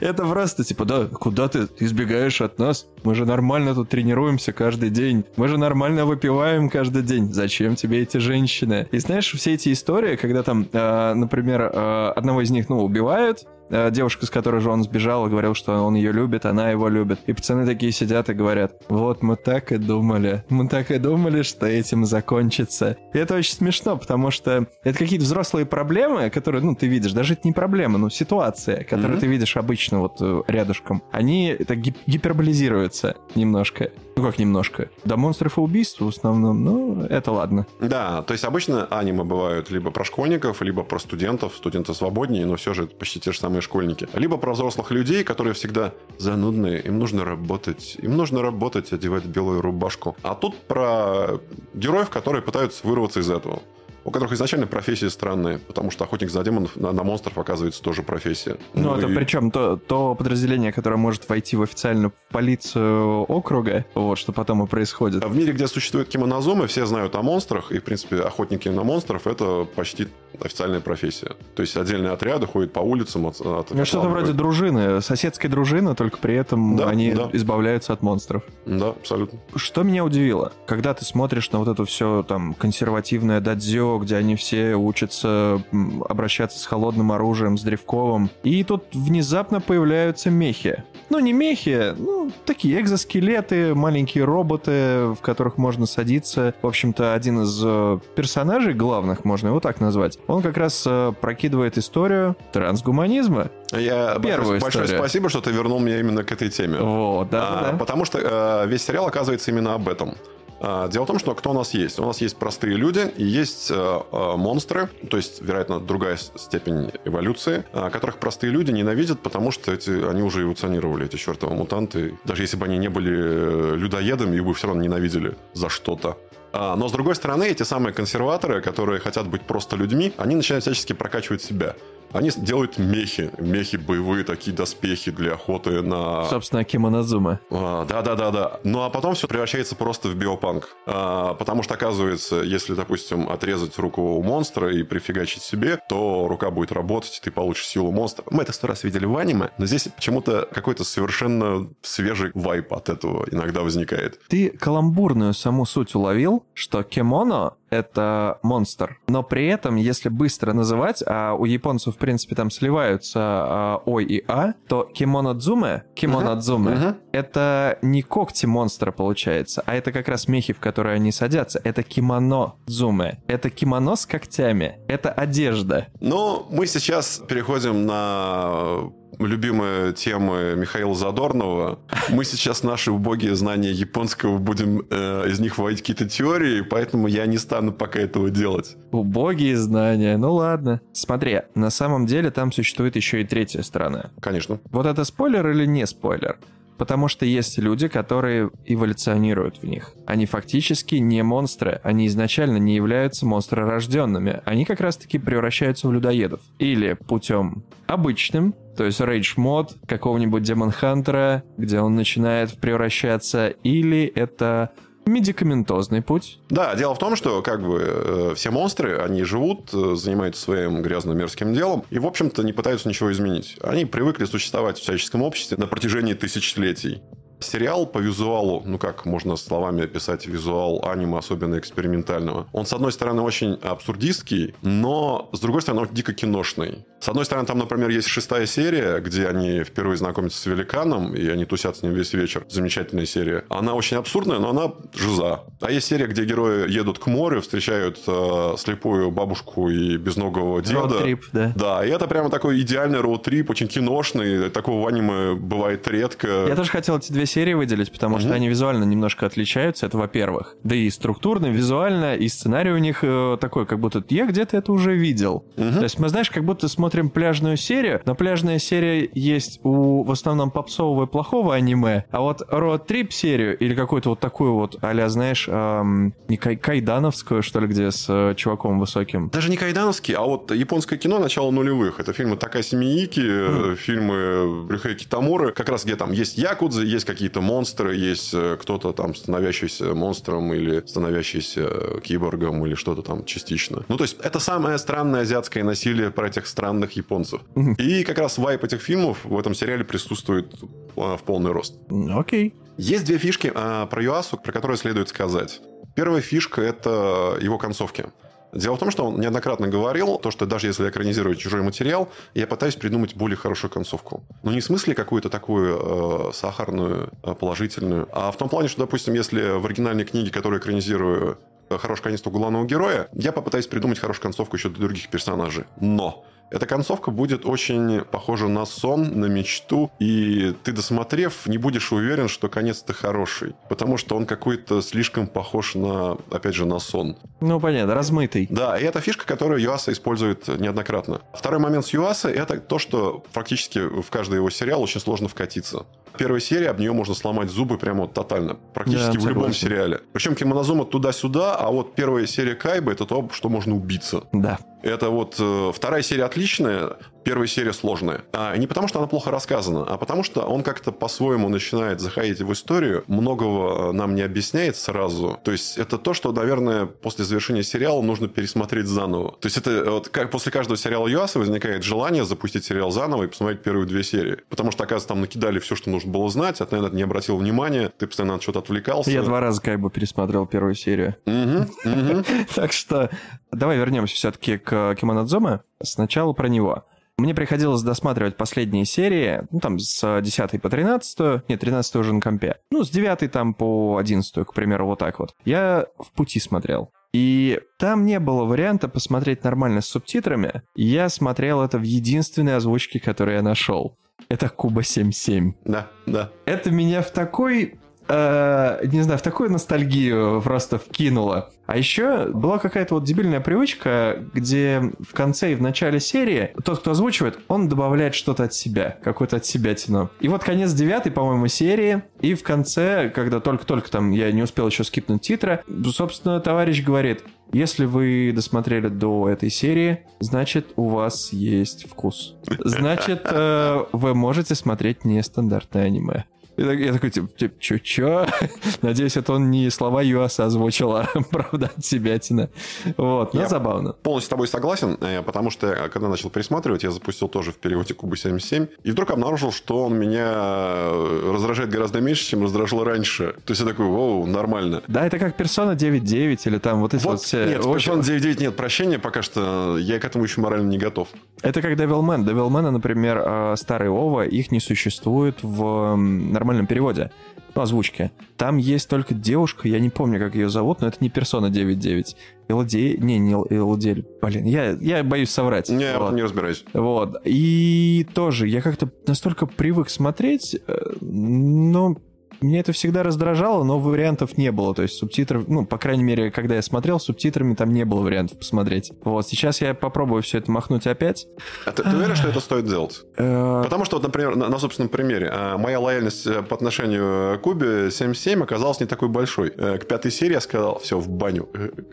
Это 0.00 0.24
просто 0.24 0.64
типа, 0.64 0.84
да, 0.84 1.06
куда 1.06 1.48
ты 1.48 1.68
избегаешь 1.78 2.40
от 2.40 2.58
нас? 2.58 2.86
Мы 3.04 3.14
же 3.14 3.24
нормально 3.24 3.74
тут 3.74 3.88
тренируемся 3.88 4.52
каждый 4.52 4.90
день. 4.90 5.24
Мы 5.36 5.48
же 5.48 5.58
нормально 5.58 6.06
выпиваем 6.06 6.70
каждый 6.70 7.02
день. 7.02 7.32
Зачем 7.32 7.76
тебе 7.76 8.02
эти 8.02 8.18
женщины? 8.18 8.88
И 8.90 8.98
знаешь, 8.98 9.32
все 9.32 9.54
эти 9.54 9.72
истории, 9.72 10.16
когда 10.16 10.42
там, 10.42 10.68
э, 10.72 11.14
например, 11.14 11.62
э, 11.62 12.12
одного 12.16 12.42
из 12.42 12.50
них, 12.50 12.68
ну, 12.68 12.84
убивают, 12.84 13.46
девушка, 13.70 14.26
с 14.26 14.30
которой 14.30 14.60
же 14.60 14.70
он 14.70 14.82
сбежал, 14.82 15.26
говорил, 15.26 15.54
что 15.54 15.84
он 15.84 15.94
ее 15.94 16.12
любит, 16.12 16.46
она 16.46 16.70
его 16.70 16.88
любит. 16.88 17.20
И 17.26 17.32
пацаны 17.32 17.66
такие 17.66 17.92
сидят 17.92 18.28
и 18.30 18.34
говорят, 18.34 18.72
вот 18.88 19.22
мы 19.22 19.36
так 19.36 19.72
и 19.72 19.76
думали. 19.76 20.44
Мы 20.48 20.68
так 20.68 20.90
и 20.90 20.98
думали, 20.98 21.42
что 21.42 21.66
этим 21.66 22.04
закончится. 22.04 22.96
И 23.12 23.18
это 23.18 23.34
очень 23.34 23.54
смешно, 23.54 23.96
потому 23.96 24.30
что 24.30 24.66
это 24.82 24.98
какие-то 24.98 25.24
взрослые 25.24 25.66
проблемы, 25.66 26.30
которые, 26.30 26.62
ну, 26.62 26.74
ты 26.74 26.86
видишь, 26.86 27.12
даже 27.12 27.34
это 27.34 27.42
не 27.44 27.52
проблема, 27.52 27.98
но 27.98 28.08
ситуация, 28.10 28.84
которую 28.84 29.16
mm-hmm. 29.16 29.20
ты 29.20 29.26
видишь 29.26 29.56
обычно 29.56 30.00
вот 30.00 30.16
э, 30.20 30.42
рядышком, 30.48 31.02
они 31.12 31.48
это 31.48 31.74
гип- 31.74 31.98
гиперболизируются 32.06 33.16
немножко. 33.34 33.90
Ну 34.16 34.24
как 34.24 34.38
немножко? 34.40 34.88
До 35.04 35.16
монстров 35.16 35.58
и 35.58 35.60
убийств 35.60 36.00
в 36.00 36.08
основном, 36.08 36.64
ну, 36.64 37.02
это 37.04 37.30
ладно. 37.30 37.66
Да, 37.80 38.22
то 38.22 38.32
есть 38.32 38.44
обычно 38.44 38.86
аниме 38.86 39.22
бывают 39.22 39.70
либо 39.70 39.92
про 39.92 40.04
школьников, 40.04 40.60
либо 40.60 40.82
про 40.82 40.98
студентов, 40.98 41.54
студенты 41.56 41.94
свободнее, 41.94 42.44
но 42.44 42.56
все 42.56 42.74
же 42.74 42.84
это 42.84 42.96
почти 42.96 43.20
те 43.20 43.30
же 43.30 43.38
самые 43.38 43.57
школьники. 43.60 44.08
Либо 44.14 44.36
про 44.36 44.52
взрослых 44.52 44.90
людей, 44.90 45.24
которые 45.24 45.54
всегда 45.54 45.92
занудные, 46.18 46.80
им 46.80 46.98
нужно 46.98 47.24
работать, 47.24 47.96
им 48.00 48.16
нужно 48.16 48.42
работать, 48.42 48.92
одевать 48.92 49.24
белую 49.24 49.60
рубашку. 49.60 50.16
А 50.22 50.34
тут 50.34 50.56
про 50.66 51.40
героев, 51.74 52.10
которые 52.10 52.42
пытаются 52.42 52.86
вырваться 52.86 53.20
из 53.20 53.30
этого 53.30 53.62
у 54.08 54.10
которых 54.10 54.32
изначально 54.32 54.66
профессии 54.66 55.06
странные, 55.06 55.58
потому 55.58 55.90
что 55.90 56.04
охотник 56.04 56.30
за 56.30 56.42
демонов 56.42 56.76
на, 56.76 56.92
на 56.92 57.02
монстров 57.04 57.36
оказывается 57.36 57.82
тоже 57.82 58.02
профессия. 58.02 58.56
Ну, 58.72 58.84
ну 58.84 58.96
это 58.96 59.06
и... 59.06 59.14
причем 59.14 59.50
то, 59.50 59.76
то 59.76 60.14
подразделение, 60.14 60.72
которое 60.72 60.96
может 60.96 61.28
войти 61.28 61.56
в 61.56 61.62
официальную 61.62 62.14
полицию 62.30 63.24
округа, 63.24 63.84
вот 63.94 64.16
что 64.16 64.32
потом 64.32 64.64
и 64.64 64.66
происходит. 64.66 65.22
В 65.22 65.36
мире, 65.36 65.52
где 65.52 65.68
существует 65.68 66.08
кимонозомы, 66.08 66.66
все 66.68 66.86
знают 66.86 67.14
о 67.16 67.22
монстрах, 67.22 67.70
и, 67.70 67.80
в 67.80 67.84
принципе, 67.84 68.20
охотники 68.20 68.68
на 68.68 68.82
монстров— 68.82 69.26
это 69.26 69.66
почти 69.76 70.08
официальная 70.40 70.80
профессия. 70.80 71.32
То 71.54 71.62
есть 71.62 71.76
отдельные 71.76 72.12
отряды 72.12 72.46
ходят 72.46 72.72
по 72.72 72.80
улицам 72.80 73.26
от... 73.26 73.40
от 73.40 73.70
ну, 73.70 73.84
что-то 73.84 74.08
вроде 74.08 74.32
дружины, 74.32 75.00
соседской 75.02 75.50
дружины, 75.50 75.94
только 75.94 76.18
при 76.18 76.34
этом 76.34 76.76
да, 76.76 76.88
они 76.88 77.12
да. 77.12 77.28
избавляются 77.32 77.92
от 77.92 78.02
монстров. 78.02 78.42
Да, 78.64 78.90
абсолютно. 78.90 79.38
Что 79.56 79.82
меня 79.82 80.04
удивило, 80.04 80.52
когда 80.66 80.94
ты 80.94 81.04
смотришь 81.04 81.50
на 81.50 81.58
вот 81.58 81.68
это 81.68 81.84
все 81.84 82.24
там 82.26 82.54
консервативное 82.54 83.40
дадзё, 83.40 83.97
где 83.98 84.16
они 84.16 84.36
все 84.36 84.74
учатся 84.74 85.62
обращаться 86.08 86.58
с 86.58 86.66
холодным 86.66 87.12
оружием, 87.12 87.58
с 87.58 87.62
древковым. 87.62 88.30
И 88.42 88.64
тут 88.64 88.84
внезапно 88.92 89.60
появляются 89.60 90.30
мехи. 90.30 90.84
Ну, 91.10 91.18
не 91.20 91.32
мехи, 91.32 91.94
ну, 91.96 92.30
такие 92.44 92.80
экзоскелеты, 92.80 93.74
маленькие 93.74 94.24
роботы, 94.24 95.06
в 95.08 95.18
которых 95.22 95.56
можно 95.56 95.86
садиться. 95.86 96.54
В 96.60 96.66
общем-то, 96.66 97.14
один 97.14 97.42
из 97.42 97.60
э, 97.64 97.98
персонажей 98.14 98.74
главных, 98.74 99.24
можно 99.24 99.48
его 99.48 99.60
так 99.60 99.80
назвать, 99.80 100.18
он 100.26 100.42
как 100.42 100.56
раз 100.56 100.84
э, 100.86 101.12
прокидывает 101.18 101.78
историю 101.78 102.36
трансгуманизма. 102.52 103.50
Я 103.72 104.18
Первую 104.22 104.60
большое, 104.60 104.84
большое 104.84 104.98
спасибо, 104.98 105.28
что 105.28 105.40
ты 105.40 105.50
вернул 105.50 105.80
меня 105.80 105.98
именно 106.00 106.24
к 106.24 106.32
этой 106.32 106.50
теме. 106.50 106.78
Вот, 106.78 107.30
да, 107.30 107.48
а, 107.48 107.72
да. 107.72 107.78
Потому 107.78 108.04
что 108.04 108.18
э, 108.18 108.68
весь 108.68 108.84
сериал 108.84 109.06
оказывается 109.06 109.50
именно 109.50 109.74
об 109.74 109.88
этом. 109.88 110.14
А, 110.60 110.88
дело 110.88 111.04
в 111.04 111.06
том, 111.06 111.18
что 111.18 111.34
кто 111.34 111.50
у 111.50 111.54
нас 111.54 111.74
есть? 111.74 111.98
У 111.98 112.04
нас 112.04 112.20
есть 112.20 112.36
простые 112.36 112.76
люди 112.76 113.12
и 113.16 113.24
есть 113.24 113.70
э, 113.70 113.74
э, 113.74 114.36
монстры, 114.36 114.88
то 115.08 115.16
есть, 115.16 115.40
вероятно, 115.40 115.80
другая 115.80 116.16
степень 116.16 116.90
эволюции, 117.04 117.64
э, 117.72 117.90
которых 117.90 118.18
простые 118.18 118.50
люди 118.50 118.70
ненавидят, 118.72 119.20
потому 119.20 119.50
что 119.50 119.72
эти, 119.72 119.90
они 120.08 120.22
уже 120.22 120.42
эволюционировали, 120.42 121.06
эти 121.06 121.16
чертовы 121.16 121.54
мутанты. 121.54 122.18
Даже 122.24 122.42
если 122.42 122.56
бы 122.56 122.66
они 122.66 122.78
не 122.78 122.88
были 122.88 123.12
э, 123.14 123.74
людоедами, 123.76 124.36
их 124.36 124.44
бы 124.44 124.54
все 124.54 124.66
равно 124.66 124.82
ненавидели 124.82 125.36
за 125.54 125.68
что-то. 125.68 126.16
А, 126.52 126.76
но, 126.76 126.88
с 126.88 126.92
другой 126.92 127.14
стороны, 127.14 127.44
эти 127.44 127.62
самые 127.62 127.92
консерваторы, 127.92 128.60
которые 128.60 129.00
хотят 129.00 129.28
быть 129.28 129.42
просто 129.42 129.76
людьми, 129.76 130.12
они 130.16 130.34
начинают 130.34 130.64
всячески 130.64 130.92
прокачивать 130.92 131.42
себя. 131.42 131.76
Они 132.12 132.30
делают 132.30 132.78
мехи, 132.78 133.30
мехи 133.38 133.76
боевые, 133.76 134.24
такие 134.24 134.56
доспехи 134.56 135.10
для 135.10 135.34
охоты 135.34 135.82
на... 135.82 136.24
Собственно, 136.24 136.64
Кимонозума. 136.64 137.40
А, 137.50 137.84
да-да-да-да. 137.84 138.60
Ну, 138.64 138.82
а 138.82 138.90
потом 138.90 139.14
все 139.14 139.28
превращается 139.28 139.76
просто 139.76 140.08
в 140.08 140.14
биопанк. 140.14 140.76
А, 140.86 141.34
потому 141.34 141.62
что, 141.62 141.74
оказывается, 141.74 142.36
если, 142.36 142.74
допустим, 142.74 143.28
отрезать 143.28 143.78
руку 143.78 144.02
у 144.02 144.22
монстра 144.22 144.72
и 144.72 144.82
прифигачить 144.82 145.42
себе, 145.42 145.78
то 145.88 146.26
рука 146.28 146.50
будет 146.50 146.72
работать, 146.72 147.20
ты 147.22 147.30
получишь 147.30 147.66
силу 147.66 147.92
монстра. 147.92 148.24
Мы 148.30 148.42
это 148.42 148.52
сто 148.52 148.66
раз 148.66 148.84
видели 148.84 149.04
в 149.04 149.16
аниме, 149.16 149.50
но 149.58 149.66
здесь 149.66 149.88
почему-то 149.88 150.48
какой-то 150.52 150.84
совершенно 150.84 151.68
свежий 151.82 152.30
вайп 152.34 152.72
от 152.72 152.88
этого 152.88 153.26
иногда 153.30 153.62
возникает. 153.62 154.20
Ты 154.28 154.50
каламбурную 154.50 155.34
саму 155.34 155.66
суть 155.66 155.94
уловил, 155.94 156.44
что 156.54 156.82
кимоно 156.82 157.54
это 157.70 158.38
монстр. 158.42 158.98
Но 159.08 159.22
при 159.22 159.46
этом, 159.46 159.76
если 159.76 160.08
быстро 160.08 160.52
называть, 160.52 161.02
а 161.06 161.34
у 161.34 161.44
японцев, 161.44 161.94
в 161.94 161.98
принципе, 161.98 162.34
там 162.34 162.50
сливаются 162.50 163.20
а, 163.20 163.82
Ой 163.84 164.04
и 164.04 164.24
А, 164.28 164.54
то 164.68 164.84
кимонодзуме, 164.84 165.84
кимонодзуме, 165.94 166.72
uh-huh. 166.72 166.78
uh-huh. 166.78 166.96
это 167.12 167.78
не 167.82 168.02
когти 168.02 168.46
монстра 168.46 168.92
получается, 168.92 169.62
а 169.66 169.74
это 169.74 169.92
как 169.92 170.08
раз 170.08 170.28
мехи, 170.28 170.52
в 170.52 170.60
которые 170.60 170.96
они 170.96 171.12
садятся. 171.12 171.60
Это 171.64 171.82
кимоно 171.82 172.54
дзуме. 172.66 173.22
Это 173.26 173.50
кимоно 173.50 173.96
с 173.96 174.06
когтями. 174.06 174.78
Это 174.88 175.10
одежда. 175.10 175.88
Ну, 176.00 176.46
мы 176.50 176.66
сейчас 176.66 177.22
переходим 177.28 177.86
на 177.86 178.90
любимая 179.18 179.92
тема 179.92 180.54
Михаила 180.54 180.94
Задорнова. 180.94 181.78
Мы 182.08 182.24
сейчас 182.24 182.62
наши 182.62 182.90
убогие 182.90 183.34
знания 183.34 183.70
японского 183.70 184.38
будем 184.38 184.86
э, 184.90 185.28
из 185.28 185.40
них 185.40 185.58
вводить 185.58 185.80
какие-то 185.80 186.08
теории, 186.08 186.62
поэтому 186.62 187.08
я 187.08 187.26
не 187.26 187.38
стану 187.38 187.72
пока 187.72 187.98
этого 188.00 188.30
делать. 188.30 188.76
Убогие 188.92 189.56
знания, 189.56 190.16
ну 190.16 190.34
ладно. 190.34 190.80
Смотри, 190.92 191.40
на 191.54 191.70
самом 191.70 192.06
деле 192.06 192.30
там 192.30 192.52
существует 192.52 192.96
еще 192.96 193.20
и 193.20 193.24
третья 193.24 193.62
сторона. 193.62 194.10
Конечно. 194.20 194.60
Вот 194.70 194.86
это 194.86 195.04
спойлер 195.04 195.48
или 195.50 195.66
не 195.66 195.86
спойлер? 195.86 196.38
Потому 196.78 197.08
что 197.08 197.26
есть 197.26 197.58
люди, 197.58 197.88
которые 197.88 198.50
эволюционируют 198.64 199.58
в 199.58 199.64
них. 199.64 199.92
Они 200.06 200.26
фактически 200.26 200.94
не 200.94 201.22
монстры, 201.22 201.80
они 201.82 202.06
изначально 202.06 202.56
не 202.58 202.76
являются 202.76 203.26
монстророжденными. 203.26 204.40
Они 204.44 204.64
как 204.64 204.80
раз-таки 204.80 205.18
превращаются 205.18 205.88
в 205.88 205.92
людоедов. 205.92 206.40
Или 206.58 206.94
путем 206.94 207.64
обычным, 207.86 208.54
то 208.76 208.84
есть 208.84 209.00
рейдж 209.00 209.34
мод 209.36 209.76
какого-нибудь 209.86 210.42
Демон 210.42 210.70
Хантера, 210.70 211.42
где 211.56 211.80
он 211.80 211.96
начинает 211.96 212.60
превращаться, 212.60 213.48
или 213.48 214.04
это 214.04 214.70
медикаментозный 215.06 216.02
путь. 216.02 216.38
Да, 216.50 216.74
дело 216.74 216.94
в 216.94 216.98
том, 216.98 217.16
что 217.16 217.42
как 217.42 217.62
бы 217.62 217.80
э, 217.80 218.32
все 218.34 218.50
монстры, 218.50 218.98
они 218.98 219.24
живут, 219.24 219.72
э, 219.72 219.94
занимаются 219.94 220.42
своим 220.42 220.82
грязным 220.82 221.16
мерзким 221.16 221.54
делом 221.54 221.84
и, 221.90 221.98
в 221.98 222.06
общем-то, 222.06 222.42
не 222.42 222.52
пытаются 222.52 222.88
ничего 222.88 223.10
изменить. 223.12 223.56
Они 223.62 223.84
привыкли 223.84 224.24
существовать 224.24 224.78
в 224.78 224.84
человеческом 224.84 225.22
обществе 225.22 225.56
на 225.56 225.66
протяжении 225.66 226.14
тысячелетий. 226.14 227.02
Сериал 227.40 227.86
по 227.86 227.98
визуалу, 227.98 228.62
ну 228.64 228.78
как 228.78 229.04
можно 229.04 229.36
словами 229.36 229.84
описать 229.84 230.26
визуал 230.26 230.84
аниме, 230.84 231.18
особенно 231.18 231.58
экспериментального, 231.58 232.46
он, 232.52 232.66
с 232.66 232.72
одной 232.72 232.92
стороны, 232.92 233.22
очень 233.22 233.54
абсурдистский, 233.62 234.54
но, 234.62 235.28
с 235.32 235.40
другой 235.40 235.62
стороны, 235.62 235.82
он 235.82 235.88
дико 235.92 236.12
киношный. 236.12 236.84
С 237.00 237.08
одной 237.08 237.24
стороны, 237.24 237.46
там, 237.46 237.58
например, 237.58 237.90
есть 237.90 238.08
шестая 238.08 238.46
серия, 238.46 238.98
где 238.98 239.28
они 239.28 239.62
впервые 239.62 239.96
знакомятся 239.96 240.38
с 240.40 240.46
великаном, 240.46 241.14
и 241.14 241.28
они 241.28 241.44
тусят 241.44 241.76
с 241.76 241.82
ним 241.82 241.92
весь 241.92 242.12
вечер. 242.12 242.44
Замечательная 242.48 243.06
серия. 243.06 243.44
Она 243.48 243.74
очень 243.74 243.96
абсурдная, 243.96 244.38
но 244.38 244.50
она 244.50 244.72
жиза. 244.94 245.40
А 245.60 245.70
есть 245.70 245.86
серия, 245.86 246.06
где 246.06 246.24
герои 246.24 246.68
едут 246.70 246.98
к 246.98 247.06
морю, 247.06 247.40
встречают 247.40 248.00
э, 248.06 248.54
слепую 248.58 249.12
бабушку 249.12 249.68
и 249.68 249.96
безногого 249.96 250.60
деда. 250.60 250.80
Роуд-трип, 250.80 251.24
да. 251.32 251.52
Да, 251.54 251.84
и 251.84 251.90
это 251.90 252.08
прямо 252.08 252.30
такой 252.30 252.60
идеальный 252.60 252.98
роуд-трип, 253.00 253.50
очень 253.50 253.68
киношный. 253.68 254.50
Такого 254.50 254.82
в 254.82 254.86
аниме 254.88 255.34
бывает 255.34 255.86
редко. 255.86 256.46
Я 256.48 256.56
тоже 256.56 256.70
хотел 256.70 256.98
эти 256.98 257.12
две 257.12 257.26
серии 257.28 257.54
выделить, 257.54 257.92
потому 257.92 258.16
угу. 258.16 258.22
что 258.22 258.34
они 258.34 258.48
визуально 258.48 258.84
немножко 258.84 259.26
отличаются, 259.26 259.86
это 259.86 259.96
во-первых. 259.96 260.56
Да 260.64 260.74
и 260.74 260.90
структурно, 260.90 261.46
визуально, 261.46 262.16
и 262.16 262.28
сценарий 262.28 262.72
у 262.72 262.78
них 262.78 263.00
э, 263.02 263.36
такой, 263.40 263.66
как 263.66 263.78
будто 263.78 264.02
я 264.08 264.26
где-то 264.26 264.56
это 264.56 264.72
уже 264.72 264.96
видел. 264.96 265.44
Угу. 265.56 265.72
То 265.72 265.82
есть 265.82 265.98
мы, 265.98 266.08
знаешь, 266.08 266.30
как 266.30 266.44
будто 266.44 266.68
смотрим 266.68 267.10
пляжную 267.10 267.56
серию, 267.56 268.00
но 268.04 268.14
пляжная 268.14 268.58
серия 268.58 269.08
есть 269.14 269.60
у 269.62 270.02
в 270.02 270.10
основном 270.10 270.50
попсового 270.50 271.04
и 271.04 271.06
плохого 271.06 271.54
аниме, 271.54 272.04
а 272.10 272.20
вот 272.20 272.42
Road 272.50 272.86
Trip 272.86 273.10
серию 273.10 273.58
или 273.58 273.74
какую-то 273.74 274.10
вот 274.10 274.20
такую 274.20 274.54
вот, 274.54 274.78
а 274.80 275.08
знаешь, 275.08 275.46
эм, 275.48 276.14
не 276.28 276.36
кай 276.36 276.56
кайдановскую, 276.56 277.42
что 277.42 277.60
ли, 277.60 277.66
где 277.66 277.90
с 277.90 278.06
э, 278.08 278.34
чуваком 278.36 278.78
высоким. 278.78 279.30
Даже 279.30 279.50
не 279.50 279.56
кайдановский, 279.56 280.14
а 280.14 280.22
вот 280.22 280.50
японское 280.50 280.96
кино 280.96 281.18
начала 281.18 281.50
нулевых. 281.50 281.98
Это 281.98 282.12
фильмы 282.12 282.36
Такаси 282.36 282.76
Миики, 282.76 283.20
mm. 283.20 283.76
фильмы 283.76 284.66
Рюхэй 284.68 284.94
Китамуры, 284.94 285.52
как 285.52 285.68
раз 285.68 285.84
где 285.84 285.96
там 285.96 286.12
есть 286.12 286.38
якудзы, 286.38 286.84
есть 286.84 287.04
какие 287.04 287.17
какие-то 287.18 287.40
монстры, 287.40 287.96
есть 287.96 288.32
э, 288.32 288.56
кто-то 288.60 288.92
там 288.92 289.12
становящийся 289.12 289.92
монстром 289.92 290.54
или 290.54 290.86
становящийся 290.86 291.62
э, 291.62 292.00
киборгом 292.00 292.64
или 292.64 292.76
что-то 292.76 293.02
там 293.02 293.24
частично. 293.24 293.84
Ну, 293.88 293.96
то 293.96 294.04
есть, 294.04 294.16
это 294.22 294.38
самое 294.38 294.78
странное 294.78 295.22
азиатское 295.22 295.64
насилие 295.64 296.12
про 296.12 296.28
этих 296.28 296.46
странных 296.46 296.92
японцев. 296.92 297.40
И 297.78 298.04
как 298.04 298.18
раз 298.18 298.38
вайп 298.38 298.62
этих 298.62 298.80
фильмов 298.80 299.24
в 299.24 299.36
этом 299.36 299.54
сериале 299.54 299.84
присутствует 299.84 300.54
э, 300.62 301.16
в 301.16 301.22
полный 301.26 301.50
рост. 301.50 301.74
Окей. 302.14 302.54
Есть 302.76 303.04
две 303.04 303.18
фишки 303.18 303.50
а, 303.52 303.86
про 303.86 304.00
Юасу, 304.00 304.36
про 304.36 304.52
которые 304.52 304.76
следует 304.76 305.08
сказать. 305.08 305.60
Первая 305.96 306.22
фишка– 306.22 306.60
это 306.62 307.36
его 307.40 307.58
концовки. 307.58 308.06
Дело 308.52 308.76
в 308.76 308.78
том, 308.78 308.90
что 308.90 309.06
он 309.06 309.20
неоднократно 309.20 309.68
говорил, 309.68 310.18
то, 310.18 310.30
что 310.30 310.46
даже 310.46 310.66
если 310.66 310.88
экранизирую 310.88 311.36
чужой 311.36 311.62
материал, 311.62 312.08
я 312.34 312.46
пытаюсь 312.46 312.76
придумать 312.76 313.14
более 313.14 313.36
хорошую 313.36 313.70
концовку. 313.70 314.22
Но 314.42 314.52
не 314.52 314.60
в 314.60 314.64
смысле 314.64 314.94
какую-то 314.94 315.28
такую 315.28 316.30
э, 316.30 316.32
сахарную, 316.32 317.10
э, 317.22 317.34
положительную, 317.34 318.08
а 318.12 318.30
в 318.30 318.36
том 318.36 318.48
плане, 318.48 318.68
что, 318.68 318.80
допустим, 318.80 319.14
если 319.14 319.58
в 319.58 319.66
оригинальной 319.66 320.04
книге, 320.04 320.30
которую 320.30 320.60
экранизирую, 320.60 321.38
э, 321.68 321.78
хорошее 321.78 322.04
конец 322.04 322.22
у 322.24 322.30
главного 322.30 322.64
героя, 322.64 323.08
я 323.12 323.32
попытаюсь 323.32 323.66
придумать 323.66 323.98
хорошую 323.98 324.22
концовку 324.22 324.56
еще 324.56 324.70
для 324.70 324.86
других 324.86 325.08
персонажей. 325.08 325.64
Но 325.80 326.24
эта 326.50 326.66
концовка 326.66 327.10
будет 327.10 327.44
очень 327.44 328.00
похожа 328.02 328.48
на 328.48 328.64
сон, 328.66 329.20
на 329.20 329.26
мечту, 329.26 329.90
и 329.98 330.54
ты, 330.64 330.72
досмотрев, 330.72 331.46
не 331.46 331.58
будешь 331.58 331.92
уверен, 331.92 332.28
что 332.28 332.48
конец-то 332.48 332.92
хороший, 332.92 333.54
потому 333.68 333.96
что 333.96 334.16
он 334.16 334.26
какой-то 334.26 334.80
слишком 334.82 335.26
похож 335.26 335.74
на, 335.74 336.12
опять 336.30 336.54
же, 336.54 336.66
на 336.66 336.78
сон. 336.78 337.16
Ну, 337.40 337.60
понятно, 337.60 337.94
размытый. 337.94 338.46
Да, 338.50 338.78
и 338.78 338.84
это 338.84 339.00
фишка, 339.00 339.26
которую 339.26 339.60
Юаса 339.60 339.92
использует 339.92 340.48
неоднократно. 340.48 341.20
Второй 341.34 341.60
момент 341.60 341.86
с 341.86 341.92
Юаса– 341.92 342.28
это 342.30 342.58
то, 342.60 342.78
что 342.78 343.24
фактически 343.32 343.78
в 343.78 344.10
каждый 344.10 344.36
его 344.36 344.50
сериал 344.50 344.82
очень 344.82 345.00
сложно 345.00 345.28
вкатиться. 345.28 345.86
Первая 346.16 346.40
серия, 346.40 346.70
об 346.70 346.80
нее 346.80 346.92
можно 346.92 347.14
сломать 347.14 347.50
зубы 347.50 347.78
прямо 347.78 348.02
вот 348.02 348.14
тотально. 348.14 348.54
Практически 348.74 349.16
Да, 349.16 349.20
в 349.20 349.28
любом 349.28 349.52
сериале. 349.52 350.00
Причем 350.12 350.34
Кимонозума 350.34 350.84
туда-сюда, 350.84 351.56
а 351.56 351.70
вот 351.70 351.94
первая 351.94 352.26
серия 352.26 352.54
Кайба– 352.54 352.92
это 352.92 353.04
то, 353.04 353.28
что 353.32 353.48
можно 353.48 353.76
убиться. 353.76 354.24
Да. 354.32 354.58
Это 354.82 355.10
вот 355.10 355.36
э, 355.38 355.72
вторая 355.74 356.02
серия 356.02 356.24
отличная, 356.24 356.96
первая 357.28 357.46
серия 357.46 357.74
сложная. 357.74 358.22
А, 358.32 358.56
не 358.56 358.66
потому, 358.66 358.88
что 358.88 359.00
она 359.00 359.06
плохо 359.06 359.30
рассказана, 359.30 359.84
а 359.84 359.98
потому, 359.98 360.22
что 360.22 360.40
он 360.40 360.62
как-то 360.62 360.92
по-своему 360.92 361.50
начинает 361.50 362.00
заходить 362.00 362.40
в 362.40 362.50
историю, 362.54 363.04
многого 363.06 363.90
э, 363.90 363.92
нам 363.92 364.14
не 364.14 364.22
объясняет 364.22 364.76
сразу. 364.76 365.38
То 365.44 365.52
есть, 365.52 365.76
это 365.76 365.98
то, 365.98 366.14
что, 366.14 366.32
наверное, 366.32 366.86
после 366.86 367.26
завершения 367.26 367.62
сериала 367.62 368.00
нужно 368.00 368.28
пересмотреть 368.28 368.86
заново. 368.86 369.32
То 369.32 369.46
есть, 369.46 369.58
это 369.58 369.70
э, 369.70 369.90
вот 369.90 370.08
как 370.08 370.30
после 370.30 370.50
каждого 370.50 370.78
сериала 370.78 371.06
Юаса 371.06 371.38
возникает 371.38 371.84
желание 371.84 372.24
запустить 372.24 372.64
сериал 372.64 372.90
заново 372.90 373.24
и 373.24 373.26
посмотреть 373.26 373.62
первые 373.62 373.86
две 373.86 374.02
серии. 374.02 374.38
Потому 374.48 374.70
что, 374.70 374.84
оказывается, 374.84 375.08
там 375.08 375.20
накидали 375.20 375.58
все, 375.58 375.76
что 375.76 375.90
нужно 375.90 376.10
было 376.10 376.30
знать, 376.30 376.62
а 376.62 376.64
ты, 376.64 376.76
наверное, 376.76 376.96
не 376.96 377.02
обратил 377.02 377.36
внимания, 377.36 377.92
ты 377.98 378.06
постоянно 378.06 378.36
на 378.36 378.40
что-то 378.40 378.60
отвлекался. 378.60 379.10
Я 379.10 379.22
два 379.22 379.40
раза 379.40 379.60
как 379.60 379.78
бы 379.80 379.90
пересмотрел 379.90 380.46
первую 380.46 380.74
серию. 380.74 381.14
Так 382.54 382.72
что 382.72 383.10
давай 383.52 383.76
вернемся 383.76 384.14
все-таки 384.14 384.56
к 384.56 384.94
Кимонадзуме. 384.94 385.60
Сначала 385.82 386.32
про 386.32 386.48
него. 386.48 386.86
Мне 387.18 387.34
приходилось 387.34 387.82
досматривать 387.82 388.36
последние 388.36 388.84
серии, 388.84 389.42
ну, 389.50 389.58
там, 389.58 389.80
с 389.80 390.20
10 390.22 390.62
по 390.62 390.70
13, 390.70 391.48
нет, 391.48 391.60
13 391.60 391.96
уже 391.96 392.14
на 392.14 392.20
компе. 392.20 392.58
Ну, 392.70 392.84
с 392.84 392.90
9 392.90 393.30
там 393.32 393.54
по 393.54 393.98
11, 393.98 394.46
к 394.46 394.54
примеру, 394.54 394.86
вот 394.86 395.00
так 395.00 395.18
вот. 395.18 395.34
Я 395.44 395.86
в 395.98 396.12
пути 396.12 396.38
смотрел. 396.38 396.92
И 397.12 397.58
там 397.78 398.06
не 398.06 398.20
было 398.20 398.44
варианта 398.44 398.88
посмотреть 398.88 399.42
нормально 399.42 399.80
с 399.80 399.86
субтитрами. 399.86 400.62
Я 400.76 401.08
смотрел 401.08 401.62
это 401.62 401.78
в 401.78 401.82
единственной 401.82 402.56
озвучке, 402.56 403.00
которую 403.00 403.36
я 403.36 403.42
нашел. 403.42 403.96
Это 404.28 404.48
Куба 404.48 404.82
77. 404.82 405.54
Да, 405.64 405.88
да. 406.06 406.30
Это 406.44 406.70
меня 406.70 407.02
в 407.02 407.10
такой 407.10 407.77
э, 408.08 408.86
не 408.86 409.02
знаю, 409.02 409.18
в 409.18 409.22
такую 409.22 409.50
ностальгию 409.50 410.40
просто 410.42 410.78
вкинуло. 410.78 411.50
А 411.66 411.76
еще 411.76 412.28
была 412.32 412.58
какая-то 412.58 412.94
вот 412.94 413.04
дебильная 413.04 413.40
привычка, 413.40 414.24
где 414.32 414.92
в 415.00 415.12
конце 415.12 415.52
и 415.52 415.54
в 415.54 415.60
начале 415.60 416.00
серии 416.00 416.54
тот, 416.64 416.78
кто 416.80 416.92
озвучивает, 416.92 417.38
он 417.48 417.68
добавляет 417.68 418.14
что-то 418.14 418.44
от 418.44 418.54
себя, 418.54 418.96
какое-то 419.02 419.36
от 419.36 419.44
себя 419.44 419.74
тяну. 419.74 420.08
И 420.20 420.28
вот 420.28 420.42
конец 420.42 420.72
девятой, 420.72 421.12
по-моему, 421.12 421.46
серии, 421.48 422.02
и 422.20 422.34
в 422.34 422.42
конце, 422.42 423.10
когда 423.10 423.40
только-только 423.40 423.90
там 423.90 424.12
я 424.12 424.32
не 424.32 424.42
успел 424.42 424.66
еще 424.66 424.82
скипнуть 424.82 425.20
титры, 425.20 425.62
собственно, 425.92 426.40
товарищ 426.40 426.82
говорит, 426.82 427.22
если 427.52 427.84
вы 427.84 428.32
досмотрели 428.34 428.88
до 428.88 429.28
этой 429.28 429.50
серии, 429.50 430.06
значит, 430.20 430.68
у 430.76 430.88
вас 430.88 431.32
есть 431.32 431.88
вкус. 431.88 432.36
Значит, 432.64 433.22
э, 433.24 433.84
вы 433.92 434.14
можете 434.14 434.54
смотреть 434.54 435.04
нестандартное 435.04 435.84
аниме. 435.84 436.24
Я 436.58 436.92
такой, 436.92 437.10
типа, 437.10 437.28
типа, 437.36 437.54
чё, 437.60 437.78
чё? 437.78 438.26
Надеюсь, 438.82 439.16
это 439.16 439.32
он 439.34 439.50
не 439.50 439.70
слова 439.70 440.02
Юаса 440.02 440.44
озвучил, 440.46 440.92
а 440.96 441.06
правда 441.30 441.70
от 441.76 441.84
себя 441.84 442.18
тина. 442.18 442.50
Вот, 442.96 443.32
но 443.34 443.42
Я- 443.42 443.48
забавно. 443.48 443.92
Полностью 443.92 444.26
с 444.26 444.30
тобой 444.30 444.48
согласен, 444.48 444.96
э, 445.00 445.22
потому 445.22 445.50
что 445.50 445.68
я, 445.68 445.88
когда 445.88 446.08
начал 446.08 446.30
пересматривать, 446.30 446.82
я 446.82 446.90
запустил 446.90 447.28
тоже 447.28 447.52
в 447.52 447.56
переводе 447.56 447.94
Кубы 447.94 448.16
77, 448.16 448.66
и 448.82 448.90
вдруг 448.90 449.10
обнаружил, 449.10 449.52
что 449.52 449.84
он 449.84 449.96
меня 449.98 450.32
э, 450.32 451.30
раздражает 451.32 451.70
гораздо 451.70 452.00
меньше, 452.00 452.24
чем 452.26 452.42
раздражал 452.42 452.84
раньше. 452.84 453.34
То 453.44 453.52
есть 453.52 453.60
я 453.60 453.66
такой, 453.66 453.86
воу, 453.86 454.26
нормально. 454.26 454.82
Да, 454.88 455.06
это 455.06 455.18
как 455.18 455.36
персона 455.36 455.72
9.9 455.72 456.40
или 456.44 456.58
там 456.58 456.80
вот 456.80 456.94
эти 456.94 457.04
вот, 457.04 457.12
Вот, 457.12 457.22
все... 457.22 457.46
нет, 457.46 457.64
общем, 457.64 457.94
Persona 457.94 458.02
9.9 458.02 458.40
нет 458.40 458.56
прощения 458.56 458.98
пока 458.98 459.22
что, 459.22 459.78
я 459.78 459.98
к 459.98 460.04
этому 460.04 460.24
еще 460.24 460.40
морально 460.40 460.68
не 460.68 460.78
готов. 460.78 461.08
Это 461.42 461.62
как 461.62 461.72
Devilman. 461.72 462.24
Devilman, 462.24 462.70
например, 462.70 463.22
э, 463.24 463.54
старый 463.56 463.88
Ова, 463.88 464.22
их 464.26 464.50
не 464.50 464.60
существует 464.60 465.38
в 465.42 465.62
м, 465.94 466.32
нормальном 466.48 466.66
переводе. 466.66 467.10
Ну, 467.54 467.62
озвучке. 467.62 468.12
Там 468.36 468.56
есть 468.56 468.88
только 468.88 469.14
девушка, 469.14 469.68
я 469.68 469.80
не 469.80 469.90
помню, 469.90 470.18
как 470.18 470.34
ее 470.34 470.48
зовут, 470.48 470.80
но 470.80 470.88
это 470.88 470.98
не 471.00 471.10
персона 471.10 471.46
9.9. 471.46 472.16
Элоди... 472.48 472.96
Не, 472.98 473.18
не 473.18 473.32
Элодель. 473.32 474.06
Блин, 474.22 474.44
я, 474.44 474.70
я 474.70 475.02
боюсь 475.02 475.30
соврать. 475.30 475.68
Не, 475.68 475.84
я 475.84 475.98
Вот. 475.98 476.04
этом 476.06 476.16
не 476.16 476.22
разбираюсь. 476.22 476.64
Вот. 476.72 477.20
И 477.24 478.06
тоже 478.14 478.48
я 478.48 478.62
как-то 478.62 478.88
настолько 479.06 479.46
привык 479.46 479.90
смотреть, 479.90 480.56
э, 480.66 480.94
но 481.00 481.96
меня 482.40 482.60
это 482.60 482.72
всегда 482.72 483.02
раздражало, 483.02 483.64
но 483.64 483.78
вариантов 483.78 484.36
не 484.38 484.52
было. 484.52 484.74
То 484.74 484.82
есть 484.82 484.94
субтитров, 484.94 485.48
ну, 485.48 485.66
по 485.66 485.78
крайней 485.78 486.04
мере, 486.04 486.30
когда 486.30 486.54
я 486.56 486.62
смотрел, 486.62 487.00
субтитрами 487.00 487.54
там 487.54 487.72
не 487.72 487.84
было 487.84 488.00
вариантов 488.02 488.38
посмотреть. 488.38 488.92
Вот, 489.02 489.26
сейчас 489.26 489.60
я 489.60 489.74
попробую 489.74 490.22
все 490.22 490.38
это 490.38 490.50
махнуть 490.50 490.86
опять. 490.86 491.26
А 491.66 491.72
ты, 491.72 491.82
ты 491.82 491.96
уверен, 491.96 492.16
что 492.16 492.28
это 492.28 492.40
стоит 492.40 492.66
делать? 492.66 493.04
Э, 493.16 493.62
Потому 493.64 493.84
что, 493.84 493.96
вот, 493.96 494.02
например, 494.04 494.36
на, 494.36 494.48
на 494.48 494.58
собственном 494.58 494.88
примере, 494.88 495.30
а, 495.32 495.58
моя 495.58 495.80
лояльность 495.80 496.26
э, 496.26 496.42
по 496.42 496.54
отношению 496.54 497.38
к 497.38 497.42
Кубе 497.42 497.90
77 497.90 498.42
оказалась 498.42 498.80
не 498.80 498.86
такой 498.86 499.08
большой. 499.08 499.52
Э, 499.56 499.78
К 499.78 499.86
пятой 499.86 500.10
серии 500.10 500.32
я 500.34 500.40
сказал, 500.40 500.78
все, 500.80 500.98
в 500.98 501.08
баню, 501.08 501.48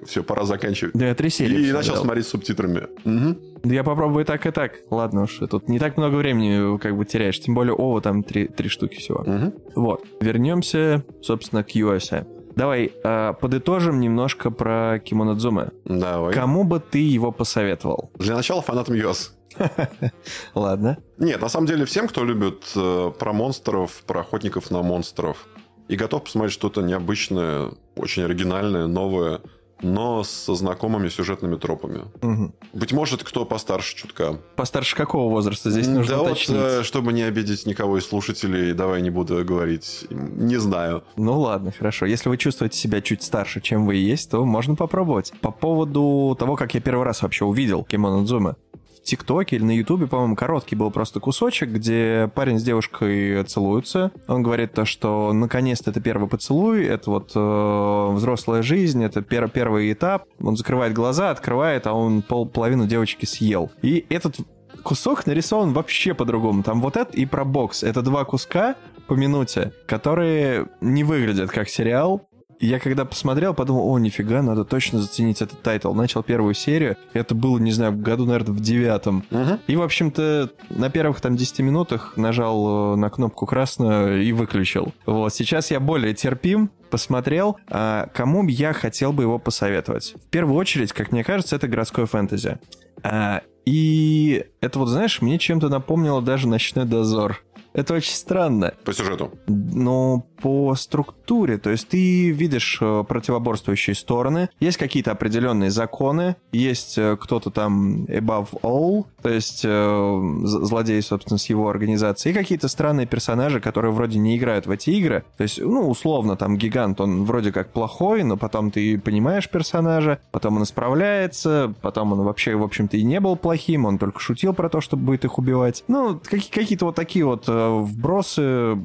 все, 0.05 0.23
пора 0.23 0.45
заканчивать. 0.45 0.93
Да, 0.95 1.13
три 1.15 1.29
серии 1.29 1.55
И 1.55 1.71
начал 1.71 1.93
посмотрел. 1.93 2.01
смотреть 2.03 2.25
с 2.25 2.29
субтитрами. 2.29 2.87
Мгм. 3.03 3.37
Да 3.63 3.73
Я 3.73 3.83
попробую 3.83 4.25
так 4.25 4.45
и 4.45 4.51
так. 4.51 4.73
Ладно 4.91 5.23
уж, 5.23 5.39
тут 5.49 5.67
не 5.69 5.79
так 5.79 5.97
много 5.97 6.15
времени 6.15 6.77
как 6.77 6.95
бы 6.95 7.03
теряешь. 7.05 7.39
Тем 7.39 7.55
более, 7.55 7.73
о, 7.73 7.99
там 7.99 8.21
три, 8.23 8.47
три 8.47 8.69
штуки 8.69 8.97
всего. 8.97 9.23
Мгм. 9.25 9.53
Вот. 9.75 10.03
Вернемся, 10.35 11.05
собственно, 11.21 11.63
к 11.63 11.73
USA. 11.77 12.27
Давай 12.57 12.91
э, 12.91 13.33
подытожим 13.39 14.01
немножко 14.01 14.51
про 14.51 14.99
Кимонодзуме. 14.99 15.69
Давай. 15.85 16.33
Кому 16.33 16.65
бы 16.65 16.81
ты 16.81 16.99
его 16.99 17.31
посоветовал? 17.31 18.11
Для 18.15 18.35
начала 18.35 18.61
фанатам 18.61 18.95
ЮАС. 18.95 19.33
Ладно. 20.53 20.97
Нет, 21.17 21.41
на 21.41 21.47
самом 21.47 21.67
деле 21.67 21.85
всем, 21.85 22.09
кто 22.09 22.25
любит 22.25 22.65
э, 22.75 23.11
про 23.17 23.31
монстров, 23.31 24.03
про 24.05 24.19
охотников 24.19 24.71
на 24.71 24.81
монстров, 24.81 25.47
и 25.87 25.95
готов 25.95 26.25
посмотреть 26.25 26.51
что-то 26.51 26.81
необычное, 26.81 27.71
очень 27.95 28.23
оригинальное, 28.23 28.87
новое, 28.87 29.39
но 29.85 30.23
со 30.23 30.55
знакомыми 30.55 31.09
сюжетными 31.09 31.55
тропами. 31.55 32.01
Мгм. 32.21 32.53
Быть 32.73 32.91
может, 32.91 33.23
кто 33.23 33.45
постарше 33.45 33.95
чутка. 33.95 34.39
Постарше 34.55 34.95
какого 34.95 35.29
возраста? 35.29 35.69
Здесь 35.69 35.87
нужно 35.87 36.15
да 36.15 36.21
вот, 36.21 36.31
уточнить. 36.31 36.57
э, 36.57 36.83
чтобы 36.83 37.13
не 37.13 37.23
обидеть 37.23 37.65
никого 37.65 37.97
из 37.97 38.05
слушателей, 38.05 38.73
давай 38.73 39.01
не 39.01 39.09
буду 39.09 39.43
говорить. 39.45 40.05
Не 40.09 40.57
знаю. 40.57 41.03
Ну 41.15 41.39
ладно, 41.39 41.71
хорошо. 41.71 42.05
Если 42.05 42.29
вы 42.29 42.37
чувствуете 42.37 42.77
себя 42.77 43.01
чуть 43.01 43.23
старше, 43.23 43.61
чем 43.61 43.85
вы 43.85 43.97
и 43.97 44.01
есть, 44.01 44.31
то 44.31 44.43
можно 44.45 44.75
попробовать. 44.75 45.31
По 45.41 45.51
поводу 45.51 46.35
того, 46.39 46.55
как 46.55 46.73
я 46.73 46.81
первый 46.81 47.05
раз 47.05 47.21
вообще 47.21 47.45
увидел 47.45 47.83
Кимонодзуме. 47.83 48.55
В 48.84 48.84
ТикТоке 49.05 49.55
или 49.55 49.63
на 49.63 49.71
Ютубе, 49.71 50.07
по-моему, 50.07 50.35
короткий 50.35 50.75
был 50.75 50.91
просто 50.91 51.19
кусочек, 51.19 51.69
где 51.69 52.29
парень 52.35 52.59
с 52.59 52.63
девушкой 52.63 53.43
целуются. 53.43 54.11
Он 54.27 54.43
говорит 54.43 54.73
то, 54.73 54.85
что 54.85 55.31
наконец-то 55.33 55.91
это 55.91 56.01
первый 56.01 56.27
поцелуй, 56.27 56.85
это 56.85 57.09
вот 57.09 57.31
э, 57.35 58.09
взрослая 58.13 58.61
жизнь, 58.61 59.03
это 59.03 59.21
пер- 59.21 59.49
первый 59.49 59.93
этап. 59.93 60.25
Он 60.41 60.57
закрывает 60.57 60.93
глаза, 60.93 61.29
открывает, 61.29 61.87
а 61.87 61.93
он 61.93 62.21
пол 62.21 62.47
половину 62.47 62.87
девочки 62.87 63.25
съел. 63.25 63.71
И 63.81 64.05
этот 64.09 64.37
кусок 64.83 65.25
нарисован 65.25 65.73
вообще 65.73 66.13
по-другому. 66.13 66.63
Там 66.63 66.81
вот 66.81 66.97
это 66.97 67.11
и 67.15 67.25
про 67.25 67.45
бокс. 67.45 67.83
Это 67.83 68.01
два 68.01 68.25
куска 68.25 68.75
по 69.07 69.13
минуте, 69.13 69.71
которые 69.87 70.67
не 70.81 71.03
выглядят 71.03 71.51
как 71.51 71.69
сериал, 71.69 72.27
Я 72.59 72.79
когда 72.79 73.05
посмотрел, 73.05 73.53
подумал, 73.53 73.89
о, 73.89 73.99
нифига, 73.99 74.41
надо 74.41 74.63
точно 74.63 74.99
заценить 74.99 75.41
этот 75.41 75.61
тайтл. 75.61 75.93
Начал 75.93 76.23
первую 76.23 76.53
серию, 76.53 76.97
это 77.13 77.35
было, 77.35 77.57
не 77.59 77.71
знаю, 77.71 77.91
в 77.91 78.01
году, 78.01 78.25
наверное, 78.25 78.53
в 78.53 78.59
девятом. 78.59 79.23
Мгм. 79.29 79.59
И, 79.67 79.75
в 79.75 79.81
общем-то, 79.81 80.51
на 80.69 80.89
первых 80.89 81.21
там 81.21 81.35
10 81.35 81.59
минутах 81.59 82.17
нажал 82.17 82.93
э, 82.93 82.95
на 82.95 83.09
кнопку 83.09 83.45
красную 83.45 84.23
и 84.23 84.31
выключил. 84.31 84.93
Вот, 85.05 85.33
сейчас 85.33 85.71
я 85.71 85.79
более 85.79 86.13
терпим, 86.13 86.71
посмотрел, 86.89 87.57
а 87.67 88.07
кому 88.13 88.47
я 88.47 88.73
хотел 88.73 89.11
бы 89.11 89.23
его 89.23 89.39
посоветовать. 89.39 90.15
В 90.27 90.29
первую 90.29 90.57
очередь, 90.57 90.93
как 90.93 91.11
мне 91.11 91.23
кажется, 91.23 91.55
это 91.55 91.67
городское 91.67 92.05
фэнтези. 92.05 92.59
А, 93.03 93.41
и 93.65 94.45
это 94.61 94.79
вот, 94.79 94.87
знаешь, 94.87 95.21
мне 95.21 95.37
чем-то 95.37 95.69
напомнило 95.69 96.21
даже 96.21 96.47
«Ночной 96.47 96.85
дозор». 96.85 97.43
Это 97.73 97.95
очень 97.95 98.13
странно. 98.13 98.73
По 98.85 98.93
сюжету. 98.93 99.33
Но 99.47 100.25
по 100.41 100.75
структуре, 100.75 101.57
то 101.57 101.69
есть 101.69 101.87
ты 101.87 102.31
видишь 102.31 102.77
э, 102.81 103.03
противоборствующие 103.07 103.95
стороны, 103.95 104.49
есть 104.59 104.77
какие-то 104.77 105.11
определенные 105.11 105.71
законы, 105.71 106.35
есть 106.51 106.97
э, 106.97 107.17
кто-то 107.19 107.49
там 107.51 108.05
above 108.05 108.49
all, 108.61 109.05
то 109.21 109.29
есть 109.29 109.61
э, 109.63 110.21
злодей, 110.43 111.01
собственно, 111.01 111.37
с 111.37 111.45
его 111.49 111.69
организацией, 111.69 112.33
и 112.33 112.37
какие-то 112.37 112.67
странные 112.67 113.07
персонажи, 113.07 113.59
которые 113.59 113.91
вроде 113.91 114.19
не 114.19 114.37
играют 114.37 114.67
в 114.67 114.71
эти 114.71 114.89
игры. 114.91 115.23
То 115.37 115.43
есть, 115.43 115.59
ну, 115.61 115.89
условно, 115.89 116.35
там 116.35 116.57
гигант, 116.57 117.01
он 117.01 117.23
вроде 117.25 117.51
как 117.51 117.71
плохой, 117.71 118.23
но 118.23 118.37
потом 118.37 118.71
ты 118.71 118.99
понимаешь 118.99 119.49
персонажа, 119.49 120.19
потом 120.31 120.57
он 120.57 120.63
исправляется, 120.63 121.73
потом 121.81 122.13
он 122.13 122.21
вообще, 122.21 122.55
в 122.55 122.63
общем-то, 122.63 122.97
и 122.97 123.03
не 123.03 123.19
был 123.19 123.35
плохим, 123.35 123.85
он 123.85 123.97
только 123.97 124.19
шутил 124.19 124.53
про 124.53 124.69
то, 124.69 124.81
что 124.81 124.97
будет 124.97 125.25
их 125.25 125.37
убивать. 125.37 125.83
Ну, 125.87 126.19
какие- 126.23 126.51
какие-то 126.51 126.85
вот 126.85 126.95
такие 126.95 127.25
вот 127.25 127.45
вбросы, 127.47 128.77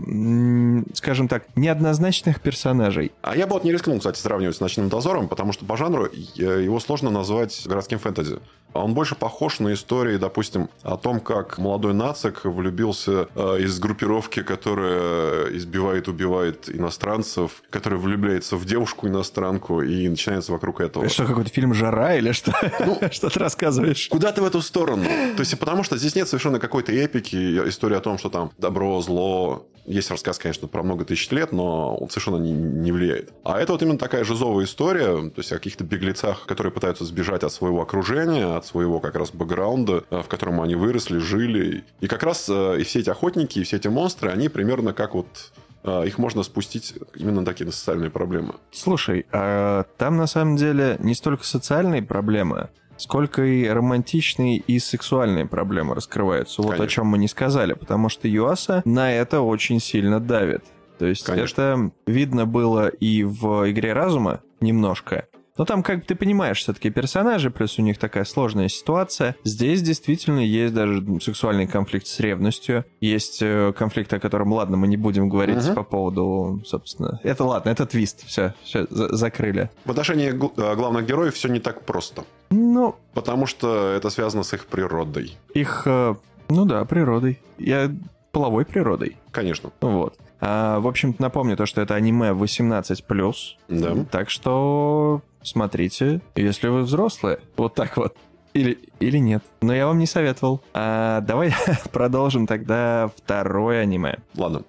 скажем 0.94 1.28
так, 1.28 1.39
неоднозначных 1.57 2.40
персонажей. 2.40 3.12
А 3.22 3.37
я 3.37 3.46
бы 3.46 3.55
вот 3.55 3.64
не 3.64 3.72
рискнул, 3.72 3.98
кстати, 3.98 4.18
сравнивать 4.18 4.57
с 4.57 4.61
«Ночным 4.61 4.88
дозором», 4.88 5.29
потому 5.29 5.53
что 5.53 5.64
по 5.64 5.76
жанру 5.76 6.07
э, 6.07 6.11
его 6.38 6.81
сложно 6.81 7.11
назвать 7.11 7.62
городским 7.66 7.98
фэнтези. 7.98 8.38
А 8.72 8.85
Он 8.85 8.94
больше 8.94 9.16
похож 9.16 9.59
на 9.59 9.72
истории, 9.72 10.16
допустим, 10.16 10.68
о 10.83 10.96
том, 10.96 11.20
как 11.20 11.59
молодой 11.59 11.92
нацик 11.92 12.44
влюбился 12.44 13.29
э, 13.35 13.62
из 13.62 13.79
группировки, 13.81 14.42
которая 14.42 15.57
избивает, 15.57 16.07
убивает 16.09 16.68
иностранцев, 16.68 17.62
которая 17.70 17.98
влюбляется 17.98 18.57
в 18.57 18.64
девушку-иностранку, 18.64 19.83
и 19.83 20.09
начинается 20.09 20.53
вокруг 20.53 20.81
этого. 20.81 21.09
Что, 21.09 21.26
какой-то 21.26 21.50
фильм 21.50 21.74
«Жара» 21.74 22.14
или 22.14 22.33
что? 22.33 22.53
Что 23.11 23.29
ты 23.29 23.38
рассказываешь? 23.40 24.09
Куда 24.09 24.31
ты 24.33 24.40
в 24.40 24.44
эту 24.44 24.62
сторону? 24.62 25.05
То 25.05 25.40
есть, 25.40 25.59
потому 25.59 25.83
что 25.83 25.96
здесь 25.96 26.14
нет 26.14 26.29
совершенно 26.29 26.61
какой-то 26.61 26.92
эпики, 26.92 27.68
истории 27.68 27.96
о 27.96 28.00
том, 28.00 28.18
что 28.18 28.31
там 28.31 28.53
добро, 28.59 29.00
зло. 29.00 29.66
Есть 29.84 30.10
рассказ, 30.10 30.38
конечно, 30.38 30.68
про 30.68 30.82
много 30.82 31.04
тысяч 31.04 31.30
лет, 31.30 31.52
но 31.52 31.94
он 31.96 32.10
совершенно 32.10 32.36
не, 32.36 32.52
не 32.52 32.92
влияет. 32.92 33.32
А 33.44 33.60
это 33.60 33.72
вот 33.72 33.82
именно 33.82 33.98
такая 33.98 34.24
жизовая 34.24 34.64
история, 34.64 35.30
то 35.30 35.38
есть 35.38 35.52
о 35.52 35.56
каких-то 35.56 35.84
беглецах, 35.84 36.46
которые 36.46 36.72
пытаются 36.72 37.04
сбежать 37.04 37.42
от 37.42 37.52
своего 37.52 37.82
окружения, 37.82 38.56
от 38.56 38.66
своего 38.66 39.00
как 39.00 39.16
раз 39.16 39.30
бэкграунда, 39.30 40.04
э, 40.10 40.22
в 40.22 40.28
котором 40.28 40.60
они 40.60 40.74
выросли, 40.74 41.18
жили. 41.18 41.84
И 42.00 42.06
как 42.06 42.22
раз 42.22 42.48
э, 42.48 42.80
и 42.80 42.84
все 42.84 43.00
эти 43.00 43.10
охотники, 43.10 43.58
и 43.58 43.64
все 43.64 43.76
эти 43.76 43.88
монстры, 43.88 44.30
они 44.30 44.48
примерно 44.48 44.92
как 44.92 45.14
вот 45.14 45.52
э, 45.84 46.06
их 46.06 46.18
можно 46.18 46.42
спустить 46.42 46.94
именно 47.16 47.40
на 47.40 47.46
такие 47.46 47.70
социальные 47.70 48.10
проблемы. 48.10 48.54
Слушай, 48.70 49.26
а 49.32 49.84
там 49.96 50.16
на 50.16 50.26
самом 50.26 50.56
деле 50.56 50.96
не 50.98 51.14
столько 51.14 51.44
социальные 51.44 52.02
проблемы, 52.02 52.68
сколько 53.00 53.42
и 53.42 53.66
романтичные 53.66 54.58
и 54.58 54.78
сексуальные 54.78 55.46
проблемы 55.46 55.94
раскрываются. 55.94 56.62
Вот 56.62 56.78
о 56.80 56.86
чем 56.86 57.06
мы 57.06 57.18
не 57.18 57.28
сказали, 57.28 57.72
потому 57.72 58.08
что 58.08 58.28
Юаса 58.28 58.82
на 58.84 59.12
это 59.12 59.40
очень 59.40 59.80
сильно 59.80 60.20
давит. 60.20 60.64
То 60.98 61.06
есть 61.06 61.24
Конечно. 61.24 61.62
это 61.62 61.90
видно 62.06 62.44
было 62.44 62.88
и 62.88 63.24
в 63.24 63.70
«Игре 63.70 63.94
разума» 63.94 64.40
немножко, 64.60 65.26
но 65.60 65.66
там, 65.66 65.82
как 65.82 66.06
ты 66.06 66.14
понимаешь, 66.14 66.60
все-таки 66.60 66.88
персонажи, 66.88 67.50
плюс 67.50 67.78
у 67.78 67.82
них 67.82 67.98
такая 67.98 68.24
сложная 68.24 68.68
ситуация. 68.68 69.36
Здесь 69.44 69.82
действительно 69.82 70.40
есть 70.40 70.72
даже 70.72 71.04
сексуальный 71.20 71.66
конфликт 71.66 72.06
с 72.06 72.18
ревностью. 72.18 72.86
Есть 73.02 73.42
э, 73.42 73.74
конфликт, 73.76 74.10
о 74.14 74.18
котором, 74.18 74.54
ладно, 74.54 74.78
мы 74.78 74.88
не 74.88 74.96
будем 74.96 75.28
говорить 75.28 75.62
Мгм. 75.62 75.74
по 75.74 75.82
поводу, 75.82 76.62
собственно... 76.64 77.20
Это 77.24 77.44
ладно, 77.44 77.68
это 77.68 77.84
твист. 77.84 78.26
Все, 78.26 78.54
все, 78.64 78.86
закрыли. 78.88 79.68
В 79.84 79.90
отношении 79.90 80.30
э, 80.30 80.74
главных 80.76 81.04
героев 81.04 81.34
все 81.34 81.48
не 81.48 81.60
так 81.60 81.84
просто. 81.84 82.24
Ну, 82.48 82.96
Потому 83.12 83.44
что 83.44 83.90
это 83.90 84.08
связано 84.08 84.44
с 84.44 84.54
их 84.54 84.64
природой. 84.64 85.36
их, 85.52 85.82
э, 85.84 86.14
ну 86.48 86.64
да, 86.64 86.86
природой. 86.86 87.38
Я 87.58 87.94
половой 88.32 88.64
природой. 88.64 89.18
Конечно. 89.30 89.72
Вот. 89.82 90.16
А, 90.40 90.80
в 90.80 90.88
общем-то, 90.88 91.20
напомню 91.20 91.54
то, 91.58 91.66
что 91.66 91.82
это 91.82 91.94
аниме 91.96 92.30
18+. 92.30 93.56
Да. 93.68 94.04
Так 94.10 94.30
что 94.30 95.20
смотрите, 95.42 96.20
если 96.35 96.68
вы 96.68 96.83
взрослые. 96.83 97.40
Вот 97.57 97.74
так 97.74 97.96
вот. 97.96 98.16
Или, 98.53 98.79
или 98.98 99.18
нет. 99.18 99.44
Но 99.61 99.74
я 99.74 99.87
вам 99.87 99.98
не 99.98 100.07
советовал. 100.07 100.61
А, 100.74 101.20
давай 101.20 101.55
продолжим 101.92 102.46
тогда 102.46 103.11
второе 103.16 103.83
аниме. 103.83 104.18
Ладно. 104.37 104.64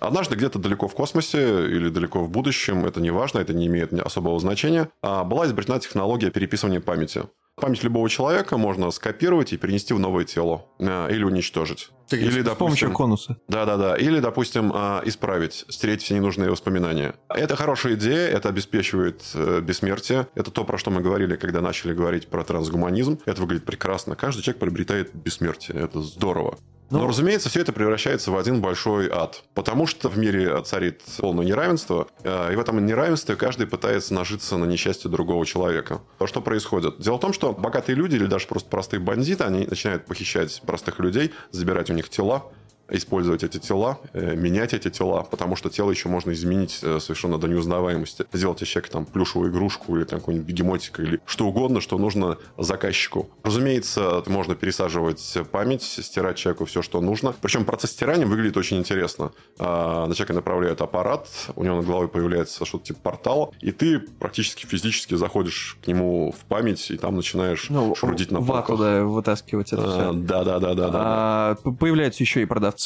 Однажды 0.00 0.34
где-то 0.34 0.58
далеко 0.58 0.88
в 0.88 0.94
космосе 0.94 1.68
или 1.68 1.88
далеко 1.88 2.24
в 2.24 2.28
будущем, 2.28 2.84
это 2.84 3.00
не 3.00 3.12
важно, 3.12 3.38
это 3.38 3.54
не 3.54 3.68
имеет 3.68 3.92
особого 3.92 4.40
значения, 4.40 4.88
а 5.00 5.22
была 5.22 5.46
изобретена 5.46 5.78
технология 5.78 6.32
переписывания 6.32 6.80
памяти. 6.80 7.22
Память 7.54 7.84
любого 7.84 8.10
человека 8.10 8.56
можно 8.56 8.90
скопировать 8.90 9.52
и 9.52 9.56
перенести 9.56 9.94
в 9.94 10.00
новое 10.00 10.24
тело 10.24 10.66
э, 10.80 11.08
или 11.12 11.22
уничтожить. 11.22 11.90
Или, 12.10 12.42
с 12.42 12.54
помощью 12.54 12.92
конуса. 12.92 13.36
Да-да-да. 13.48 13.96
Или, 13.96 14.20
допустим, 14.20 14.72
а, 14.74 15.02
исправить, 15.04 15.64
стереть 15.68 16.02
все 16.02 16.14
ненужные 16.14 16.50
воспоминания. 16.50 17.14
Это 17.28 17.56
хорошая 17.56 17.94
идея, 17.94 18.28
это 18.28 18.48
обеспечивает 18.48 19.22
э, 19.34 19.60
бессмертие. 19.60 20.28
Это 20.34 20.50
то, 20.50 20.64
про 20.64 20.78
что 20.78 20.90
мы 20.90 21.00
говорили, 21.00 21.36
когда 21.36 21.60
начали 21.60 21.92
говорить 21.92 22.28
про 22.28 22.44
трансгуманизм. 22.44 23.18
Это 23.26 23.40
выглядит 23.40 23.64
прекрасно. 23.64 24.16
Каждый 24.16 24.42
человек 24.42 24.60
приобретает 24.60 25.14
бессмертие. 25.14 25.78
Это 25.78 26.00
здорово. 26.02 26.58
Но, 26.90 26.98
Ну- 26.98 27.06
разумеется, 27.06 27.48
все 27.48 27.60
это 27.60 27.72
превращается 27.72 28.30
в 28.30 28.36
один 28.36 28.60
большой 28.60 29.08
ад. 29.10 29.44
Потому 29.54 29.86
что 29.86 30.10
в 30.10 30.18
мире 30.18 30.60
царит 30.62 31.00
полное 31.16 31.46
неравенство, 31.46 32.06
э, 32.22 32.52
и 32.52 32.56
в 32.56 32.60
этом 32.60 32.84
неравенстве 32.84 33.34
каждый 33.34 33.66
пытается 33.66 34.12
нажиться 34.12 34.58
на 34.58 34.66
несчастье 34.66 35.10
другого 35.10 35.46
человека. 35.46 36.02
А 36.18 36.26
что 36.26 36.42
происходит? 36.42 37.00
Дело 37.00 37.16
в 37.16 37.20
том, 37.20 37.32
что 37.32 37.54
богатые 37.54 37.96
люди 37.96 38.16
или 38.16 38.26
даже 38.26 38.46
просто 38.46 38.68
простые 38.68 39.00
бандиты, 39.00 39.42
они 39.44 39.64
начинают 39.64 40.04
похищать 40.04 40.60
простых 40.66 40.98
людей, 40.98 41.32
забирать 41.50 41.88
у 41.92 41.94
них 41.94 42.08
тела, 42.08 42.44
использовать 42.96 43.42
эти 43.42 43.58
тела, 43.58 43.98
э, 44.12 44.36
менять 44.36 44.74
эти 44.74 44.90
тела, 44.90 45.22
потому 45.30 45.56
что 45.56 45.70
тело 45.70 45.90
еще 45.90 46.08
можно 46.08 46.30
изменить 46.32 46.78
э, 46.82 46.98
совершенно 47.00 47.38
до 47.38 47.48
неузнаваемости. 47.48 48.26
Сделать 48.32 48.62
из 48.62 48.68
человека 48.68 48.92
там 48.92 49.06
плюшевую 49.06 49.50
игрушку 49.50 49.96
или 49.96 50.04
там 50.04 50.20
какой-нибудь 50.20 50.46
бегемотика 50.46 51.02
или 51.02 51.20
что 51.26 51.46
угодно, 51.46 51.80
что 51.80 51.98
нужно 51.98 52.36
заказчику. 52.58 53.30
Разумеется, 53.42 54.22
можно 54.26 54.54
пересаживать 54.54 55.38
память, 55.50 55.82
стирать 55.82 56.36
человеку 56.36 56.64
все, 56.66 56.82
что 56.82 57.00
нужно. 57.00 57.34
Причем 57.40 57.64
процесс 57.64 57.92
стирания 57.92 58.26
выглядит 58.26 58.56
очень 58.56 58.78
интересно. 58.78 59.32
А, 59.58 60.06
На 60.06 60.14
человека 60.14 60.34
направляют 60.34 60.80
аппарат, 60.80 61.28
у 61.56 61.64
него 61.64 61.76
над 61.76 61.86
головой 61.86 62.08
появляется 62.08 62.64
что-то 62.64 62.84
типа 62.86 63.00
портала, 63.02 63.52
и 63.60 63.72
ты 63.72 64.00
практически 64.00 64.66
физически 64.66 65.14
заходишь 65.14 65.78
к 65.82 65.86
нему 65.86 66.32
в 66.32 66.44
память, 66.46 66.90
и 66.90 66.96
там 66.96 67.16
начинаешь 67.16 67.68
Ну, 67.70 67.94
шурудить 67.94 68.30
на 68.30 68.40
вату, 68.40 68.68
полках. 68.68 68.78
да, 68.86 69.04
вытаскивать 69.04 69.72
это 69.72 69.82
А, 69.84 69.90
все. 70.10 70.12
Да-да-да-да. 70.12 70.90
А, 70.92 71.54
п- 71.54 71.70
появляются 71.72 72.22
еще 72.22 72.42
и 72.42 72.44
продавцы, 72.44 72.81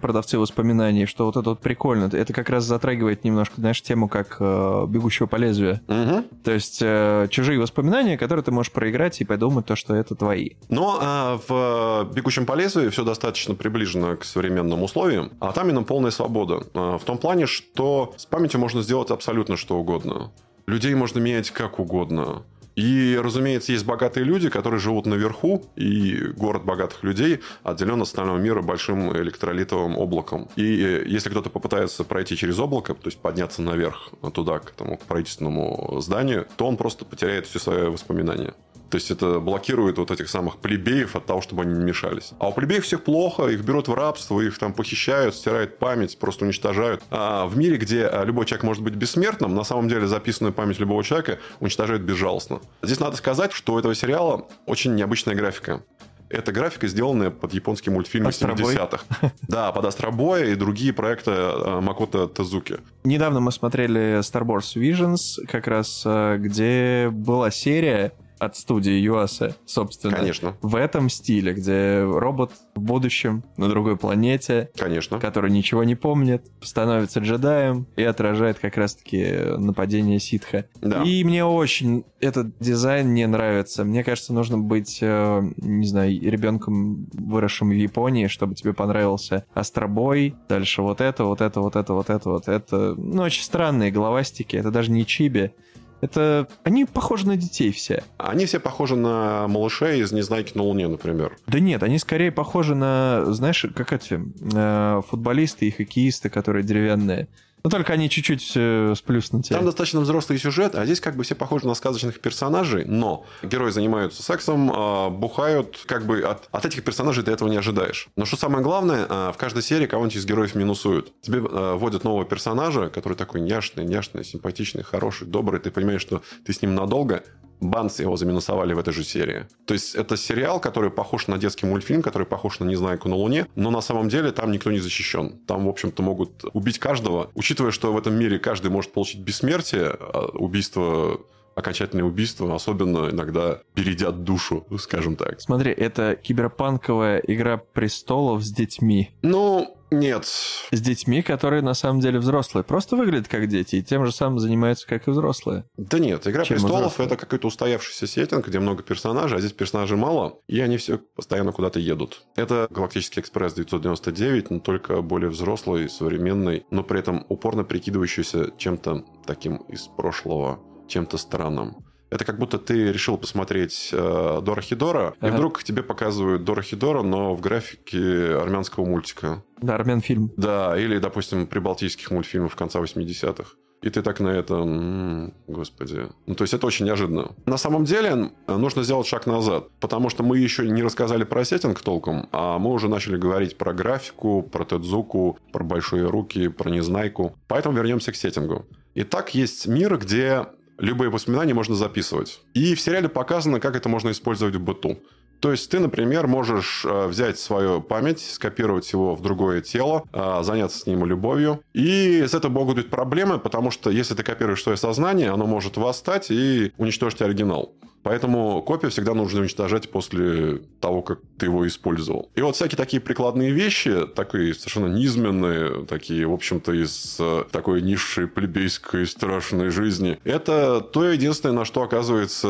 продавцы 0.00 0.38
воспоминаний, 0.38 1.06
что 1.06 1.26
вот 1.26 1.36
это 1.36 1.50
вот 1.50 1.60
прикольно. 1.60 2.10
Это 2.12 2.32
как 2.32 2.50
раз 2.50 2.64
затрагивает 2.64 3.24
немножко, 3.24 3.54
знаешь, 3.56 3.82
тему 3.82 4.08
как 4.08 4.36
э, 4.40 4.86
бегущего 4.88 5.26
по 5.26 5.36
лезвию. 5.36 5.80
Мгм. 5.86 6.24
То 6.44 6.52
есть 6.52 6.80
э, 6.82 7.28
чужие 7.30 7.58
воспоминания, 7.58 8.16
которые 8.16 8.44
ты 8.44 8.50
можешь 8.50 8.72
проиграть 8.72 9.20
и 9.20 9.24
подумать 9.24 9.66
то, 9.66 9.76
что 9.76 9.94
это 9.94 10.14
твои. 10.14 10.50
Но 10.68 10.98
а, 11.00 11.40
в 11.48 12.12
«Бегущем 12.14 12.46
по 12.46 12.54
лезвию» 12.54 12.90
все 12.90 13.04
достаточно 13.04 13.54
приближено 13.54 14.16
к 14.16 14.24
современным 14.24 14.82
условиям, 14.82 15.32
а 15.40 15.52
там 15.52 15.68
именно 15.68 15.82
полная 15.82 16.10
свобода. 16.10 16.62
А, 16.74 16.98
в 16.98 17.04
том 17.04 17.18
плане, 17.18 17.46
что 17.46 18.14
с 18.16 18.26
памятью 18.26 18.60
можно 18.60 18.82
сделать 18.82 19.10
абсолютно 19.10 19.56
что 19.56 19.78
угодно. 19.78 20.30
Людей 20.66 20.94
можно 20.94 21.18
менять 21.18 21.50
как 21.50 21.80
угодно. 21.80 22.42
И, 22.76 23.18
разумеется, 23.22 23.72
есть 23.72 23.84
богатые 23.84 24.24
люди, 24.24 24.48
которые 24.48 24.80
живут 24.80 25.06
наверху, 25.06 25.64
и 25.76 26.16
город 26.36 26.64
богатых 26.64 27.02
людей 27.02 27.40
отделен 27.62 28.00
от 28.00 28.08
остального 28.08 28.38
мира 28.38 28.62
большим 28.62 29.16
электролитовым 29.16 29.98
облаком. 29.98 30.48
И 30.56 30.82
э, 30.82 31.04
если 31.06 31.30
кто-то 31.30 31.50
попытается 31.50 32.04
пройти 32.04 32.36
через 32.36 32.58
облако, 32.58 32.94
то 32.94 33.06
есть 33.06 33.18
подняться 33.18 33.62
наверх, 33.62 34.10
туда, 34.32 34.60
к 34.60 34.70
этому 34.70 34.98
правительственному 35.08 36.00
зданию, 36.00 36.46
то 36.56 36.66
он 36.66 36.76
просто 36.76 37.04
потеряет 37.04 37.46
все 37.46 37.58
свои 37.58 37.88
воспоминания. 37.88 38.54
То 38.90 38.96
есть 38.96 39.10
это 39.12 39.38
блокирует 39.38 39.98
вот 39.98 40.10
этих 40.10 40.28
самых 40.28 40.56
плебеев 40.58 41.14
от 41.14 41.24
того, 41.24 41.40
чтобы 41.40 41.62
они 41.62 41.74
не 41.74 41.84
мешались. 41.84 42.32
А 42.40 42.48
у 42.48 42.52
плебеев 42.52 42.84
всех 42.84 43.04
плохо, 43.04 43.46
их 43.46 43.62
берут 43.62 43.86
в 43.86 43.94
рабство, 43.94 44.40
их 44.40 44.58
там 44.58 44.72
похищают, 44.72 45.36
стирают 45.36 45.78
память, 45.78 46.18
просто 46.18 46.44
уничтожают. 46.44 47.02
А 47.10 47.46
в 47.46 47.56
мире, 47.56 47.76
где 47.76 48.06
а, 48.06 48.24
любой 48.24 48.46
человек 48.46 48.64
может 48.64 48.82
быть 48.82 48.94
бессмертным, 48.94 49.54
на 49.54 49.62
самом 49.62 49.88
деле 49.88 50.08
записанную 50.08 50.52
память 50.52 50.80
любого 50.80 51.04
человека 51.04 51.38
уничтожают 51.60 52.02
безжалостно. 52.02 52.60
Здесь 52.82 52.98
надо 52.98 53.16
сказать, 53.16 53.52
что 53.52 53.74
у 53.74 53.78
этого 53.78 53.94
сериала 53.94 54.48
очень 54.66 54.96
необычная 54.96 55.36
графика. 55.36 55.82
Это 56.28 56.52
графика, 56.52 56.86
сделанная 56.86 57.30
под 57.30 57.52
японские 57.52 57.92
мультфильмы 57.92 58.28
Астробой. 58.28 58.74
70-х. 58.74 59.32
Да, 59.48 59.72
под 59.72 59.84
Астробой 59.84 60.52
и 60.52 60.54
другие 60.54 60.92
проекты 60.92 61.32
э, 61.32 61.80
Макото 61.80 62.28
Тезуки. 62.28 62.78
Недавно 63.02 63.40
мы 63.40 63.50
смотрели 63.50 64.20
Star 64.20 64.42
Wars 64.42 64.76
Visions, 64.76 65.44
как 65.46 65.66
раз 65.66 66.02
э, 66.04 66.36
где 66.38 67.08
была 67.10 67.50
серия 67.50 68.12
от 68.40 68.56
студии 68.56 68.92
Юаса, 68.92 69.54
собственно. 69.66 70.16
Конечно. 70.16 70.56
В 70.62 70.74
этом 70.74 71.08
стиле, 71.10 71.52
где 71.52 72.02
робот 72.02 72.52
в 72.74 72.80
будущем 72.80 73.44
на 73.56 73.68
другой 73.68 73.96
планете, 73.96 74.70
Конечно. 74.76 75.20
который 75.20 75.50
ничего 75.50 75.84
не 75.84 75.94
помнит, 75.94 76.50
становится 76.62 77.20
джедаем 77.20 77.86
и 77.96 78.02
отражает 78.02 78.58
как 78.58 78.76
раз-таки 78.78 79.56
нападение 79.58 80.18
ситха. 80.18 80.64
Да. 80.80 81.02
И 81.02 81.22
мне 81.22 81.44
очень 81.44 82.04
этот 82.18 82.58
дизайн 82.58 83.12
не 83.12 83.26
нравится. 83.26 83.84
Мне 83.84 84.02
кажется, 84.02 84.32
нужно 84.32 84.58
быть, 84.58 84.98
э, 85.02 85.42
не 85.58 85.86
знаю, 85.86 86.18
ребенком, 86.20 87.06
выросшим 87.12 87.68
в 87.68 87.72
Японии, 87.72 88.26
чтобы 88.26 88.54
тебе 88.54 88.72
понравился 88.72 89.44
Астробой, 89.52 90.34
дальше 90.48 90.80
вот 90.80 91.02
это, 91.02 91.24
вот 91.24 91.42
это, 91.42 91.60
вот 91.60 91.76
это, 91.76 91.92
вот 91.92 92.08
это, 92.08 92.30
вот 92.30 92.48
это. 92.48 92.94
Ну, 92.96 93.22
очень 93.22 93.42
странные 93.42 93.90
головастики, 93.90 94.56
это 94.56 94.70
даже 94.70 94.90
не 94.90 95.04
чиби. 95.04 95.52
Это... 96.00 96.48
Они 96.64 96.84
похожи 96.84 97.26
на 97.26 97.36
детей 97.36 97.72
все. 97.72 98.02
Они 98.16 98.46
все 98.46 98.60
похожи 98.60 98.96
на 98.96 99.46
малышей 99.48 100.00
из 100.00 100.12
«Незнайки 100.12 100.56
на 100.56 100.62
Луне», 100.62 100.88
например. 100.88 101.36
Да 101.46 101.60
нет, 101.60 101.82
они 101.82 101.98
скорее 101.98 102.32
похожи 102.32 102.74
на, 102.74 103.24
знаешь, 103.28 103.66
как 103.74 103.92
эти 103.92 104.20
э, 104.54 105.02
футболисты 105.08 105.66
и 105.66 105.70
хоккеисты, 105.70 106.30
которые 106.30 106.64
деревянные. 106.64 107.28
Но 107.62 107.70
только 107.70 107.92
они 107.92 108.08
чуть-чуть 108.08 108.52
э, 108.54 108.94
сплюснутые. 108.96 109.56
Там 109.56 109.66
достаточно 109.66 110.00
взрослый 110.00 110.38
сюжет, 110.38 110.74
а 110.74 110.84
здесь 110.84 111.00
как 111.00 111.16
бы 111.16 111.24
все 111.24 111.34
похожи 111.34 111.66
на 111.66 111.74
сказочных 111.74 112.20
персонажей, 112.20 112.84
но 112.84 113.26
герои 113.42 113.70
занимаются 113.70 114.22
сексом, 114.22 114.70
э, 114.70 115.10
бухают, 115.10 115.82
как 115.86 116.06
бы 116.06 116.20
от, 116.20 116.48
от 116.50 116.66
этих 116.66 116.84
персонажей 116.84 117.24
ты 117.24 117.32
этого 117.32 117.48
не 117.48 117.56
ожидаешь. 117.56 118.08
Но 118.16 118.24
что 118.24 118.36
самое 118.36 118.62
главное, 118.62 119.06
э, 119.08 119.32
в 119.32 119.36
каждой 119.36 119.62
серии 119.62 119.86
кого-нибудь 119.86 120.16
из 120.16 120.26
героев 120.26 120.54
минусуют. 120.54 121.12
Тебе 121.20 121.38
э, 121.38 121.74
вводят 121.74 122.04
нового 122.04 122.24
персонажа, 122.24 122.88
который 122.88 123.14
такой 123.14 123.40
няшный, 123.40 123.84
няшный, 123.84 124.24
симпатичный, 124.24 124.82
хороший, 124.82 125.26
добрый, 125.26 125.60
ты 125.60 125.70
понимаешь, 125.70 126.02
что 126.02 126.22
ты 126.44 126.52
с 126.52 126.62
ним 126.62 126.74
надолго, 126.74 127.22
Банс 127.60 128.00
его 128.00 128.16
заминусовали 128.16 128.72
в 128.72 128.78
этой 128.78 128.92
же 128.92 129.04
серии. 129.04 129.46
То 129.66 129.74
есть 129.74 129.94
это 129.94 130.16
сериал, 130.16 130.60
который 130.60 130.90
похож 130.90 131.26
на 131.26 131.38
детский 131.38 131.66
мультфильм, 131.66 132.02
который 132.02 132.26
похож 132.26 132.60
на 132.60 132.64
«Незнайку 132.64 133.08
на 133.08 133.16
Луне», 133.16 133.46
но 133.54 133.70
на 133.70 133.80
самом 133.80 134.08
деле 134.08 134.32
там 134.32 134.50
никто 134.52 134.70
не 134.70 134.78
защищен. 134.78 135.38
Там, 135.46 135.66
в 135.66 135.68
общем-то, 135.68 136.02
могут 136.02 136.44
убить 136.52 136.78
каждого. 136.78 137.30
Учитывая, 137.34 137.70
что 137.70 137.92
в 137.92 137.98
этом 137.98 138.14
мире 138.14 138.38
каждый 138.38 138.70
может 138.70 138.92
получить 138.92 139.20
бессмертие, 139.20 139.90
а 139.98 140.30
убийство 140.32 141.20
окончательное 141.54 142.04
убийство, 142.04 142.54
особенно 142.54 143.10
иногда 143.10 143.60
бередят 143.74 144.24
душу, 144.24 144.66
скажем 144.78 145.16
так. 145.16 145.40
Смотри, 145.40 145.72
это 145.72 146.16
киберпанковая 146.16 147.18
игра 147.18 147.58
престолов 147.58 148.42
с 148.42 148.50
детьми. 148.50 149.10
Ну, 149.22 149.76
нет. 149.90 150.24
С 150.24 150.80
детьми, 150.80 151.22
которые 151.22 151.62
на 151.62 151.74
самом 151.74 152.00
деле 152.00 152.18
взрослые. 152.18 152.64
Просто 152.64 152.96
выглядят 152.96 153.28
как 153.28 153.48
дети 153.48 153.76
и 153.76 153.82
тем 153.82 154.04
же 154.04 154.12
самым 154.12 154.38
занимаются, 154.38 154.86
как 154.86 155.08
и 155.08 155.10
взрослые. 155.10 155.64
Да 155.76 155.98
нет, 155.98 156.26
«Игра 156.26 156.44
Чем 156.44 156.56
престолов» 156.56 156.80
взрослые? 156.80 157.06
это 157.06 157.16
какой-то 157.16 157.48
устоявшийся 157.48 158.06
сеттинг, 158.06 158.46
где 158.46 158.60
много 158.60 158.82
персонажей, 158.82 159.38
а 159.38 159.40
здесь 159.40 159.52
персонажей 159.52 159.96
мало, 159.96 160.38
и 160.46 160.60
они 160.60 160.76
все 160.76 160.98
постоянно 160.98 161.52
куда-то 161.52 161.78
едут. 161.78 162.22
Это 162.36 162.66
«Галактический 162.70 163.20
экспресс 163.20 163.56
999», 163.56 164.46
но 164.50 164.60
только 164.60 165.02
более 165.02 165.30
взрослый, 165.30 165.88
современный, 165.88 166.64
но 166.70 166.82
при 166.82 167.00
этом 167.00 167.26
упорно 167.28 167.64
прикидывающийся 167.64 168.52
чем-то 168.56 169.04
таким 169.26 169.56
из 169.68 169.82
прошлого, 169.88 170.60
чем-то 170.88 171.18
странным. 171.18 171.89
Это 172.10 172.24
как 172.24 172.38
будто 172.38 172.58
ты 172.58 172.92
решил 172.92 173.16
посмотреть 173.16 173.90
э, 173.92 174.40
Дора 174.42 174.60
Хидора, 174.60 175.14
и 175.22 175.26
Ага. 175.26 175.36
вдруг 175.36 175.62
тебе 175.62 175.82
показывают 175.82 176.44
Дора 176.44 176.62
Хидора, 176.62 177.02
но 177.02 177.34
в 177.34 177.40
графике 177.40 178.34
армянского 178.36 178.84
мультика. 178.84 179.42
Да, 179.62 179.76
армян 179.76 180.00
фильм. 180.00 180.30
Да, 180.36 180.76
или, 180.78 180.98
допустим, 180.98 181.46
прибалтийских 181.46 182.10
мультфильмов 182.10 182.56
конца 182.56 182.80
80-х. 182.80 183.52
И 183.82 183.88
ты 183.88 184.02
так 184.02 184.20
на 184.20 184.28
это, 184.28 185.32
господи. 185.46 186.08
Ну, 186.26 186.34
то 186.34 186.44
есть 186.44 186.52
это 186.52 186.66
очень 186.66 186.84
неожиданно. 186.84 187.32
На 187.46 187.56
самом 187.56 187.84
деле 187.84 188.30
нужно 188.46 188.82
сделать 188.82 189.06
шаг 189.06 189.26
назад, 189.26 189.68
потому 189.80 190.10
что 190.10 190.22
мы 190.22 190.36
еще 190.38 190.68
не 190.68 190.82
рассказали 190.82 191.24
про 191.24 191.44
сеттинг 191.46 191.80
толком, 191.80 192.28
а 192.32 192.58
мы 192.58 192.72
уже 192.72 192.88
начали 192.88 193.16
говорить 193.16 193.56
про 193.56 193.72
графику, 193.72 194.42
про 194.42 194.64
Тедзуку, 194.64 195.38
про 195.52 195.64
большие 195.64 196.06
руки, 196.08 196.48
про 196.48 196.68
Незнайку. 196.68 197.34
Поэтому 197.48 197.74
вернемся 197.74 198.12
к 198.12 198.16
сеттингу. 198.16 198.66
Итак, 198.94 199.34
есть 199.34 199.66
мир, 199.66 199.96
где 199.96 200.44
любые 200.80 201.10
воспоминания 201.10 201.54
можно 201.54 201.74
записывать. 201.74 202.40
И 202.54 202.74
в 202.74 202.80
сериале 202.80 203.08
показано, 203.08 203.60
как 203.60 203.76
это 203.76 203.88
можно 203.88 204.10
использовать 204.10 204.56
в 204.56 204.60
быту. 204.60 204.98
То 205.40 205.52
есть 205.52 205.70
ты, 205.70 205.80
например, 205.80 206.26
можешь 206.26 206.84
э, 206.84 207.06
взять 207.06 207.38
свою 207.38 207.80
память, 207.80 208.20
скопировать 208.20 208.92
его 208.92 209.14
в 209.14 209.22
другое 209.22 209.62
тело, 209.62 210.04
э, 210.12 210.40
заняться 210.42 210.78
с 210.78 210.86
ним 210.86 211.06
любовью. 211.06 211.62
И 211.72 212.22
с 212.28 212.34
этого 212.34 212.52
могут 212.52 212.76
быть 212.76 212.90
проблемы, 212.90 213.38
потому 213.38 213.70
что 213.70 213.88
если 213.90 214.14
ты 214.14 214.22
копируешь 214.22 214.62
свое 214.62 214.76
сознание, 214.76 215.30
оно 215.30 215.46
может 215.46 215.78
восстать 215.78 216.30
и 216.30 216.72
уничтожить 216.76 217.22
оригинал. 217.22 217.72
Поэтому 218.02 218.62
копию 218.62 218.90
всегда 218.90 219.14
нужно 219.14 219.40
уничтожать 219.40 219.90
после 219.90 220.60
того, 220.80 221.02
как 221.02 221.20
ты 221.38 221.46
его 221.46 221.66
использовал. 221.66 222.30
И 222.34 222.42
вот 222.42 222.56
всякие 222.56 222.76
такие 222.76 223.00
прикладные 223.00 223.52
вещи, 223.52 224.06
такие 224.06 224.54
совершенно 224.54 224.86
низменные, 224.86 225.84
такие, 225.86 226.26
в 226.26 226.32
общем-то, 226.32 226.72
из 226.72 227.16
э, 227.18 227.44
такой 227.50 227.82
низшей 227.82 228.26
плебейской 228.26 229.06
страшной 229.06 229.70
жизни, 229.70 230.18
это 230.24 230.80
то 230.80 231.04
единственное, 231.04 231.54
на 231.54 231.64
что, 231.64 231.82
оказывается, 231.82 232.48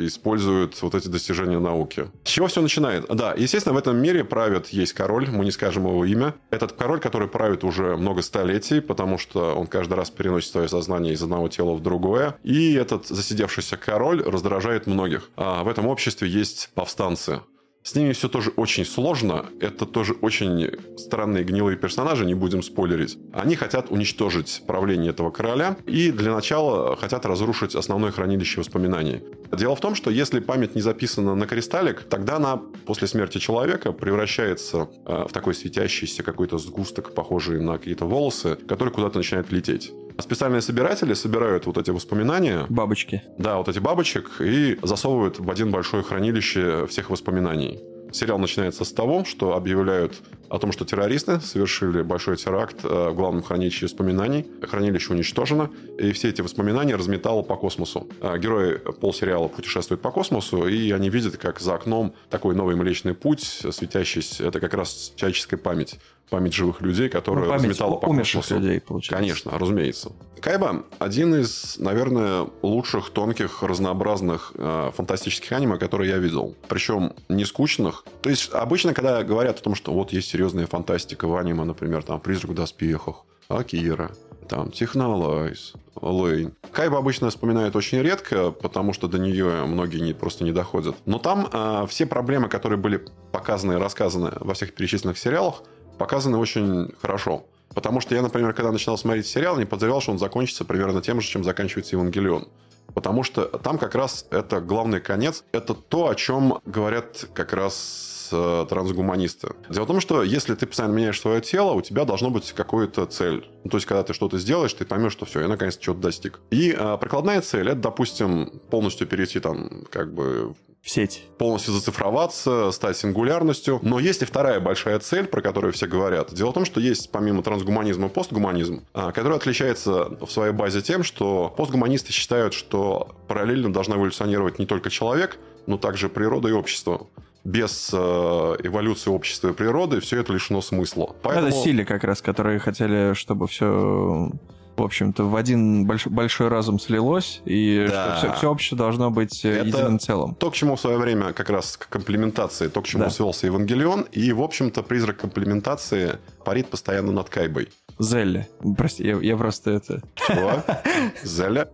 используют 0.00 0.80
вот 0.82 0.94
эти 0.94 1.08
достижения 1.08 1.58
науки. 1.58 2.06
С 2.24 2.28
чего 2.28 2.48
все 2.48 2.60
начинает? 2.60 3.06
Да, 3.08 3.34
естественно, 3.36 3.74
в 3.74 3.78
этом 3.78 3.96
мире 3.96 4.24
правит 4.24 4.68
есть 4.68 4.92
король, 4.92 5.28
мы 5.30 5.44
не 5.44 5.50
скажем 5.50 5.86
его 5.86 6.04
имя. 6.04 6.34
Этот 6.50 6.72
король, 6.72 7.00
который 7.00 7.28
правит 7.28 7.64
уже 7.64 7.96
много 7.96 8.22
столетий, 8.22 8.80
потому 8.80 9.18
что 9.18 9.54
он 9.54 9.66
каждый 9.66 9.94
раз 9.94 10.10
переносит 10.10 10.50
свое 10.50 10.68
сознание 10.68 11.14
из 11.14 11.22
одного 11.22 11.48
тела 11.48 11.74
в 11.74 11.82
другое. 11.82 12.36
И 12.42 12.74
этот 12.74 13.06
засидевшийся 13.06 13.76
король 13.76 14.22
раздражает 14.22 14.63
многих. 14.86 15.30
А 15.36 15.62
в 15.62 15.68
этом 15.68 15.86
обществе 15.86 16.28
есть 16.28 16.70
повстанцы. 16.74 17.40
С 17.84 17.94
ними 17.94 18.14
все 18.14 18.30
тоже 18.30 18.50
очень 18.56 18.86
сложно. 18.86 19.44
Это 19.60 19.84
тоже 19.84 20.14
очень 20.22 20.70
странные 20.96 21.44
гнилые 21.44 21.76
персонажи, 21.76 22.24
не 22.24 22.32
будем 22.32 22.62
спойлерить. 22.62 23.18
Они 23.34 23.56
хотят 23.56 23.90
уничтожить 23.90 24.62
правление 24.66 25.10
этого 25.10 25.30
короля 25.30 25.76
и 25.86 26.10
для 26.10 26.34
начала 26.34 26.96
хотят 26.96 27.26
разрушить 27.26 27.74
основное 27.74 28.10
хранилище 28.10 28.60
воспоминаний. 28.60 29.22
Дело 29.52 29.76
в 29.76 29.80
том, 29.80 29.94
что 29.94 30.10
если 30.10 30.40
память 30.40 30.74
не 30.74 30.80
записана 30.80 31.34
на 31.34 31.46
кристаллик, 31.46 32.04
тогда 32.04 32.36
она 32.36 32.56
после 32.86 33.06
смерти 33.06 33.36
человека 33.36 33.92
превращается 33.92 34.88
э, 35.04 35.26
в 35.28 35.32
такой 35.32 35.54
светящийся 35.54 36.22
какой-то 36.22 36.56
сгусток, 36.56 37.12
похожий 37.14 37.60
на 37.60 37.76
какие-то 37.76 38.06
волосы, 38.06 38.56
который 38.66 38.94
куда-то 38.94 39.18
начинает 39.18 39.52
лететь. 39.52 39.92
Специальные 40.18 40.62
собиратели 40.62 41.12
собирают 41.14 41.66
вот 41.66 41.76
эти 41.76 41.90
воспоминания, 41.90 42.66
Бабочки. 42.68 43.22
да, 43.36 43.58
вот 43.58 43.68
эти 43.68 43.80
бабочек 43.80 44.40
и 44.40 44.78
засовывают 44.82 45.40
в 45.40 45.50
один 45.50 45.70
большое 45.70 46.02
хранилище 46.02 46.86
всех 46.86 47.10
воспоминаний. 47.10 47.80
Сериал 48.12 48.38
начинается 48.38 48.84
с 48.84 48.92
того, 48.92 49.24
что 49.24 49.56
объявляют 49.56 50.22
о 50.48 50.60
том, 50.60 50.70
что 50.70 50.84
террористы 50.84 51.40
совершили 51.40 52.02
большой 52.02 52.36
теракт 52.36 52.84
э, 52.84 53.08
в 53.10 53.14
главном 53.16 53.42
хранилище 53.42 53.86
воспоминаний. 53.86 54.46
Хранилище 54.62 55.14
уничтожено, 55.14 55.68
и 55.98 56.12
все 56.12 56.28
эти 56.28 56.40
воспоминания 56.40 56.94
разметало 56.94 57.42
по 57.42 57.56
космосу. 57.56 58.06
А 58.20 58.38
Герои 58.38 58.76
полсериала 59.00 59.48
путешествуют 59.48 60.00
по 60.00 60.12
космосу, 60.12 60.68
и 60.68 60.92
они 60.92 61.10
видят, 61.10 61.38
как 61.38 61.58
за 61.58 61.74
окном 61.74 62.14
такой 62.30 62.54
новый 62.54 62.76
Млечный 62.76 63.14
Путь, 63.14 63.42
светящийся. 63.42 64.46
Это 64.46 64.60
как 64.60 64.74
раз 64.74 65.12
человеческая 65.16 65.56
память. 65.56 65.98
Память 66.30 66.54
живых 66.54 66.80
людей, 66.80 67.08
которая 67.08 67.44
Ну, 67.44 67.50
память 67.50 67.64
разметала 67.64 67.96
по 67.96 68.06
умерших 68.06 68.50
людей, 68.50 68.80
получается. 68.80 69.22
Конечно, 69.22 69.58
разумеется. 69.58 70.12
Кайба– 70.40 70.84
один 70.98 71.34
из, 71.34 71.76
наверное, 71.78 72.46
лучших, 72.62 73.10
тонких, 73.10 73.62
разнообразных 73.62 74.52
э, 74.56 74.90
фантастических 74.94 75.52
аниме, 75.52 75.78
которые 75.78 76.10
я 76.10 76.18
видел. 76.18 76.54
Причем 76.68 77.14
не 77.28 77.44
скучных. 77.44 78.04
То 78.20 78.30
есть, 78.30 78.52
обычно, 78.52 78.92
когда 78.92 79.22
говорят 79.22 79.58
о 79.60 79.62
том, 79.62 79.74
что 79.74 79.92
вот 79.92 80.12
есть 80.12 80.28
серьезная 80.28 80.66
фантастика 80.66 81.26
в 81.26 81.36
аниме, 81.36 81.64
например, 81.64 82.02
там 82.02 82.20
«Призрак 82.20 82.50
в 82.50 82.54
доспехах», 82.54 83.24
«Акира», 83.48 84.10
там 84.48 84.70
«Технолайз», 84.70 85.74
Лейн. 86.02 86.52
Кайба 86.72 86.98
обычно 86.98 87.30
вспоминают 87.30 87.76
очень 87.76 88.02
редко, 88.02 88.50
потому 88.50 88.92
что 88.92 89.08
до 89.08 89.18
нее 89.18 89.64
многие 89.64 90.00
не, 90.00 90.12
просто 90.12 90.44
не 90.44 90.52
доходят. 90.52 90.96
Но 91.06 91.18
там 91.18 91.48
э, 91.50 91.86
все 91.88 92.04
проблемы, 92.06 92.48
которые 92.48 92.78
были 92.78 93.04
показаны 93.32 93.74
и 93.74 93.76
рассказаны 93.76 94.32
во 94.40 94.54
всех 94.54 94.74
перечисленных 94.74 95.18
сериалах, 95.18 95.62
показаны 95.98 96.38
очень 96.38 96.92
хорошо. 97.00 97.44
Потому 97.74 98.00
что 98.00 98.14
я, 98.14 98.22
например, 98.22 98.52
когда 98.52 98.70
начинал 98.72 98.96
смотреть 98.96 99.26
сериал, 99.26 99.58
не 99.58 99.64
подозревал, 99.64 100.00
что 100.00 100.12
он 100.12 100.18
закончится 100.18 100.64
примерно 100.64 101.02
тем 101.02 101.20
же, 101.20 101.28
чем 101.28 101.44
заканчивается 101.44 101.96
Евангелион. 101.96 102.48
Потому 102.94 103.24
что 103.24 103.46
там 103.46 103.78
как 103.78 103.94
раз 103.94 104.26
это 104.30 104.60
главный 104.60 105.00
конец, 105.00 105.44
это 105.52 105.74
то, 105.74 106.08
о 106.08 106.14
чем 106.14 106.60
говорят 106.64 107.26
как 107.34 107.52
раз 107.52 108.28
э, 108.30 108.66
трансгуманисты. 108.68 109.48
Дело 109.68 109.84
в 109.84 109.88
том, 109.88 110.00
что 110.00 110.22
если 110.22 110.54
ты 110.54 110.66
постоянно 110.66 110.94
меняешь 110.94 111.20
свое 111.20 111.40
тело, 111.40 111.72
у 111.72 111.82
тебя 111.82 112.04
должно 112.04 112.30
быть 112.30 112.52
какая-то 112.52 113.06
цель. 113.06 113.48
Ну, 113.64 113.70
то 113.70 113.78
есть, 113.78 113.86
когда 113.86 114.04
ты 114.04 114.14
что-то 114.14 114.38
сделаешь, 114.38 114.72
ты 114.74 114.84
поймешь, 114.84 115.12
что 115.12 115.26
все, 115.26 115.40
я 115.40 115.48
наконец-то 115.48 115.82
чего-то 115.82 116.02
достиг. 116.02 116.40
И 116.50 116.76
э, 116.78 116.98
прикладная 117.00 117.40
цель 117.40 117.68
это, 117.68 117.80
допустим, 117.80 118.60
полностью 118.70 119.08
перейти 119.08 119.40
там, 119.40 119.86
как 119.90 120.14
бы 120.14 120.54
в 120.84 120.90
сеть. 120.90 121.24
полностью 121.38 121.72
зацифроваться, 121.72 122.70
стать 122.70 122.98
сингулярностью. 122.98 123.80
Но 123.82 123.98
есть 123.98 124.20
и 124.20 124.26
вторая 124.26 124.60
большая 124.60 124.98
цель, 124.98 125.26
про 125.26 125.40
которую 125.40 125.72
все 125.72 125.86
говорят. 125.86 126.34
Дело 126.34 126.50
в 126.50 126.54
том, 126.54 126.66
что 126.66 126.78
есть 126.78 127.10
помимо 127.10 127.42
трансгуманизма 127.42 128.10
постгуманизм, 128.10 128.84
а, 128.92 129.10
который 129.10 129.38
отличается 129.38 130.18
в 130.20 130.30
своей 130.30 130.52
базе 130.52 130.82
тем, 130.82 131.02
что 131.02 131.52
постгуманисты 131.56 132.12
считают, 132.12 132.52
что 132.52 133.16
параллельно 133.28 133.72
должна 133.72 133.96
эволюционировать 133.96 134.58
не 134.58 134.66
только 134.66 134.90
человек, 134.90 135.38
но 135.66 135.78
также 135.78 136.10
природа 136.10 136.48
и 136.48 136.52
общество 136.52 137.06
без 137.44 137.90
э, 137.92 137.96
эволюции 137.96 139.10
общества 139.10 139.48
и 139.48 139.52
природы 139.52 140.00
все 140.00 140.20
это 140.20 140.32
лишено 140.32 140.60
смысла. 140.62 141.14
Поэтому... 141.22 141.48
Это 141.48 141.56
силе 141.56 141.84
как 141.84 142.04
раз, 142.04 142.22
которые 142.22 142.58
хотели, 142.58 143.12
чтобы 143.14 143.46
все 143.46 144.30
в 144.76 144.82
общем-то, 144.82 145.24
в 145.24 145.36
один 145.36 145.86
больш... 145.86 146.06
большой 146.06 146.48
разум 146.48 146.78
слилось, 146.78 147.42
и 147.44 147.86
да. 147.88 148.16
что 148.16 148.28
все, 148.28 148.36
все 148.36 148.50
общество 148.50 148.78
должно 148.78 149.10
быть 149.10 149.44
э, 149.44 149.50
Это 149.50 149.66
единым 149.66 149.98
целым. 149.98 150.34
То, 150.34 150.50
к 150.50 150.54
чему 150.54 150.76
в 150.76 150.80
свое 150.80 150.98
время 150.98 151.32
как 151.32 151.50
раз 151.50 151.76
к 151.76 151.88
комплементации, 151.88 152.68
то, 152.68 152.82
к 152.82 152.86
чему 152.86 153.04
да. 153.04 153.10
свелся 153.10 153.46
Евангелион, 153.46 154.02
и, 154.12 154.32
в 154.32 154.42
общем-то, 154.42 154.82
призрак 154.82 155.18
комплементации 155.18 156.18
парит 156.44 156.68
постоянно 156.68 157.12
над 157.12 157.28
Кайбой. 157.28 157.68
Зелли. 157.98 158.48
Прости, 158.76 159.06
я, 159.06 159.16
я 159.18 159.36
просто 159.36 159.70
это... 159.70 160.02
Что? 160.14 160.64
Зеля? 161.22 161.68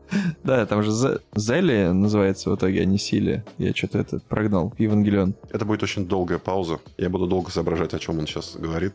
Да, 0.44 0.66
там 0.66 0.82
же 0.82 1.20
Зелли 1.34 1.88
называется 1.92 2.50
в 2.50 2.56
итоге, 2.56 2.82
а 2.82 2.84
не 2.84 2.98
Сили. 2.98 3.44
Я 3.58 3.74
что-то 3.74 3.98
это 3.98 4.20
прогнал. 4.28 4.74
Евангелион. 4.78 5.34
Это 5.50 5.64
будет 5.64 5.82
очень 5.82 6.06
долгая 6.06 6.38
пауза. 6.38 6.80
Я 6.98 7.08
буду 7.08 7.26
долго 7.26 7.50
соображать, 7.50 7.94
о 7.94 7.98
чем 7.98 8.18
он 8.18 8.26
сейчас 8.26 8.56
говорит. 8.56 8.92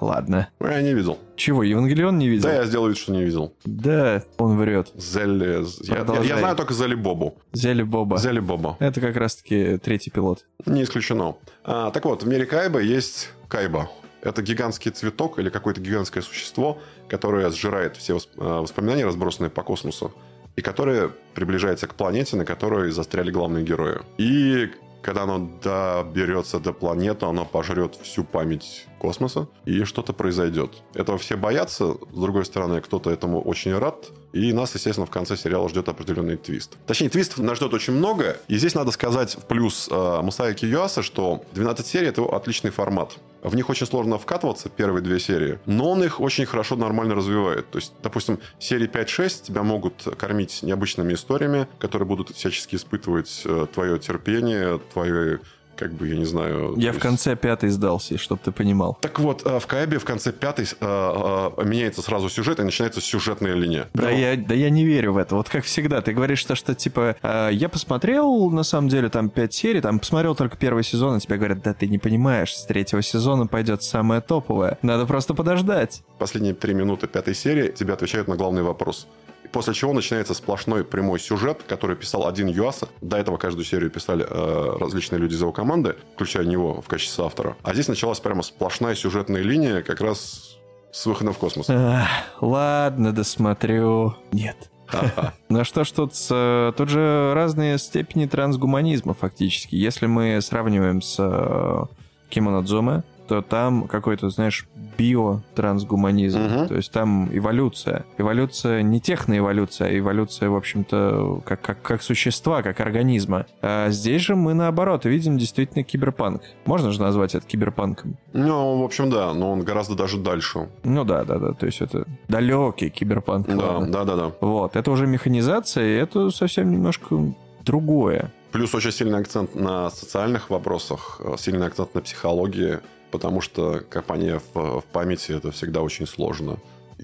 ладно. 0.00 0.48
Я 0.60 0.82
не 0.82 0.94
видел. 0.94 1.18
Чего, 1.40 1.62
Евангелион 1.62 2.18
не 2.18 2.28
видел? 2.28 2.50
Да, 2.50 2.54
я 2.54 2.64
сделаю 2.66 2.90
вид, 2.90 2.98
что 2.98 3.12
не 3.12 3.24
видел. 3.24 3.54
Да, 3.64 4.22
он 4.36 4.58
врет. 4.58 4.92
Зелли... 4.94 5.64
Я, 5.80 6.04
я, 6.06 6.22
я 6.22 6.38
знаю 6.38 6.54
только 6.54 6.74
Зелли 6.74 6.94
Бобу. 6.94 7.38
Зелли 7.54 7.82
Боба. 7.82 8.18
Зелли 8.18 8.40
Боба. 8.40 8.76
Это 8.78 9.00
как 9.00 9.16
раз-таки 9.16 9.78
третий 9.78 10.10
пилот. 10.10 10.44
Не 10.66 10.82
исключено. 10.82 11.36
А, 11.64 11.92
так 11.92 12.04
вот, 12.04 12.24
в 12.24 12.28
мире 12.28 12.44
Кайба 12.44 12.80
есть 12.80 13.30
Кайба. 13.48 13.90
Это 14.20 14.42
гигантский 14.42 14.90
цветок 14.90 15.38
или 15.38 15.48
какое-то 15.48 15.80
гигантское 15.80 16.22
существо, 16.22 16.76
которое 17.08 17.48
сжирает 17.48 17.96
все 17.96 18.18
а, 18.36 18.60
воспоминания, 18.60 19.06
разбросанные 19.06 19.48
по 19.48 19.62
космосу, 19.62 20.12
и 20.56 20.60
которое 20.60 21.10
приближается 21.34 21.86
к 21.86 21.94
планете, 21.94 22.36
на 22.36 22.44
которой 22.44 22.90
застряли 22.90 23.30
главные 23.30 23.64
герои. 23.64 24.00
И 24.18 24.72
когда 25.02 25.22
оно 25.22 25.48
доберется 25.62 26.60
до 26.60 26.72
планеты, 26.72 27.26
оно 27.26 27.44
пожрет 27.44 27.96
всю 27.96 28.24
память 28.24 28.86
космоса, 28.98 29.48
и 29.64 29.84
что-то 29.84 30.12
произойдет. 30.12 30.82
Этого 30.94 31.18
все 31.18 31.36
боятся, 31.36 31.94
с 32.12 32.20
другой 32.20 32.44
стороны, 32.44 32.80
кто-то 32.80 33.10
этому 33.10 33.40
очень 33.40 33.76
рад, 33.76 34.10
и 34.32 34.52
нас, 34.52 34.74
естественно, 34.74 35.06
в 35.06 35.10
конце 35.10 35.36
сериала 35.36 35.68
ждет 35.68 35.88
определенный 35.88 36.36
твист. 36.36 36.76
Точнее, 36.86 37.08
твистов 37.08 37.38
нас 37.38 37.56
ждет 37.56 37.74
очень 37.74 37.94
много, 37.94 38.36
и 38.48 38.56
здесь 38.56 38.74
надо 38.74 38.90
сказать 38.90 39.34
в 39.34 39.44
плюс 39.46 39.88
э, 39.90 40.20
Мусаики 40.22 40.64
Юаса, 40.64 41.02
что 41.02 41.44
12 41.52 41.86
серий— 41.86 42.06
это 42.08 42.24
отличный 42.24 42.70
формат. 42.70 43.18
В 43.42 43.54
них 43.54 43.70
очень 43.70 43.86
сложно 43.86 44.18
вкатываться, 44.18 44.68
первые 44.68 45.02
две 45.02 45.18
серии, 45.18 45.58
но 45.64 45.90
он 45.90 46.04
их 46.04 46.20
очень 46.20 46.44
хорошо, 46.44 46.76
нормально 46.76 47.14
развивает. 47.14 47.70
То 47.70 47.78
есть, 47.78 47.92
допустим, 48.02 48.38
серии 48.58 48.88
5-6 48.88 49.44
тебя 49.44 49.62
могут 49.62 50.06
кормить 50.18 50.62
необычными 50.62 51.14
историями, 51.14 51.66
которые 51.78 52.06
будут 52.06 52.30
всячески 52.30 52.76
испытывать 52.76 53.42
э, 53.44 53.66
твое 53.72 53.98
терпение, 53.98 54.78
твое 54.92 55.40
как 55.80 55.94
бы, 55.94 56.08
я 56.08 56.16
не 56.16 56.26
знаю... 56.26 56.74
Я 56.76 56.92
в 56.92 56.98
конце 56.98 57.34
пятой 57.36 57.70
сдался, 57.70 58.18
чтобы 58.18 58.42
ты 58.44 58.52
понимал. 58.52 58.98
Так 59.00 59.18
вот, 59.18 59.46
э, 59.46 59.58
в 59.58 59.66
Каэбе 59.66 59.98
в 59.98 60.04
конце 60.04 60.30
пятой 60.30 60.66
э, 60.66 60.68
э, 60.78 61.64
меняется 61.64 62.02
сразу 62.02 62.28
сюжет, 62.28 62.60
и 62.60 62.62
начинается 62.62 63.00
сюжетная 63.00 63.54
линия. 63.54 63.88
Да, 63.94 64.10
я, 64.10 64.36
да 64.36 64.54
я 64.54 64.68
не 64.68 64.84
верю 64.84 65.14
в 65.14 65.16
это. 65.16 65.36
Вот 65.36 65.48
как 65.48 65.64
всегда, 65.64 66.02
ты 66.02 66.12
говоришь, 66.12 66.40
что, 66.40 66.54
что 66.54 66.74
типа, 66.74 67.16
я 67.50 67.68
посмотрел, 67.70 68.50
на 68.50 68.62
самом 68.62 68.88
деле, 68.88 69.08
там 69.08 69.30
пять 69.30 69.54
серий, 69.54 69.80
там 69.80 69.98
посмотрел 69.98 70.34
только 70.34 70.58
первый 70.58 70.84
сезон, 70.84 71.16
и 71.16 71.20
тебе 71.20 71.38
говорят, 71.38 71.62
да 71.62 71.72
ты 71.72 71.86
не 71.86 71.98
понимаешь, 71.98 72.54
с 72.54 72.66
третьего 72.66 73.00
сезона 73.00 73.46
пойдет 73.46 73.82
самое 73.82 74.20
топовое. 74.20 74.78
Надо 74.82 75.06
просто 75.06 75.32
подождать. 75.32 76.02
Последние 76.18 76.52
три 76.52 76.74
минуты 76.74 77.06
пятой 77.06 77.34
серии 77.34 77.68
тебе 77.68 77.94
отвечают 77.94 78.28
на 78.28 78.36
главный 78.36 78.62
вопрос. 78.62 79.06
После 79.52 79.74
чего 79.74 79.92
начинается 79.92 80.34
сплошной 80.34 80.84
прямой 80.84 81.18
сюжет, 81.18 81.62
который 81.66 81.96
писал 81.96 82.26
один 82.26 82.48
Юаса. 82.48 82.88
До 83.00 83.16
этого 83.16 83.36
каждую 83.36 83.64
серию 83.64 83.90
писали 83.90 84.24
э, 84.28 84.76
различные 84.78 85.18
люди 85.18 85.34
из 85.34 85.40
его 85.40 85.52
команды, 85.52 85.96
включая 86.14 86.44
него 86.46 86.80
в 86.80 86.88
качестве 86.88 87.24
автора. 87.24 87.56
А 87.62 87.72
здесь 87.72 87.88
началась 87.88 88.20
прямо 88.20 88.42
сплошная 88.42 88.94
сюжетная 88.94 89.42
линия, 89.42 89.82
как 89.82 90.00
раз 90.00 90.58
с 90.92 91.06
выходом 91.06 91.34
в 91.34 91.38
космос. 91.38 91.66
Ах, 91.68 92.08
ладно, 92.40 93.12
досмотрю. 93.12 94.16
Нет. 94.32 94.70
Ну 95.48 95.64
что 95.64 95.84
ж, 95.84 95.90
тут, 95.92 96.12
э, 96.30 96.72
тут 96.76 96.88
же 96.88 97.32
разные 97.34 97.78
степени 97.78 98.26
трансгуманизма 98.26 99.14
фактически. 99.14 99.76
Если 99.76 100.06
мы 100.06 100.40
сравниваем 100.40 101.00
с 101.00 101.16
э, 101.18 101.84
Кимонадзуме, 102.28 103.04
то 103.30 103.42
там 103.42 103.86
какой-то, 103.86 104.28
знаешь, 104.28 104.66
биотрансгуманизм. 104.98 106.40
Угу. 106.46 106.66
То 106.66 106.74
есть 106.74 106.90
там 106.90 107.28
эволюция. 107.32 108.04
Эволюция 108.18 108.82
не 108.82 109.00
техноэволюция, 109.00 109.86
а 109.86 109.96
эволюция, 109.96 110.48
в 110.48 110.56
общем-то, 110.56 111.42
как, 111.44 111.60
как, 111.60 111.80
как 111.80 112.02
существа, 112.02 112.64
как 112.64 112.80
организма. 112.80 113.46
А 113.62 113.90
здесь 113.90 114.22
же 114.22 114.34
мы, 114.34 114.52
наоборот, 114.52 115.04
видим 115.04 115.38
действительно 115.38 115.84
киберпанк. 115.84 116.42
Можно 116.64 116.90
же 116.90 117.00
назвать 117.00 117.36
это 117.36 117.46
киберпанком? 117.46 118.16
Ну, 118.32 118.80
в 118.80 118.84
общем, 118.84 119.10
да, 119.10 119.32
но 119.32 119.52
он 119.52 119.60
гораздо 119.60 119.94
даже 119.94 120.18
дальше. 120.18 120.68
Ну 120.82 121.04
да, 121.04 121.22
да, 121.22 121.38
да. 121.38 121.52
То 121.52 121.66
есть 121.66 121.80
это 121.80 122.08
далекий 122.26 122.90
киберпанк. 122.90 123.46
Да, 123.46 123.74
ладно. 123.74 123.92
да, 123.92 124.04
да, 124.04 124.16
да. 124.16 124.32
Вот, 124.40 124.74
это 124.74 124.90
уже 124.90 125.06
механизация, 125.06 125.84
и 125.84 126.02
это 126.02 126.30
совсем 126.30 126.72
немножко 126.72 127.32
другое. 127.64 128.32
Плюс 128.50 128.74
очень 128.74 128.90
сильный 128.90 129.20
акцент 129.20 129.54
на 129.54 129.88
социальных 129.90 130.50
вопросах, 130.50 131.20
сильный 131.38 131.68
акцент 131.68 131.94
на 131.94 132.00
психологии 132.00 132.80
потому 133.10 133.40
что 133.40 133.82
копание 133.88 134.40
в, 134.54 134.80
в 134.80 134.84
памяти 134.92 135.32
это 135.32 135.50
всегда 135.50 135.82
очень 135.82 136.06
сложно. 136.06 136.58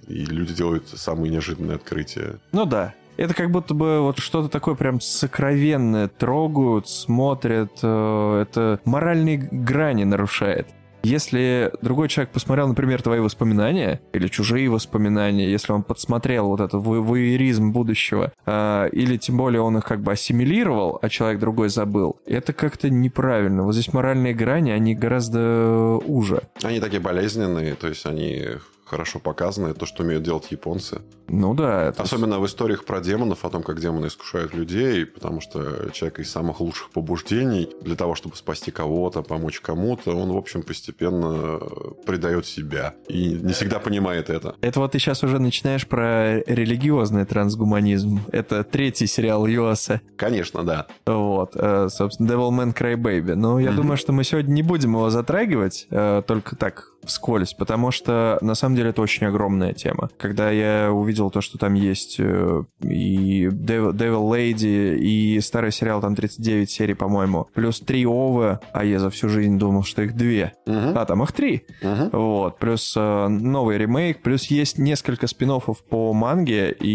И 0.07 0.24
люди 0.24 0.54
делают 0.54 0.88
самые 0.88 1.30
неожиданные 1.30 1.76
открытия. 1.76 2.38
Ну 2.52 2.64
да. 2.64 2.94
Это 3.16 3.32
как 3.32 3.50
будто 3.50 3.72
бы 3.72 4.00
вот 4.00 4.18
что-то 4.18 4.48
такое 4.48 4.74
прям 4.74 5.00
сокровенное 5.00 6.09
трогают, 6.09 6.88
смотрят. 6.88 7.72
Э, 7.82 8.42
это 8.42 8.80
моральные 8.84 9.38
грани 9.38 10.04
нарушает. 10.04 10.68
Если 11.07 11.70
другой 11.82 12.09
человек 12.09 12.32
посмотрел, 12.32 12.66
например, 12.66 13.00
твои 13.00 13.20
воспоминания 13.20 14.00
или 14.12 14.26
чужие 14.26 14.68
воспоминания, 14.68 15.48
если 15.48 15.70
он 15.70 15.84
подсмотрел 15.84 16.48
вот 16.48 16.61
этот 16.61 16.84
воеризм 16.84 17.70
будущего, 17.70 18.32
э, 18.44 18.88
или 18.90 19.16
тем 19.16 19.36
более 19.36 19.61
он 19.61 19.78
их 19.78 19.84
как 19.84 20.02
бы 20.02 20.11
ассимилировал, 20.11 20.98
а 21.00 21.09
человек 21.09 21.38
другой 21.38 21.68
забыл, 21.68 22.18
это 22.26 22.52
как-то 22.52 22.90
неправильно. 22.90 23.62
Вот 23.62 23.74
здесь 23.74 23.92
моральные 23.92 24.34
грани, 24.34 24.72
они 24.72 24.96
гораздо 24.96 26.00
уже. 26.04 26.42
Они 26.64 26.80
такие 26.80 27.00
болезненные, 27.00 27.76
то 27.76 27.86
есть 27.86 28.04
они 28.04 28.57
хорошо 28.87 29.18
показано, 29.18 29.74
то, 29.74 29.84
что 29.84 30.05
умеют 30.05 30.22
делать 30.22 30.51
японцы. 30.51 31.03
Ну 31.28 31.55
да. 31.55 31.89
Это... 31.89 32.03
Особенно 32.03 32.39
в 32.39 32.47
историях 32.47 32.84
про 32.84 33.01
демонов, 33.01 33.45
о 33.45 33.51
том, 33.51 33.62
как 33.62 33.80
демоны 33.80 34.07
искушают 34.07 34.55
людей, 34.55 35.05
потому 35.05 35.41
что 35.41 35.91
человек 35.91 36.20
из 36.20 36.30
самых 36.30 36.61
лучших 36.61 36.91
побуждений 36.91 37.68
для 37.82 37.97
того, 37.97 38.14
чтобы 38.14 38.37
спасти 38.37 38.70
кого-то, 38.70 39.22
помочь 39.22 39.61
кому-то, 39.61 40.16
он, 40.16 40.30
в 40.32 40.37
общем, 40.37 40.62
постепенно 40.62 41.59
предает 42.07 42.47
себя 42.47 42.95
и 43.09 43.30
не 43.30 43.53
всегда 43.53 43.80
понимает 43.80 44.30
это. 44.30 44.55
Это 44.61 44.80
вот 44.80 44.93
ты 44.93 44.99
сейчас 44.99 45.24
уже 45.24 45.39
начинаешь 45.41 45.87
про 45.87 46.39
религиозный 46.41 47.24
трансгуманизм. 47.24 48.20
Это 48.30 48.62
третий 48.62 49.07
сериал 49.07 49.47
Юаса. 49.47 50.01
Конечно, 50.16 50.62
да. 50.62 50.87
Вот, 51.07 51.53
э, 51.57 51.89
собственно, 51.91 52.30
Devilman 52.30 52.74
Crybaby. 52.74 53.34
Но 53.34 53.59
я 53.59 53.70
mm-hmm. 53.70 53.74
думаю, 53.74 53.97
что 53.97 54.12
мы 54.12 54.22
сегодня 54.22 54.53
не 54.53 54.62
будем 54.62 54.93
его 54.93 55.11
затрагивать, 55.11 55.87
э, 55.91 56.22
только 56.26 56.55
так, 56.55 56.93
вскользь, 57.07 57.54
потому 57.54 57.90
что 57.90 58.38
на 58.40 58.54
самом 58.54 58.76
деле 58.76 58.90
это 58.90 59.02
очень 59.02 59.26
огромная 59.26 59.72
тема. 59.72 60.11
Когда 60.18 60.50
я 60.50 60.92
увидел 60.92 61.30
то, 61.30 61.40
что 61.40 61.59
там 61.59 61.74
есть 61.74 62.16
э, 62.18 62.62
и 62.82 63.46
Devil, 63.46 63.92
Devil 63.92 64.30
Lady, 64.30 64.96
и 64.96 65.40
старый 65.40 65.72
сериал, 65.72 66.00
там 66.00 66.14
39 66.14 66.70
серий, 66.70 66.94
по-моему, 66.94 67.48
плюс 67.54 67.80
три 67.80 68.04
Овы, 68.04 68.61
а 68.72 68.84
я 68.84 68.98
за 68.98 69.11
всю 69.11 69.28
жизнь 69.28 69.59
думал, 69.59 69.82
что 69.82 70.02
их 70.02 70.14
две. 70.14 70.52
Угу. 70.66 70.92
А 70.94 71.04
там 71.07 71.22
их 71.22 71.32
три. 71.32 71.66
Угу. 71.82 72.11
Вот, 72.12 72.59
плюс 72.59 72.94
э, 72.96 73.28
новый 73.28 73.78
ремейк, 73.78 74.22
плюс 74.22 74.46
есть 74.46 74.78
несколько 74.78 75.26
спин 75.26 75.46
по 75.88 76.12
манге, 76.12 76.72
и 76.72 76.88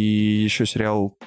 еще 0.44 0.66
сериал 0.66 1.18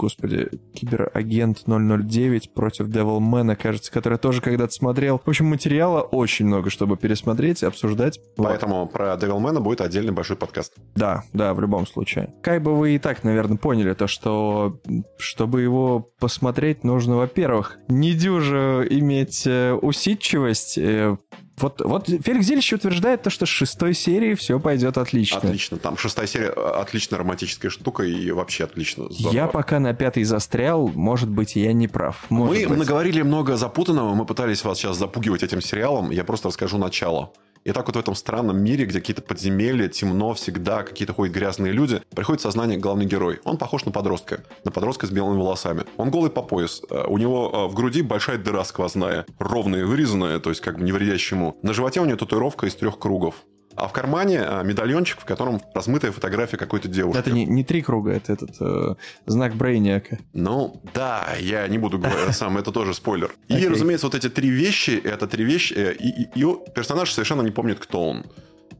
господи, 0.00 0.48
Киберагент 0.74 1.64
009 1.66 2.54
против 2.54 2.88
Devilmana, 2.88 3.54
кажется, 3.54 3.92
который 3.92 4.16
тоже 4.16 4.40
когда-то 4.40 4.72
смотрел. 4.72 5.20
В 5.22 5.28
общем, 5.28 5.46
материала 5.46 6.00
очень 6.00 6.46
много, 6.46 6.70
чтобы 6.70 6.96
пересмотреть, 6.96 7.62
обсуждать. 7.62 8.18
Поэтому 8.36 8.80
вот. 8.80 8.92
про 8.92 9.14
Devilmana 9.14 9.60
будет 9.60 9.82
отдельный 9.82 10.12
большой 10.12 10.36
подкаст. 10.36 10.72
Да, 10.94 11.24
да, 11.34 11.52
в 11.52 11.60
любом 11.60 11.86
случае. 11.86 12.32
Кайба 12.42 12.70
вы 12.70 12.94
и 12.94 12.98
так, 12.98 13.24
наверное, 13.24 13.58
поняли 13.58 13.92
то, 13.92 14.06
что 14.06 14.80
чтобы 15.18 15.60
его 15.60 16.10
посмотреть, 16.18 16.82
нужно, 16.82 17.16
во-первых, 17.16 17.78
не 17.88 18.14
дюже 18.14 18.86
иметь 18.88 19.46
э, 19.46 19.74
усидчивость, 19.74 20.78
э, 20.78 21.18
Вот, 21.60 21.80
вот 21.84 22.08
Феликс 22.08 22.46
Зелич 22.46 22.72
утверждает 22.72 23.22
то, 23.22 23.30
что 23.30 23.46
с 23.46 23.48
шестой 23.48 23.94
серии 23.94 24.34
все 24.34 24.58
пойдет 24.58 24.98
отлично. 24.98 25.38
Отлично. 25.38 25.78
Там 25.78 25.96
шестая 25.96 26.26
серия 26.26 26.52
э, 26.54 26.60
отличная 26.80 27.18
романтическая 27.18 27.70
штука 27.70 28.02
и 28.02 28.30
вообще 28.30 28.64
отлично. 28.64 29.06
Здорово. 29.10 29.34
Я 29.34 29.46
пока 29.46 29.78
на 29.78 29.94
пятой 29.94 30.24
застрял, 30.24 30.88
может 30.88 31.28
быть, 31.28 31.56
я 31.56 31.72
не 31.72 31.88
прав. 31.88 32.26
Может 32.30 32.62
мы 32.62 32.68
быть. 32.68 32.78
наговорили 32.78 33.22
много 33.22 33.56
запутанного, 33.56 34.14
мы 34.14 34.24
пытались 34.24 34.64
вас 34.64 34.78
сейчас 34.78 34.96
запугивать 34.96 35.42
этим 35.42 35.60
сериалом, 35.60 36.10
я 36.10 36.24
просто 36.24 36.48
расскажу 36.48 36.78
начало. 36.78 37.32
И 37.64 37.72
так 37.72 37.86
вот 37.86 37.96
в 37.96 37.98
этом 37.98 38.14
странном 38.14 38.58
мире, 38.58 38.86
где 38.86 39.00
какие-то 39.00 39.22
подземелья, 39.22 39.88
темно 39.88 40.32
всегда, 40.34 40.82
какие-то 40.82 41.12
ходят 41.12 41.34
грязные 41.34 41.72
люди, 41.72 42.00
приходит 42.14 42.40
сознание 42.40 42.78
главный 42.78 43.04
герой. 43.04 43.40
Он 43.44 43.58
похож 43.58 43.84
на 43.84 43.92
подростка. 43.92 44.42
На 44.64 44.70
подростка 44.70 45.06
с 45.06 45.10
белыми 45.10 45.38
волосами. 45.38 45.84
Он 45.96 46.10
голый 46.10 46.30
по 46.30 46.42
пояс. 46.42 46.82
Э, 46.90 47.04
у 47.06 47.18
него 47.18 47.50
э, 47.52 47.70
в 47.70 47.74
груди 47.74 48.02
большая 48.02 48.38
дыра 48.38 48.64
сквозная, 48.64 49.26
ровная 49.38 49.84
вырезанная, 49.84 50.38
то 50.38 50.50
есть 50.50 50.62
как 50.62 50.78
бы 50.78 50.84
не 50.84 50.92
вредящему. 50.92 51.58
На 51.62 51.74
животе 51.74 52.00
у 52.00 52.06
него 52.06 52.16
татуировка 52.16 52.66
из 52.66 52.74
трех 52.74 52.98
кругов. 52.98 53.34
А 53.76 53.88
в 53.88 53.92
кармане 53.92 54.42
а, 54.42 54.62
медальончик, 54.62 55.20
в 55.20 55.24
котором 55.24 55.60
размытая 55.74 56.12
фотография 56.12 56.56
какой-то 56.56 56.88
девушки. 56.88 57.18
Это 57.18 57.30
не, 57.30 57.46
не 57.46 57.64
три 57.64 57.82
круга, 57.82 58.12
это 58.12 58.32
этот 58.32 58.56
э, 58.60 58.94
знак 59.26 59.54
Брейниака. 59.54 60.18
Ну, 60.32 60.80
да, 60.92 61.28
я 61.40 61.66
не 61.68 61.78
буду 61.78 61.98
говорить 61.98 62.34
сам, 62.34 62.58
это 62.58 62.72
тоже 62.72 62.94
спойлер. 62.94 63.32
И, 63.48 63.66
разумеется, 63.66 64.06
вот 64.06 64.14
эти 64.14 64.28
три 64.28 64.50
вещи, 64.50 65.00
это 65.02 65.26
три 65.26 65.44
вещи, 65.44 65.74
э, 65.74 65.94
и 65.94 66.26
персонаж 66.74 67.12
совершенно 67.12 67.42
не 67.42 67.50
помнит, 67.50 67.78
кто 67.78 68.08
он. 68.08 68.26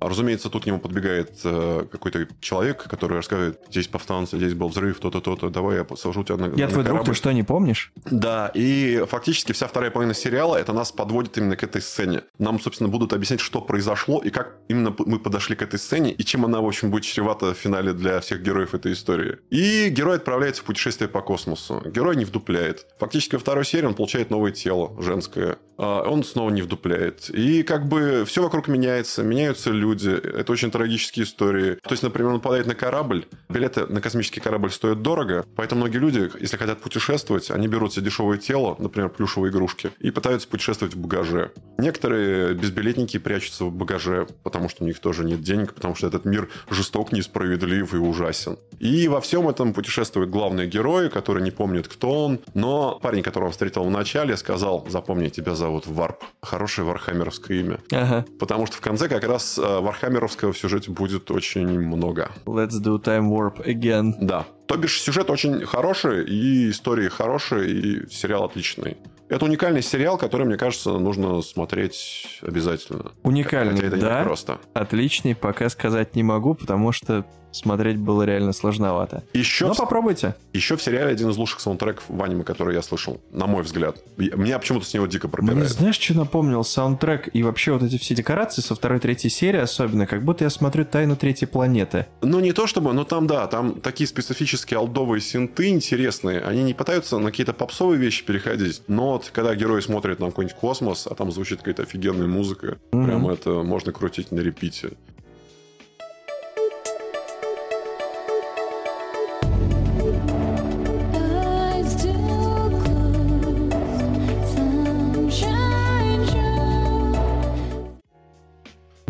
А, 0.01 0.09
разумеется, 0.09 0.48
тут 0.48 0.64
к 0.64 0.66
нему 0.66 0.78
подбегает 0.80 1.40
э, 1.44 1.84
какой-то 1.90 2.26
человек, 2.40 2.84
который 2.84 3.14
рассказывает, 3.18 3.61
здесь 3.70 3.86
повстанцы, 3.86 4.38
здесь 4.38 4.55
был 4.55 4.68
взрыв, 4.68 4.98
то-то, 4.98 5.20
то-то, 5.20 5.51
давай 5.51 5.76
я 5.76 5.84
посажу 5.84 6.24
тебя 6.24 6.38
на 6.38 6.46
Я 6.57 6.66
на 6.66 6.72
твой 6.72 6.84
корабль. 6.84 7.05
друг, 7.05 7.07
ты 7.07 7.14
что, 7.14 7.32
не 7.32 7.42
помнишь? 7.42 7.92
Да, 8.07 8.51
и 8.55 9.05
фактически 9.07 9.53
вся 9.53 9.68
вторая 9.68 9.90
половина 9.90 10.14
сериала, 10.14 10.57
это 10.57 10.72
нас 10.72 10.90
подводит 10.90 11.36
именно 11.36 11.55
к 11.55 11.62
этой 11.62 11.82
сцене. 11.82 12.22
Нам, 12.38 12.59
собственно, 12.61 12.88
будут 12.88 13.12
объяснять, 13.12 13.40
что 13.40 13.61
произошло, 13.61 14.20
и 14.24 14.30
как 14.30 14.57
именно 14.68 14.94
мы 14.98 15.18
подошли 15.18 15.55
к 15.55 15.62
этой 15.62 15.78
сцене, 15.78 16.12
и 16.12 16.24
чем 16.24 16.46
она, 16.46 16.61
в 16.61 16.66
общем, 16.66 16.90
будет 16.90 17.05
чревата 17.05 17.53
в 17.53 17.59
финале 17.59 17.92
для 17.92 18.20
всех 18.20 18.42
героев 18.42 18.74
этой 18.74 18.92
истории. 18.92 19.38
И 19.51 19.90
герой 19.90 20.16
отправляется 20.16 20.62
в 20.62 20.64
путешествие 20.64 21.09
по 21.09 21.20
космосу. 21.20 21.82
Герой 21.84 22.16
не 22.16 22.24
вдупляет. 22.24 22.86
Фактически 22.98 23.34
во 23.34 23.40
второй 23.40 23.66
серии 23.66 23.86
он 23.86 23.94
получает 23.94 24.30
новое 24.30 24.53
тело, 24.53 24.96
женское. 24.98 25.59
А 25.76 26.03
он 26.03 26.24
снова 26.24 26.51
не 26.51 26.62
вдупляет. 26.62 27.30
И 27.30 27.62
как 27.62 27.88
бы 27.88 28.24
все 28.26 28.42
вокруг 28.42 28.68
меняется, 28.68 29.22
меняются 29.22 29.70
люди. 29.70 29.89
Это 29.95 30.53
очень 30.53 30.70
трагические 30.70 31.24
истории. 31.24 31.74
То 31.74 31.91
есть, 31.91 32.03
например, 32.03 32.32
он 32.32 32.41
попадает 32.41 32.66
на 32.66 32.74
корабль, 32.74 33.26
билеты 33.49 33.86
на 33.86 34.01
космический 34.01 34.41
корабль 34.41 34.70
стоят 34.70 35.03
дорого, 35.03 35.45
поэтому 35.57 35.82
многие 35.82 35.99
люди, 35.99 36.30
если 36.41 36.57
хотят 36.57 36.80
путешествовать, 36.80 37.51
они 37.51 37.68
берут 37.68 37.93
себе 37.93 38.07
дешевое 38.07 38.38
тело, 38.38 38.76
например, 38.78 39.11
плюшевые 39.11 39.51
игрушки, 39.51 39.91
и 39.99 40.11
пытаются 40.11 40.49
путешествовать 40.49 40.95
в 40.95 40.99
багаже. 40.99 41.53
Некоторые 41.78 42.55
безбилетники 42.55 43.18
прячутся 43.18 43.64
в 43.64 43.72
багаже, 43.72 44.26
потому 44.43 44.68
что 44.68 44.84
у 44.84 44.86
них 44.86 44.99
тоже 44.99 45.24
нет 45.24 45.43
денег, 45.43 45.74
потому 45.74 45.95
что 45.95 46.07
этот 46.07 46.24
мир 46.24 46.49
жесток, 46.70 47.12
несправедлив 47.12 47.93
и 47.95 47.97
ужасен. 47.97 48.59
И 48.78 49.09
во 49.09 49.20
всем 49.20 49.49
этом 49.49 49.72
путешествует 49.74 50.30
главный 50.30 50.66
герой, 50.66 51.11
который 51.11 51.43
не 51.43 51.51
помнит, 51.51 51.88
кто 51.88 52.24
он, 52.24 52.41
но 52.55 52.99
парень, 53.03 53.22
которого 53.22 53.49
он 53.49 53.53
встретил 53.53 53.84
в 53.84 53.91
начале, 53.91 54.36
сказал, 54.36 54.86
запомни, 54.88 55.28
тебя 55.28 55.55
зовут 55.55 55.86
Варп. 55.86 56.24
Хорошее 56.43 56.86
вархаммеровское 56.86 57.59
имя. 57.59 57.78
Ага. 57.93 58.24
Потому 58.38 58.66
что 58.66 58.76
в 58.76 58.80
конце 58.80 59.09
как 59.09 59.24
раз 59.24 59.59
э, 59.59 59.80
вархаммеровского 59.81 60.53
в 60.53 60.59
сюжете 60.59 60.91
будет 60.91 61.31
очень 61.31 61.68
много. 61.81 62.31
Let's 62.47 62.81
do 62.83 63.03
time 63.03 63.28
warp 63.31 63.64
again. 63.66 64.14
Да. 64.20 64.47
То 64.66 64.76
бишь, 64.76 65.01
сюжет 65.01 65.31
очень 65.31 65.66
хороший, 65.66 66.24
и 66.24 66.70
истории 66.70 67.09
хорошие, 67.09 67.70
и 67.70 68.09
сериал 68.09 68.45
отличный. 68.45 68.97
Это 69.28 69.45
уникальный 69.45 69.81
сериал, 69.83 70.18
который, 70.18 70.45
мне 70.45 70.57
кажется, 70.57 70.91
нужно 70.99 71.41
смотреть 71.43 72.41
обязательно. 72.43 73.12
Уникальный, 73.22 73.76
Хотя 73.76 73.87
это 73.87 73.97
да? 73.97 74.18
Не 74.18 74.24
просто. 74.24 74.59
Отличный, 74.74 75.37
пока 75.37 75.68
сказать 75.68 76.16
не 76.16 76.24
могу, 76.24 76.55
потому 76.55 76.91
что 76.91 77.24
смотреть 77.53 77.98
было 77.98 78.22
реально 78.22 78.53
сложновато. 78.53 79.22
Еще 79.32 79.66
Но 79.66 79.74
в... 79.74 79.76
попробуйте. 79.76 80.34
Еще 80.53 80.76
в 80.76 80.82
сериале 80.82 81.12
один 81.12 81.30
из 81.30 81.36
лучших 81.36 81.61
саундтреков 81.61 82.05
в 82.09 82.22
аниме, 82.22 82.44
который 82.44 82.74
я 82.74 82.82
слышал, 82.82 83.20
на 83.32 83.46
мой 83.46 83.62
взгляд. 83.62 84.03
Меня 84.16 84.59
почему-то 84.59 84.86
с 84.86 84.94
него 84.94 85.07
дико 85.07 85.28
пропирает. 85.28 85.59
Мне 85.59 85.68
знаешь, 85.68 85.98
что 85.98 86.14
напомнил? 86.14 86.64
Саундтрек 86.64 87.30
и 87.32 87.42
вообще 87.42 87.72
вот 87.72 87.82
эти 87.82 87.98
все 87.98 88.14
декорации 88.14 88.62
со 88.62 88.74
второй, 88.74 89.01
третьей 89.01 89.30
серии 89.30 89.61
особенно, 89.61 90.07
как 90.07 90.24
будто 90.24 90.44
я 90.44 90.51
смотрю 90.51 90.84
«Тайну 90.84 91.16
третьей 91.16 91.46
планеты». 91.46 92.07
Ну, 92.22 92.40
не 92.40 92.53
то 92.53 92.66
чтобы, 92.66 92.92
но 92.92 93.05
там, 93.05 93.26
да, 93.26 93.46
там 93.46 93.80
такие 93.80 94.07
специфические 94.07 94.78
алдовые 94.78 95.20
синты 95.20 95.68
интересные. 95.68 96.40
Они 96.40 96.62
не 96.62 96.74
пытаются 96.74 97.18
на 97.18 97.30
какие-то 97.30 97.53
попсовые 97.53 97.98
вещи 97.98 98.24
переходить, 98.24 98.82
но 98.88 99.12
вот 99.12 99.30
когда 99.32 99.55
герои 99.55 99.80
смотрят 99.80 100.18
на 100.20 100.26
какой-нибудь 100.26 100.57
космос, 100.57 101.07
а 101.07 101.14
там 101.14 101.30
звучит 101.32 101.59
какая-то 101.59 101.82
офигенная 101.82 102.26
музыка, 102.26 102.78
mm-hmm. 102.92 103.05
прям 103.05 103.28
это 103.28 103.51
можно 103.62 103.92
крутить 103.92 104.32
на 104.32 104.40
репите. 104.40 104.90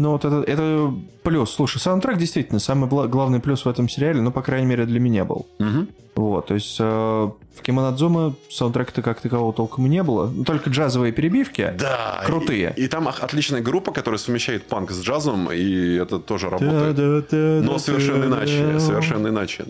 Ну, 0.00 0.12
вот 0.12 0.24
это, 0.24 0.42
это 0.50 0.94
плюс. 1.22 1.52
Слушай, 1.52 1.78
саундтрек 1.78 2.16
действительно 2.16 2.58
самый 2.58 2.88
главный 2.88 3.38
плюс 3.38 3.66
в 3.66 3.68
этом 3.68 3.86
сериале, 3.86 4.22
ну, 4.22 4.30
по 4.30 4.40
крайней 4.40 4.66
мере, 4.66 4.86
для 4.86 4.98
меня 4.98 5.26
был. 5.26 5.46
Угу. 5.58 5.86
Вот, 6.14 6.46
то 6.46 6.54
есть 6.54 6.76
э, 6.80 6.84
в 6.84 7.62
Кимонадзума 7.62 8.34
саундтрека-то 8.48 9.02
как 9.02 9.20
такового 9.20 9.52
толком 9.52 9.90
не 9.90 10.02
было. 10.02 10.32
Только 10.46 10.70
джазовые 10.70 11.12
перебивки 11.12 11.74
да, 11.78 12.22
крутые. 12.24 12.72
И, 12.78 12.84
и 12.84 12.88
там 12.88 13.08
отличная 13.08 13.60
группа, 13.60 13.92
которая 13.92 14.18
совмещает 14.18 14.64
панк 14.64 14.90
с 14.90 15.02
джазом, 15.02 15.52
и 15.52 15.96
это 15.96 16.18
тоже 16.18 16.48
работает. 16.48 16.96
Да, 16.96 17.20
да, 17.20 17.26
да, 17.30 17.66
Но 17.66 17.78
совершенно 17.78 18.24
иначе, 18.24 18.80
совершенно 18.80 19.28
иначе. 19.28 19.66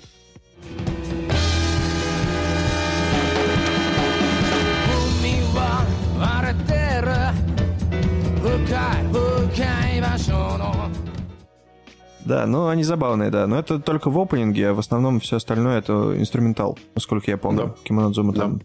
Да, 12.31 12.47
ну 12.47 12.69
они 12.69 12.85
забавные, 12.85 13.29
да. 13.29 13.49
Но 13.49 13.59
это 13.59 13.81
только 13.81 14.09
в 14.09 14.17
опенинге, 14.17 14.69
а 14.69 14.73
в 14.73 14.79
основном 14.79 15.19
все 15.19 15.39
остальное 15.39 15.81
это 15.81 16.15
инструментал, 16.17 16.79
насколько 16.95 17.29
я 17.29 17.37
помню. 17.37 17.65
Да. 17.65 17.75
Кимонадзума 17.83 18.33
да. 18.33 18.41
там. 18.43 18.63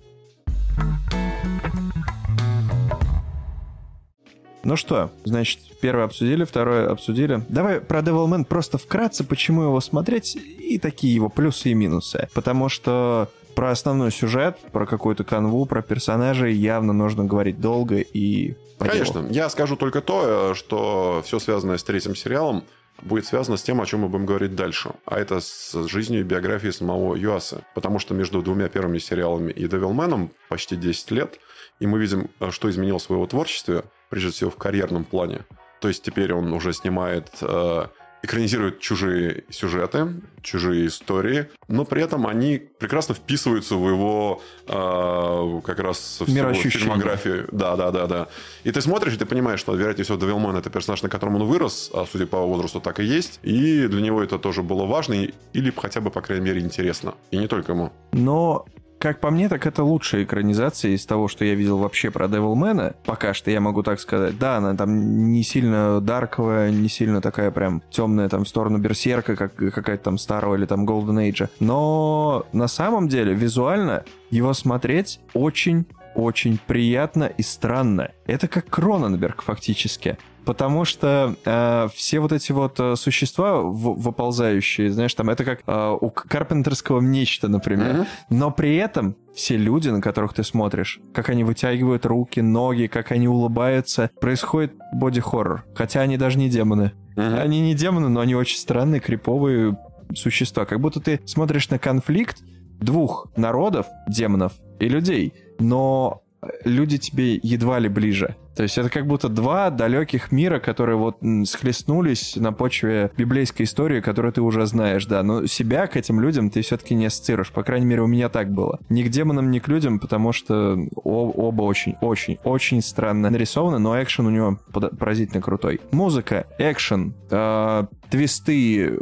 Ну 4.63 4.75
что, 4.75 5.09
значит, 5.23 5.61
первое 5.81 6.05
обсудили, 6.05 6.43
второе 6.43 6.91
обсудили. 6.91 7.43
Давай 7.49 7.81
про 7.81 8.01
Devilman 8.01 8.45
просто 8.45 8.77
вкратце, 8.77 9.23
почему 9.23 9.63
его 9.63 9.81
смотреть 9.81 10.35
и 10.35 10.77
такие 10.77 11.15
его 11.15 11.29
плюсы 11.29 11.71
и 11.71 11.73
минусы. 11.73 12.29
Потому 12.35 12.69
что 12.69 13.29
про 13.55 13.71
основной 13.71 14.11
сюжет, 14.11 14.59
про 14.71 14.85
какую-то 14.85 15.23
канву, 15.23 15.65
про 15.65 15.81
персонажей 15.81 16.53
явно 16.53 16.93
нужно 16.93 17.25
говорить 17.25 17.59
долго 17.59 17.95
и 17.97 18.57
по 18.77 18.85
Конечно. 18.85 19.21
Делу. 19.21 19.33
Я 19.33 19.49
скажу 19.49 19.75
только 19.75 20.01
то, 20.01 20.51
э, 20.51 20.53
что 20.53 21.23
все 21.25 21.39
связанное 21.39 21.77
с 21.77 21.83
третьим 21.83 22.15
сериалом 22.15 22.63
будет 23.01 23.25
связано 23.25 23.57
с 23.57 23.63
тем, 23.63 23.81
о 23.81 23.85
чем 23.85 24.01
мы 24.01 24.09
будем 24.09 24.25
говорить 24.25 24.55
дальше. 24.55 24.91
А 25.05 25.19
это 25.19 25.39
с 25.39 25.73
жизнью 25.87 26.21
и 26.21 26.23
биографией 26.23 26.73
самого 26.73 27.15
Юаса. 27.15 27.63
Потому 27.73 27.99
что 27.99 28.13
между 28.13 28.41
двумя 28.41 28.69
первыми 28.69 28.97
сериалами 28.97 29.51
и 29.51 29.67
Девилменом 29.67 30.31
почти 30.49 30.75
10 30.75 31.11
лет, 31.11 31.39
и 31.79 31.87
мы 31.87 31.99
видим, 31.99 32.29
э, 32.39 32.51
что 32.51 32.69
изменилось 32.69 33.07
в 33.07 33.11
его 33.11 33.25
творчестве, 33.27 33.83
прежде 34.09 34.31
всего 34.31 34.49
в 34.49 34.57
карьерном 34.57 35.03
плане. 35.03 35.45
То 35.81 35.87
есть 35.87 36.03
теперь 36.03 36.33
он 36.33 36.53
уже 36.53 36.73
снимает 36.73 37.29
э, 37.41 37.87
экранизируют 38.25 38.79
чужие 38.79 39.43
сюжеты, 39.49 40.21
чужие 40.41 40.87
истории, 40.87 41.47
но 41.67 41.85
при 41.85 42.03
этом 42.03 42.27
они 42.27 42.57
прекрасно 42.57 43.15
вписываются 43.15 43.75
в 43.75 43.87
его 43.87 44.41
э, 44.67 45.61
как 45.63 45.79
раз 45.79 46.21
фильмографию. 46.25 47.47
Да, 47.51 47.75
да, 47.75 47.91
да, 47.91 48.07
да. 48.07 48.27
И 48.63 48.71
ты 48.71 48.81
смотришь, 48.81 49.13
и 49.13 49.17
ты 49.17 49.25
понимаешь, 49.25 49.59
что, 49.59 49.75
вероятнее 49.75 50.03
всего, 50.03 50.17
Девилман 50.17 50.55
это 50.57 50.69
персонаж, 50.69 51.01
на 51.03 51.09
котором 51.09 51.35
он 51.35 51.43
вырос, 51.45 51.91
а 51.93 52.05
судя 52.11 52.25
по 52.27 52.39
возрасту, 52.39 52.81
так 52.81 52.99
и 52.99 53.03
есть. 53.03 53.39
И 53.43 53.87
для 53.87 54.01
него 54.01 54.21
это 54.21 54.37
тоже 54.37 54.61
было 54.61 54.85
важно, 54.85 55.13
или 55.53 55.73
хотя 55.75 56.01
бы, 56.01 56.11
по 56.11 56.21
крайней 56.21 56.45
мере, 56.45 56.61
интересно. 56.61 57.15
И 57.31 57.37
не 57.37 57.47
только 57.47 57.71
ему. 57.71 57.91
Но 58.11 58.65
как 59.05 59.19
по 59.19 59.29
мне, 59.29 59.49
так 59.49 59.67
это 59.67 59.83
лучшая 59.83 60.23
экранизация 60.23 60.89
из 60.93 61.05
того, 61.05 61.27
что 61.27 61.45
я 61.45 61.53
видел 61.53 61.77
вообще 61.77 62.09
про 62.09 62.25
Devilman. 62.25 62.95
Пока 63.05 63.35
что 63.35 63.51
я 63.51 63.61
могу 63.61 63.83
так 63.83 63.99
сказать. 63.99 64.39
Да, 64.39 64.57
она 64.57 64.73
там 64.73 65.31
не 65.31 65.43
сильно 65.43 66.01
дарковая, 66.01 66.71
не 66.71 66.89
сильно 66.89 67.21
такая 67.21 67.51
прям 67.51 67.83
темная 67.91 68.29
там 68.29 68.45
в 68.45 68.49
сторону 68.49 68.79
Берсерка, 68.79 69.35
как 69.35 69.53
какая-то 69.53 70.05
там 70.05 70.17
старого 70.17 70.55
или 70.55 70.65
там 70.65 70.89
Golden 70.89 71.29
Age. 71.29 71.49
Но 71.59 72.47
на 72.51 72.67
самом 72.67 73.07
деле 73.07 73.35
визуально 73.35 74.05
его 74.31 74.53
смотреть 74.53 75.19
очень 75.35 75.85
очень 76.15 76.57
приятно 76.65 77.25
и 77.25 77.43
странно. 77.43 78.09
Это 78.25 78.47
как 78.47 78.65
Кроненберг 78.69 79.43
фактически. 79.43 80.17
Потому 80.45 80.85
что 80.85 81.35
э, 81.43 81.87
все 81.93 82.19
вот 82.19 82.31
эти 82.31 82.51
вот 82.51 82.79
э, 82.79 82.95
существа 82.95 83.61
в, 83.61 83.99
выползающие, 83.99 84.91
знаешь, 84.91 85.13
там 85.13 85.29
это 85.29 85.43
как 85.43 85.61
э, 85.65 85.97
у 85.99 86.09
карпентерского 86.09 87.01
нечто, 87.01 87.47
например. 87.47 87.95
Mm-hmm. 87.95 88.07
Но 88.29 88.51
при 88.51 88.75
этом 88.75 89.15
все 89.33 89.57
люди, 89.57 89.89
на 89.89 90.01
которых 90.01 90.33
ты 90.33 90.43
смотришь, 90.43 90.99
как 91.13 91.29
они 91.29 91.43
вытягивают 91.43 92.05
руки, 92.05 92.41
ноги, 92.41 92.87
как 92.87 93.11
они 93.11 93.27
улыбаются, 93.27 94.11
происходит 94.21 94.73
боди-хоррор. 94.93 95.65
Хотя 95.73 96.01
они 96.01 96.17
даже 96.17 96.37
не 96.37 96.49
демоны. 96.49 96.91
Mm-hmm. 97.15 97.39
Они 97.39 97.61
не 97.61 97.73
демоны, 97.73 98.09
но 98.09 98.19
они 98.19 98.35
очень 98.35 98.57
странные, 98.57 99.01
криповые 99.01 99.77
существа. 100.13 100.65
Как 100.65 100.79
будто 100.79 100.99
ты 100.99 101.19
смотришь 101.25 101.69
на 101.69 101.79
конфликт 101.79 102.43
двух 102.79 103.27
народов, 103.35 103.87
демонов 104.07 104.53
и 104.79 104.87
людей, 104.87 105.33
но 105.59 106.21
люди 106.63 106.97
тебе 106.97 107.35
едва 107.35 107.79
ли 107.79 107.89
ближе. 107.89 108.35
То 108.55 108.63
есть 108.63 108.77
это 108.77 108.89
как 108.89 109.05
будто 109.05 109.27
два 109.27 109.69
далеких 109.69 110.31
мира, 110.31 110.59
которые 110.59 110.95
вот 110.95 111.17
схлестнулись 111.45 112.37
на 112.37 112.53
почве 112.53 113.11
библейской 113.17 113.63
истории, 113.63 113.99
которую 113.99 114.31
ты 114.31 114.41
уже 114.41 114.65
знаешь, 114.65 115.05
да. 115.05 115.23
Но 115.23 115.45
себя 115.45 115.87
к 115.87 115.97
этим 115.97 116.21
людям 116.21 116.49
ты 116.49 116.61
все-таки 116.61 116.95
не 116.95 117.07
ассоциируешь. 117.07 117.51
По 117.51 117.63
крайней 117.63 117.85
мере, 117.85 118.01
у 118.01 118.07
меня 118.07 118.29
так 118.29 118.51
было. 118.51 118.79
Ни 118.89 119.03
к 119.03 119.09
демонам, 119.09 119.51
ни 119.51 119.59
к 119.59 119.67
людям, 119.67 119.99
потому 119.99 120.31
что 120.31 120.77
оба 120.95 121.63
очень, 121.63 121.95
очень, 122.01 122.37
очень 122.43 122.81
странно 122.81 123.29
нарисованы, 123.29 123.77
но 123.77 124.01
экшен 124.01 124.25
у 124.25 124.29
него 124.29 124.59
поразительно 124.71 125.41
крутой. 125.41 125.81
Музыка, 125.91 126.47
экшен, 126.57 127.13
э, 127.29 127.85
твисты, 128.09 128.97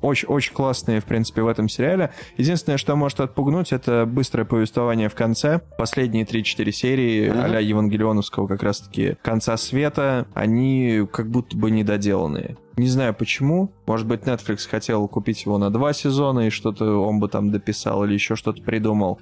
очень, 0.00 0.28
очень 0.28 0.54
классные, 0.54 1.00
в 1.00 1.04
принципе, 1.04 1.42
в 1.42 1.48
этом 1.48 1.68
сериале. 1.68 2.10
Единственное, 2.36 2.78
что 2.78 2.96
может 2.96 3.20
отпугнуть, 3.20 3.72
это 3.72 4.06
быстрое 4.06 4.44
повествование 4.44 5.08
в 5.08 5.14
конце. 5.14 5.60
Последние 5.76 6.24
3-4 6.24 6.70
серии 6.70 7.26
mm-hmm. 7.26 7.42
а-ля 7.42 7.58
Евангелионовского 7.60 8.46
как 8.46 8.62
раз-таки 8.62 9.16
конца 9.22 9.56
света, 9.56 10.26
они 10.34 11.06
как 11.12 11.30
будто 11.30 11.56
бы 11.56 11.70
недоделанные. 11.70 12.56
Не 12.76 12.86
знаю 12.86 13.12
почему. 13.12 13.72
Может 13.86 14.06
быть, 14.06 14.22
Netflix 14.22 14.68
хотел 14.68 15.08
купить 15.08 15.44
его 15.44 15.58
на 15.58 15.70
два 15.70 15.92
сезона, 15.92 16.46
и 16.46 16.50
что-то 16.50 17.02
он 17.02 17.18
бы 17.18 17.28
там 17.28 17.50
дописал 17.50 18.04
или 18.04 18.14
еще 18.14 18.36
что-то 18.36 18.62
придумал. 18.62 19.18